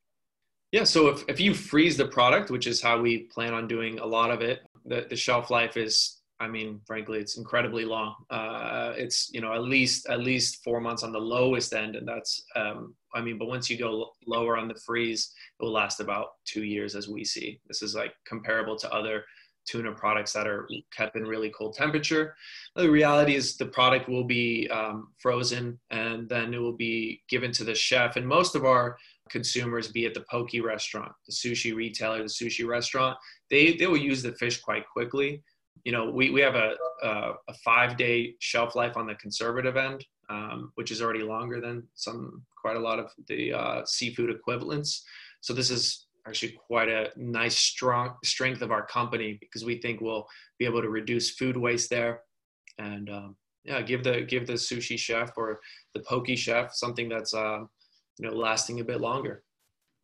Yeah, 0.72 0.84
so 0.84 1.08
if, 1.08 1.24
if 1.28 1.40
you 1.40 1.54
freeze 1.54 1.96
the 1.96 2.06
product, 2.06 2.50
which 2.50 2.66
is 2.66 2.82
how 2.82 3.00
we 3.00 3.24
plan 3.24 3.54
on 3.54 3.68
doing 3.68 3.98
a 3.98 4.06
lot 4.06 4.30
of 4.30 4.40
it, 4.40 4.60
the, 4.84 5.06
the 5.08 5.16
shelf 5.16 5.50
life 5.50 5.76
is, 5.76 6.20
I 6.40 6.48
mean, 6.48 6.80
frankly, 6.86 7.18
it's 7.18 7.38
incredibly 7.38 7.84
long. 7.84 8.14
Uh, 8.30 8.92
it's 8.96 9.30
you 9.32 9.40
know 9.40 9.54
at 9.54 9.62
least 9.62 10.06
at 10.08 10.20
least 10.20 10.62
four 10.62 10.80
months 10.80 11.02
on 11.02 11.12
the 11.12 11.18
lowest 11.18 11.72
end, 11.72 11.96
and 11.96 12.06
that's 12.06 12.44
um, 12.56 12.94
I 13.14 13.22
mean, 13.22 13.38
but 13.38 13.48
once 13.48 13.70
you 13.70 13.78
go 13.78 14.10
lower 14.26 14.58
on 14.58 14.68
the 14.68 14.74
freeze, 14.74 15.32
it 15.58 15.64
will 15.64 15.72
last 15.72 16.00
about 16.00 16.28
two 16.44 16.64
years, 16.64 16.94
as 16.94 17.08
we 17.08 17.24
see. 17.24 17.60
This 17.68 17.80
is 17.80 17.94
like 17.94 18.12
comparable 18.26 18.76
to 18.76 18.92
other 18.92 19.24
tuna 19.66 19.92
products 19.92 20.32
that 20.32 20.46
are 20.46 20.68
kept 20.96 21.16
in 21.16 21.24
really 21.24 21.50
cold 21.50 21.74
temperature. 21.74 22.34
The 22.74 22.90
reality 22.90 23.34
is 23.34 23.56
the 23.56 23.66
product 23.66 24.08
will 24.08 24.24
be 24.24 24.68
um, 24.70 25.08
frozen 25.18 25.78
and 25.90 26.28
then 26.28 26.54
it 26.54 26.58
will 26.58 26.76
be 26.76 27.22
given 27.28 27.52
to 27.52 27.64
the 27.64 27.74
chef. 27.74 28.16
And 28.16 28.26
most 28.26 28.54
of 28.54 28.64
our 28.64 28.96
consumers, 29.28 29.88
be 29.88 30.06
it 30.06 30.14
the 30.14 30.24
poke 30.30 30.50
restaurant, 30.62 31.12
the 31.26 31.32
sushi 31.32 31.74
retailer, 31.74 32.18
the 32.18 32.24
sushi 32.24 32.66
restaurant, 32.66 33.16
they, 33.50 33.74
they 33.74 33.86
will 33.86 33.96
use 33.96 34.22
the 34.22 34.32
fish 34.32 34.60
quite 34.60 34.88
quickly. 34.88 35.42
You 35.84 35.92
know, 35.92 36.10
we, 36.10 36.30
we 36.30 36.40
have 36.40 36.54
a, 36.54 36.74
a, 37.02 37.32
a 37.48 37.54
five 37.64 37.96
day 37.96 38.34
shelf 38.40 38.74
life 38.74 38.96
on 38.96 39.06
the 39.06 39.14
conservative 39.16 39.76
end, 39.76 40.04
um, 40.30 40.72
which 40.74 40.90
is 40.90 41.02
already 41.02 41.22
longer 41.22 41.60
than 41.60 41.86
some, 41.94 42.42
quite 42.60 42.76
a 42.76 42.80
lot 42.80 42.98
of 42.98 43.10
the 43.28 43.52
uh, 43.52 43.84
seafood 43.84 44.30
equivalents. 44.30 45.04
So 45.40 45.52
this 45.52 45.70
is 45.70 46.05
actually 46.26 46.58
quite 46.66 46.88
a 46.88 47.10
nice 47.16 47.56
strong 47.56 48.14
strength 48.24 48.62
of 48.62 48.70
our 48.70 48.84
company 48.86 49.38
because 49.40 49.64
we 49.64 49.78
think 49.78 50.00
we'll 50.00 50.26
be 50.58 50.64
able 50.64 50.82
to 50.82 50.88
reduce 50.88 51.30
food 51.30 51.56
waste 51.56 51.90
there. 51.90 52.22
And 52.78 53.08
um, 53.08 53.36
yeah 53.66 53.82
give 53.82 54.04
the 54.04 54.22
give 54.22 54.46
the 54.46 54.54
sushi 54.54 54.98
chef 54.98 55.32
or 55.36 55.60
the 55.94 56.00
poke 56.00 56.28
chef 56.36 56.74
something 56.74 57.08
that's 57.08 57.34
uh, 57.34 57.58
you 58.18 58.28
know 58.28 58.34
lasting 58.34 58.80
a 58.80 58.84
bit 58.84 59.00
longer. 59.00 59.42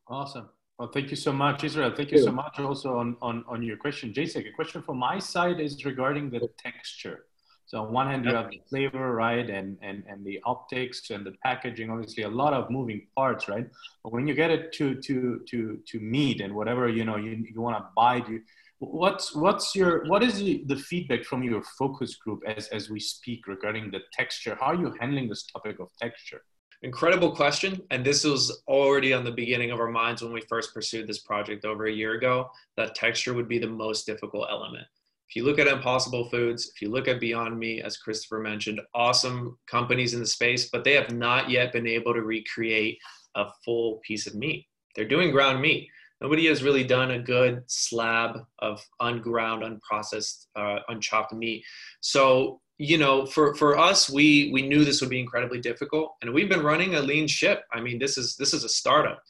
Awesome. 0.08 0.48
Well 0.78 0.88
thank 0.88 1.10
you 1.10 1.16
so 1.16 1.32
much 1.32 1.64
israel. 1.64 1.92
Thank 1.96 2.10
you 2.10 2.18
so 2.18 2.32
much 2.32 2.58
also 2.58 2.96
on 2.96 3.16
on, 3.22 3.44
on 3.48 3.62
your 3.62 3.76
question. 3.76 4.12
Jason 4.12 4.44
a 4.46 4.52
question 4.52 4.82
from 4.82 4.98
my 4.98 5.18
side 5.18 5.60
is 5.60 5.84
regarding 5.84 6.30
the 6.30 6.48
texture 6.58 7.26
so 7.72 7.86
on 7.86 7.90
one 7.90 8.06
hand, 8.06 8.26
you 8.26 8.34
have 8.34 8.50
the 8.50 8.60
flavor, 8.68 9.14
right, 9.14 9.48
and 9.48 9.78
and 9.80 10.04
and 10.06 10.22
the 10.26 10.38
optics 10.44 11.08
and 11.08 11.24
the 11.24 11.32
packaging. 11.42 11.88
Obviously, 11.88 12.24
a 12.24 12.28
lot 12.28 12.52
of 12.52 12.70
moving 12.70 13.06
parts, 13.16 13.48
right? 13.48 13.66
But 14.04 14.12
when 14.12 14.26
you 14.26 14.34
get 14.34 14.50
it 14.50 14.74
to 14.74 14.96
to 14.96 15.40
to 15.48 15.78
to 15.86 15.98
meat 15.98 16.42
and 16.42 16.54
whatever 16.54 16.86
you 16.90 17.06
know 17.06 17.16
you, 17.16 17.30
you 17.50 17.62
want 17.62 17.78
to 17.78 17.86
buy, 17.96 18.16
you 18.28 18.42
what's 18.80 19.34
what's 19.34 19.74
your 19.74 20.04
what 20.04 20.22
is 20.22 20.34
the, 20.34 20.64
the 20.66 20.76
feedback 20.76 21.24
from 21.24 21.42
your 21.42 21.62
focus 21.78 22.16
group 22.16 22.42
as 22.46 22.68
as 22.68 22.90
we 22.90 23.00
speak 23.00 23.46
regarding 23.46 23.90
the 23.90 24.00
texture? 24.12 24.54
How 24.60 24.66
are 24.66 24.74
you 24.74 24.94
handling 25.00 25.30
this 25.30 25.44
topic 25.44 25.80
of 25.80 25.88
texture? 25.98 26.42
Incredible 26.82 27.34
question. 27.34 27.80
And 27.90 28.04
this 28.04 28.24
was 28.24 28.62
already 28.68 29.14
on 29.14 29.24
the 29.24 29.30
beginning 29.30 29.70
of 29.70 29.80
our 29.80 29.90
minds 29.90 30.20
when 30.20 30.34
we 30.34 30.42
first 30.42 30.74
pursued 30.74 31.08
this 31.08 31.20
project 31.20 31.64
over 31.64 31.86
a 31.86 31.92
year 31.92 32.14
ago, 32.14 32.50
that 32.76 32.94
texture 32.94 33.32
would 33.32 33.48
be 33.48 33.58
the 33.58 33.68
most 33.68 34.04
difficult 34.04 34.48
element. 34.50 34.86
If 35.32 35.36
you 35.36 35.44
look 35.46 35.58
at 35.58 35.66
Impossible 35.66 36.28
Foods, 36.28 36.70
if 36.74 36.82
you 36.82 36.90
look 36.90 37.08
at 37.08 37.18
Beyond 37.18 37.58
Meat, 37.58 37.80
as 37.80 37.96
Christopher 37.96 38.40
mentioned, 38.40 38.82
awesome 38.94 39.58
companies 39.66 40.12
in 40.12 40.20
the 40.20 40.26
space, 40.26 40.68
but 40.70 40.84
they 40.84 40.92
have 40.92 41.10
not 41.10 41.48
yet 41.48 41.72
been 41.72 41.86
able 41.86 42.12
to 42.12 42.20
recreate 42.20 42.98
a 43.34 43.46
full 43.64 44.02
piece 44.06 44.26
of 44.26 44.34
meat. 44.34 44.66
They're 44.94 45.08
doing 45.08 45.30
ground 45.30 45.62
meat. 45.62 45.88
Nobody 46.20 46.48
has 46.48 46.62
really 46.62 46.84
done 46.84 47.12
a 47.12 47.18
good 47.18 47.62
slab 47.66 48.40
of 48.58 48.84
unground, 49.00 49.62
unprocessed, 49.62 50.48
uh, 50.54 50.80
unchopped 50.90 51.32
meat. 51.32 51.64
So 52.02 52.60
you 52.78 52.98
know, 52.98 53.26
for 53.26 53.54
for 53.54 53.78
us, 53.78 54.10
we 54.10 54.50
we 54.52 54.62
knew 54.62 54.84
this 54.84 55.00
would 55.00 55.10
be 55.10 55.20
incredibly 55.20 55.60
difficult, 55.60 56.14
and 56.20 56.32
we've 56.32 56.48
been 56.48 56.62
running 56.62 56.94
a 56.94 57.00
lean 57.00 57.28
ship. 57.28 57.62
I 57.72 57.80
mean, 57.80 57.98
this 57.98 58.18
is 58.18 58.36
this 58.36 58.52
is 58.52 58.64
a 58.64 58.68
startup. 58.68 59.22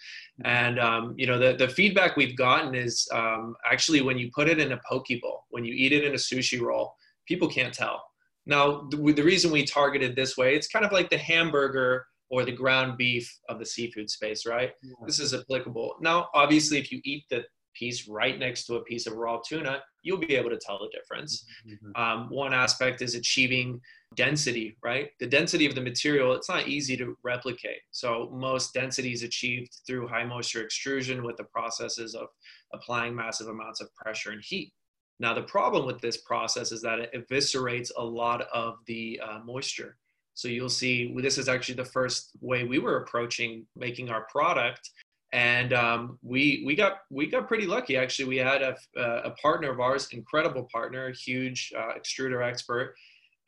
And 0.45 0.79
um, 0.79 1.15
you 1.17 1.27
know, 1.27 1.39
the, 1.39 1.55
the 1.55 1.69
feedback 1.69 2.17
we've 2.17 2.37
gotten 2.37 2.75
is 2.75 3.07
um, 3.13 3.55
actually 3.71 4.01
when 4.01 4.19
you 4.19 4.31
put 4.35 4.49
it 4.49 4.59
in 4.59 4.73
a 4.73 4.81
poke 4.89 5.09
bowl, 5.21 5.45
when 5.51 5.65
you 5.65 5.75
eat 5.75 5.93
it 5.93 6.05
in 6.05 6.13
a 6.13 6.17
sushi 6.17 6.61
roll, 6.61 6.95
people 7.29 7.49
can't 7.49 7.75
tell. 7.75 8.03
Now, 8.47 8.89
the, 8.91 8.97
the 9.13 9.23
reason 9.23 9.53
we 9.53 9.65
targeted 9.65 10.17
this 10.17 10.37
way, 10.37 10.57
it's 10.57 10.67
kind 10.67 10.85
of 10.85 10.91
like 10.91 11.11
the 11.11 11.19
hamburger 11.19 12.07
or 12.31 12.45
the 12.45 12.53
ground 12.53 12.97
beef 12.97 13.31
of 13.49 13.59
the 13.59 13.67
seafood 13.67 14.11
space, 14.11 14.47
right? 14.47 14.73
Yeah. 14.83 14.95
This 15.07 15.21
is 15.21 15.35
applicable. 15.35 15.97
Now, 16.01 16.29
obviously, 16.35 16.79
if 16.79 16.91
you 16.91 17.01
eat 17.05 17.25
the 17.31 17.45
piece 17.75 18.09
right 18.09 18.39
next 18.39 18.65
to 18.67 18.77
a 18.77 18.85
piece 18.85 19.07
of 19.07 19.13
raw 19.15 19.39
tuna, 19.47 19.83
you'll 20.03 20.19
be 20.19 20.35
able 20.35 20.51
to 20.51 20.59
tell 20.59 20.79
the 20.79 20.89
difference. 20.89 21.45
Mm-hmm. 21.67 22.01
Um, 22.01 22.29
one 22.29 22.53
aspect 22.53 23.03
is 23.03 23.15
achieving 23.15 23.81
density, 24.15 24.77
right? 24.83 25.11
The 25.21 25.27
density 25.27 25.67
of 25.67 25.75
the 25.75 25.81
material, 25.81 26.33
it's 26.35 26.49
not 26.49 26.69
easy 26.69 26.97
to 26.99 27.17
replicate. 27.23 27.81
So 27.91 28.31
most 28.33 28.75
density 28.75 29.13
is 29.13 29.23
achieved 29.23 29.79
through 29.87 30.09
high 30.09 30.25
moisture 30.25 30.63
extrusion 30.63 31.25
with 31.25 31.37
the 31.37 31.45
processes 31.45 32.15
of 32.15 32.29
applying 32.73 33.15
massive 33.15 33.49
amounts 33.49 33.81
of 33.81 33.95
pressure 33.95 34.31
and 34.31 34.43
heat. 34.45 34.73
Now, 35.21 35.35
the 35.35 35.43
problem 35.43 35.87
with 35.87 36.01
this 36.01 36.19
process 36.19 36.73
is 36.73 36.83
that 36.83 36.99
it 36.99 37.13
eviscerates 37.15 37.91
a 37.97 38.05
lot 38.05 38.43
of 38.53 38.79
the 38.87 39.21
uh, 39.25 39.39
moisture. 39.45 39.97
So 40.35 40.49
you'll 40.49 40.69
see 40.69 41.15
this 41.21 41.39
is 41.39 41.49
actually 41.49 41.77
the 41.77 41.85
first 41.85 42.31
way 42.41 42.65
we 42.65 42.79
were 42.79 42.99
approaching 42.99 43.67
making 43.77 44.11
our 44.11 44.27
product 44.31 44.91
and 45.33 45.73
um, 45.73 46.19
we 46.23 46.63
we 46.67 46.75
got 46.75 46.99
we 47.11 47.27
got 47.27 47.49
pretty 47.49 47.67
lucky 47.67 47.97
actually. 47.97 48.29
We 48.29 48.37
had 48.37 48.63
a, 48.63 48.77
a 48.97 49.31
partner 49.43 49.71
of 49.71 49.81
ours 49.81 50.09
incredible 50.13 50.69
partner 50.71 51.11
huge 51.11 51.73
uh, 51.77 51.93
extruder 51.99 52.47
expert. 52.47 52.95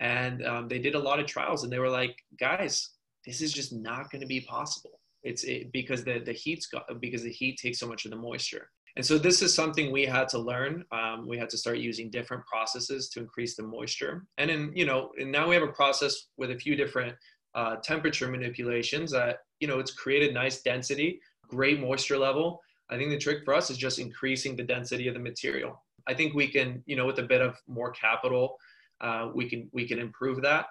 And 0.01 0.45
um, 0.45 0.69
they 0.69 0.81
did 0.81 0.97
a 0.97 0.99
lot 0.99 1.21
of 1.21 1.27
trials 1.27 1.63
and 1.63 1.73
they 1.73 1.79
were 1.79 1.91
like 1.91 2.17
guys 2.39 2.91
this 3.25 3.41
is 3.41 3.53
just 3.53 3.73
not 3.73 4.11
going 4.11 4.21
to 4.21 4.27
be 4.27 4.41
possible. 4.41 5.01
It's 5.23 5.45
it, 5.45 5.73
because 5.73 6.05
the 6.05 6.19
the 6.19 6.33
heat's 6.33 6.67
got 6.67 6.85
because 7.01 7.23
the 7.23 7.33
heat 7.33 7.59
takes 7.59 7.79
so 7.79 7.87
much 7.87 8.05
of 8.05 8.11
the 8.11 8.17
moisture. 8.17 8.71
And 8.97 9.05
so 9.05 9.19
this 9.19 9.43
is 9.43 9.53
something 9.53 9.91
we 9.91 10.05
had 10.05 10.29
to 10.29 10.39
learn. 10.39 10.85
Um, 10.93 11.27
we 11.27 11.37
had 11.37 11.51
to 11.51 11.59
start 11.59 11.79
using 11.79 12.11
different 12.11 12.47
processes 12.47 13.09
to 13.11 13.21
increase 13.21 13.57
the 13.57 13.63
moisture. 13.63 14.25
And 14.39 14.51
then 14.51 14.73
you 14.75 14.87
know 14.87 15.13
and 15.19 15.31
now 15.31 15.49
we 15.49 15.55
have 15.55 15.65
a 15.65 15.73
process 15.73 16.29
with 16.37 16.51
a 16.51 16.59
few 16.59 16.77
different 16.77 17.15
uh, 17.55 17.77
temperature 17.77 18.29
manipulations 18.29 19.11
that 19.13 19.39
you 19.61 19.69
know 19.69 19.79
it's 19.79 19.93
created 19.93 20.35
nice 20.35 20.63
density 20.63 21.21
great 21.49 21.81
moisture 21.81 22.19
level. 22.19 22.61
I 22.91 22.97
think 22.97 23.11
the 23.11 23.19
trick 23.19 23.45
for 23.45 23.55
us 23.55 23.71
is 23.71 23.79
just 23.79 23.99
increasing 23.99 24.57
the 24.57 24.63
density 24.63 25.09
of 25.09 25.15
the 25.15 25.21
material. 25.21 25.83
I 26.07 26.15
think 26.15 26.35
we 26.35 26.49
can, 26.49 26.83
you 26.87 26.97
know, 26.97 27.07
with 27.07 27.19
a 27.19 27.23
bit 27.23 27.41
of 27.41 27.57
more 27.67 27.91
capital, 27.91 28.57
uh, 29.01 29.31
we 29.35 29.49
can 29.49 29.69
we 29.73 29.87
can 29.87 29.99
improve 29.99 30.43
that. 30.43 30.67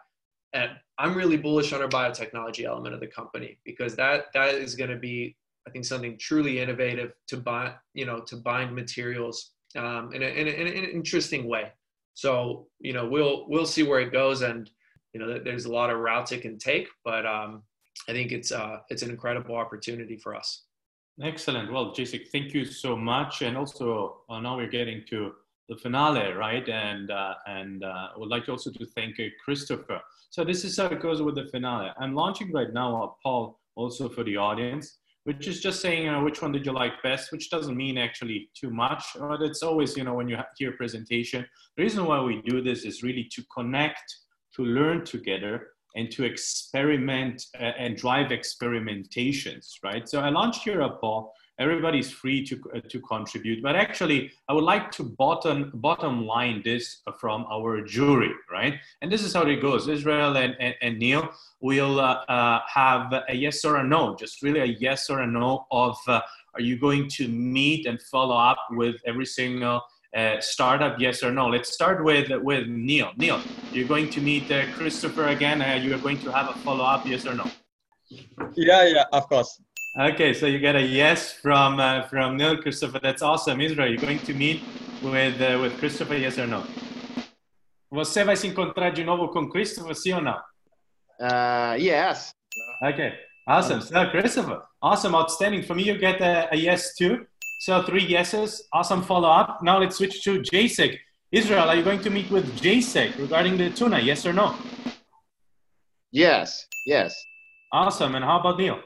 And 0.54 0.72
I'm 1.00 1.16
really 1.16 1.38
bullish 1.38 1.74
on 1.74 1.82
our 1.82 1.88
biotechnology 1.88 2.66
element 2.66 2.94
of 2.94 3.00
the 3.00 3.08
company 3.08 3.58
because 3.66 3.96
that 3.96 4.26
that 4.34 4.54
is 4.54 4.76
going 4.76 4.92
to 4.92 4.98
be, 4.98 5.36
I 5.68 5.72
think, 5.72 5.86
something 5.86 6.18
truly 6.20 6.60
innovative 6.60 7.14
to 7.30 7.38
bind, 7.38 7.74
you 7.94 8.06
know, 8.06 8.20
to 8.22 8.38
bind 8.38 8.76
materials 8.76 9.52
um, 9.76 10.12
in, 10.14 10.22
a, 10.22 10.28
in, 10.28 10.48
a, 10.48 10.52
in, 10.52 10.68
an 10.68 10.90
interesting 10.92 11.48
way. 11.48 11.72
So, 12.14 12.68
you 12.80 12.94
know, 12.94 13.08
we'll 13.08 13.46
we'll 13.50 13.66
see 13.66 13.82
where 13.82 14.00
it 14.00 14.12
goes, 14.12 14.44
and 14.44 14.70
you 15.14 15.20
know, 15.20 15.40
there's 15.40 15.66
a 15.66 15.72
lot 15.72 15.90
of 15.90 16.00
routes 16.00 16.32
it 16.32 16.44
can 16.44 16.60
take, 16.60 16.88
but 17.04 17.26
um, 17.26 17.64
I 18.10 18.12
think 18.12 18.32
it's 18.32 18.52
uh, 18.52 18.80
it's 18.90 19.02
an 19.02 19.10
incredible 19.10 19.56
opportunity 19.56 20.18
for 20.18 20.36
us. 20.36 20.64
Excellent. 21.22 21.72
Well, 21.72 21.94
Jacek, 21.94 22.30
thank 22.30 22.54
you 22.54 22.66
so 22.66 22.96
much. 22.96 23.44
And 23.44 23.56
also, 23.56 24.22
uh, 24.30 24.40
now 24.40 24.58
we're 24.58 24.68
getting 24.68 25.04
to 25.10 25.34
the 25.70 25.78
finale, 25.78 26.34
right? 26.34 26.68
And 26.68 27.12
uh, 27.12 27.36
and 27.46 27.84
uh, 27.84 28.08
I 28.16 28.18
would 28.18 28.30
like 28.30 28.50
also 28.50 28.72
to 28.72 28.86
thank 28.88 29.20
uh, 29.20 29.26
Christopher. 29.44 30.02
So 30.32 30.44
this 30.44 30.66
is 30.66 30.78
how 30.78 30.88
it 30.88 31.02
goes 31.02 31.22
with 31.22 31.36
the 31.36 31.46
finale. 31.52 31.92
I'm 32.00 32.16
launching 32.16 32.52
right 32.52 32.74
now 32.74 33.04
a 33.04 33.10
poll 33.24 33.60
also 33.76 34.10
for 34.10 34.24
the 34.24 34.38
audience, 34.38 34.98
which 35.24 35.48
is 35.48 35.62
just 35.62 35.82
saying, 35.82 36.24
which 36.24 36.42
one 36.42 36.52
did 36.52 36.66
you 36.66 36.74
like 36.74 37.02
best, 37.04 37.32
which 37.32 37.50
doesn't 37.50 37.78
mean 37.78 37.98
actually 37.98 38.50
too 38.60 38.70
much, 38.70 39.04
but 39.20 39.42
it's 39.42 39.64
always, 39.64 39.96
you 39.96 40.04
know, 40.04 40.16
when 40.16 40.28
you 40.28 40.38
hear 40.58 40.72
a 40.72 40.78
presentation. 40.78 41.46
The 41.78 41.84
reason 41.84 42.06
why 42.06 42.22
we 42.22 42.42
do 42.42 42.62
this 42.62 42.84
is 42.84 43.04
really 43.04 43.30
to 43.36 43.44
connect, 43.56 44.04
to 44.56 44.64
learn 44.64 45.06
together, 45.06 45.68
and 45.96 46.10
to 46.12 46.24
experiment 46.24 47.46
uh, 47.60 47.64
and 47.78 47.96
drive 47.98 48.32
experimentations, 48.32 49.76
right? 49.84 50.08
So 50.08 50.20
I 50.20 50.30
launched 50.30 50.64
here 50.64 50.82
a 50.82 50.90
poll. 50.90 51.34
Everybody's 51.60 52.10
free 52.10 52.44
to, 52.48 52.60
uh, 52.76 52.80
to 52.90 53.00
contribute, 53.00 53.62
but 53.62 53.76
actually, 53.76 54.32
I 54.50 54.54
would 54.54 54.64
like 54.64 54.90
to 54.94 55.04
bottom, 55.04 55.70
bottom 55.76 56.26
line 56.26 56.64
this 56.66 57.02
from 57.20 57.46
our 57.52 57.82
jury, 57.84 58.32
right? 58.52 58.80
And 59.02 59.12
this 59.12 59.22
is 59.22 59.36
how 59.36 59.44
it 59.44 59.62
goes. 59.62 59.88
Israel 59.88 60.36
and, 60.36 60.56
and, 60.60 60.74
and 60.82 60.98
Neel 60.98 61.30
will 61.62 62.00
uh, 62.00 62.26
uh 62.28 62.62
have 62.74 63.14
a 63.30 63.36
yes 63.36 63.64
or 63.64 63.76
a 63.78 63.84
no, 63.84 64.16
just 64.16 64.42
really 64.42 64.62
a 64.62 64.76
yes 64.80 65.12
or 65.12 65.20
a 65.20 65.28
no 65.28 65.68
of 65.70 65.96
uh, 66.08 66.22
are 66.56 66.62
you 66.62 66.78
going 66.78 67.08
to 67.10 67.28
meet 67.28 67.86
and 67.86 68.02
follow 68.02 68.36
up 68.36 68.60
with 68.72 68.96
every 69.06 69.26
single 69.26 69.82
uh, 70.16 70.40
startup, 70.40 71.00
yes 71.00 71.24
or 71.24 71.32
no? 71.32 71.48
Let's 71.48 71.74
start 71.74 72.04
with 72.04 72.30
with 72.42 72.68
Neel. 72.68 73.12
Neel, 73.18 73.42
you're 73.72 73.88
going 73.88 74.10
to 74.12 74.22
meet 74.22 74.52
uh, 74.52 74.66
Christopher 74.78 75.28
again. 75.28 75.62
Uh, 75.62 75.74
you 75.76 75.94
are 75.96 76.00
going 76.00 76.20
to 76.20 76.32
have 76.32 76.50
a 76.50 76.54
follow 76.60 76.86
up, 76.86 77.06
yes 77.06 77.26
or 77.26 77.36
no? 77.36 77.50
Yeah, 78.56 78.86
yeah, 78.86 79.06
of 79.12 79.28
course. 79.28 79.62
Okay, 80.00 80.34
so 80.34 80.48
you 80.48 80.60
get 80.60 80.76
a 80.76 80.82
yes 80.82 81.34
from 81.34 81.80
uh, 81.80 82.04
from 82.04 82.38
Neel, 82.38 82.58
Christopher. 82.58 83.00
That's 83.00 83.22
awesome. 83.22 83.62
Israel, 83.62 83.90
you're 83.90 84.02
going 84.02 84.20
to 84.20 84.34
meet 84.34 84.62
with 85.02 85.40
uh, 85.42 85.60
with 85.62 85.78
Christopher, 85.80 86.16
yes 86.16 86.38
or 86.38 86.48
no? 86.48 86.64
Você 87.92 88.24
vai 88.24 88.36
se 88.36 88.48
encontrar 88.48 88.92
de 88.92 89.04
novo 89.04 89.28
com 89.30 89.48
Christopher, 89.48 89.96
sim 89.96 90.14
ou 90.14 90.22
não? 90.22 90.42
Uh, 91.20 91.76
yes. 91.78 92.34
Okay, 92.82 93.14
awesome. 93.48 93.82
So 93.82 94.10
Christopher, 94.10 94.64
awesome, 94.82 95.16
outstanding. 95.16 95.62
For 95.62 95.76
me, 95.76 95.84
you 95.84 95.98
get 96.00 96.20
a, 96.20 96.50
a 96.52 96.56
yes 96.56 96.96
too. 96.96 97.28
So 97.64 97.82
three 97.82 98.04
yeses. 98.04 98.68
Awesome 98.74 99.02
follow 99.02 99.30
up. 99.30 99.64
Now 99.64 99.80
let's 99.80 99.96
switch 99.96 100.22
to 100.26 100.42
Jacek. 100.42 100.98
Israel, 101.32 101.70
are 101.70 101.76
you 101.78 101.82
going 101.82 102.02
to 102.02 102.10
meet 102.10 102.30
with 102.30 102.46
Jacek 102.60 103.18
regarding 103.18 103.56
the 103.56 103.70
tuna? 103.70 104.00
Yes 104.00 104.26
or 104.26 104.34
no? 104.34 104.54
Yes. 106.12 106.68
Yes. 106.86 107.16
Awesome. 107.72 108.16
And 108.16 108.26
how 108.26 108.42
about 108.42 108.60
Neel? 108.60 108.82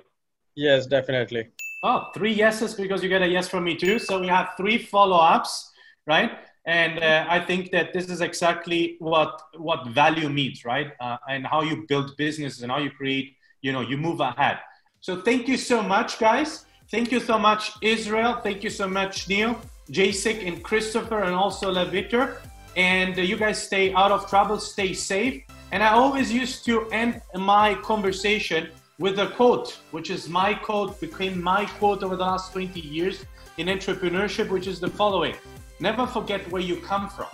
Yes, 0.55 0.86
definitely. 0.86 1.47
Oh, 1.82 2.11
three 2.13 2.32
yeses 2.32 2.75
because 2.75 3.01
you 3.01 3.09
get 3.09 3.23
a 3.23 3.28
yes 3.28 3.47
from 3.47 3.63
me 3.63 3.75
too. 3.75 3.97
So 3.97 4.19
we 4.19 4.28
have 4.28 4.49
three 4.57 4.78
follow 4.78 5.17
ups, 5.17 5.71
right? 6.05 6.34
And 6.67 7.01
uh, 7.01 7.25
I 7.28 7.39
think 7.39 7.71
that 7.71 7.93
this 7.93 8.11
is 8.11 8.21
exactly 8.21 8.97
what 8.99 9.41
what 9.55 9.88
value 9.88 10.30
means, 10.30 10.65
right? 10.65 10.91
Uh, 10.99 11.17
and 11.28 11.47
how 11.47 11.63
you 11.63 11.84
build 11.88 12.15
businesses 12.15 12.61
and 12.61 12.71
how 12.71 12.78
you 12.78 12.91
create, 12.91 13.38
you 13.63 13.71
know, 13.71 13.82
you 13.82 13.97
move 13.97 14.19
ahead. 14.19 14.59
So 14.99 15.21
thank 15.21 15.47
you 15.47 15.57
so 15.57 15.82
much, 15.82 16.19
guys 16.19 16.66
Thank 16.90 17.12
you 17.12 17.20
so 17.20 17.38
much, 17.38 17.74
Israel. 17.82 18.40
Thank 18.42 18.64
you 18.64 18.70
so 18.70 18.88
much, 18.88 19.28
Neel, 19.28 19.60
Jacek, 19.92 20.48
and 20.48 20.64
Christopher, 20.64 21.24
and 21.24 21.36
also 21.36 21.70
Leviter. 21.70 22.42
And 22.78 23.20
uh, 23.20 23.24
you 23.24 23.36
guys 23.36 23.62
stay 23.62 23.94
out 23.94 24.12
of 24.12 24.30
trouble, 24.30 24.58
stay 24.58 24.94
safe. 24.94 25.44
And 25.74 25.84
I 25.84 25.90
always 25.90 26.32
used 26.32 26.64
to 26.66 26.90
end 26.92 27.22
my 27.36 27.76
conversation 27.76 28.70
with 29.00 29.20
a 29.20 29.28
quote, 29.32 29.80
which 29.92 30.10
is 30.10 30.30
my 30.30 30.54
quote, 30.54 31.02
became 31.02 31.44
my 31.44 31.66
quote 31.66 32.04
over 32.04 32.16
the 32.16 32.24
last 32.24 32.54
20 32.54 32.80
years 32.80 33.26
in 33.58 33.68
entrepreneurship, 33.68 34.50
which 34.50 34.66
is 34.66 34.80
the 34.80 34.90
following 34.90 35.36
Never 35.82 36.08
forget 36.08 36.50
where 36.52 36.62
you 36.62 36.78
come 36.78 37.10
from 37.10 37.28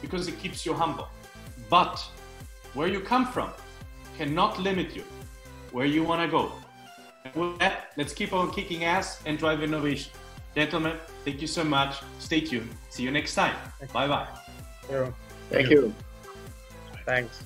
because 0.00 0.28
it 0.28 0.38
keeps 0.38 0.64
you 0.64 0.74
humble. 0.74 1.08
But 1.68 1.98
where 2.74 2.86
you 2.86 3.00
come 3.00 3.26
from 3.26 3.50
cannot 4.16 4.60
limit 4.60 4.94
you 4.94 5.02
where 5.72 5.86
you 5.86 6.04
want 6.04 6.22
to 6.22 6.28
go. 6.28 6.52
And 7.24 7.34
with 7.34 7.58
that, 7.58 7.92
let's 7.96 8.12
keep 8.12 8.32
on 8.32 8.50
kicking 8.50 8.84
ass 8.84 9.22
and 9.26 9.38
drive 9.38 9.62
innovation. 9.62 10.12
Gentlemen, 10.54 10.96
thank 11.24 11.40
you 11.40 11.46
so 11.46 11.64
much. 11.64 12.02
Stay 12.18 12.40
tuned. 12.40 12.70
See 12.90 13.02
you 13.02 13.10
next 13.10 13.34
time. 13.34 13.56
Bye 13.92 14.08
bye. 14.08 14.26
Thank 15.50 15.70
you. 15.70 15.94
Thanks. 17.06 17.44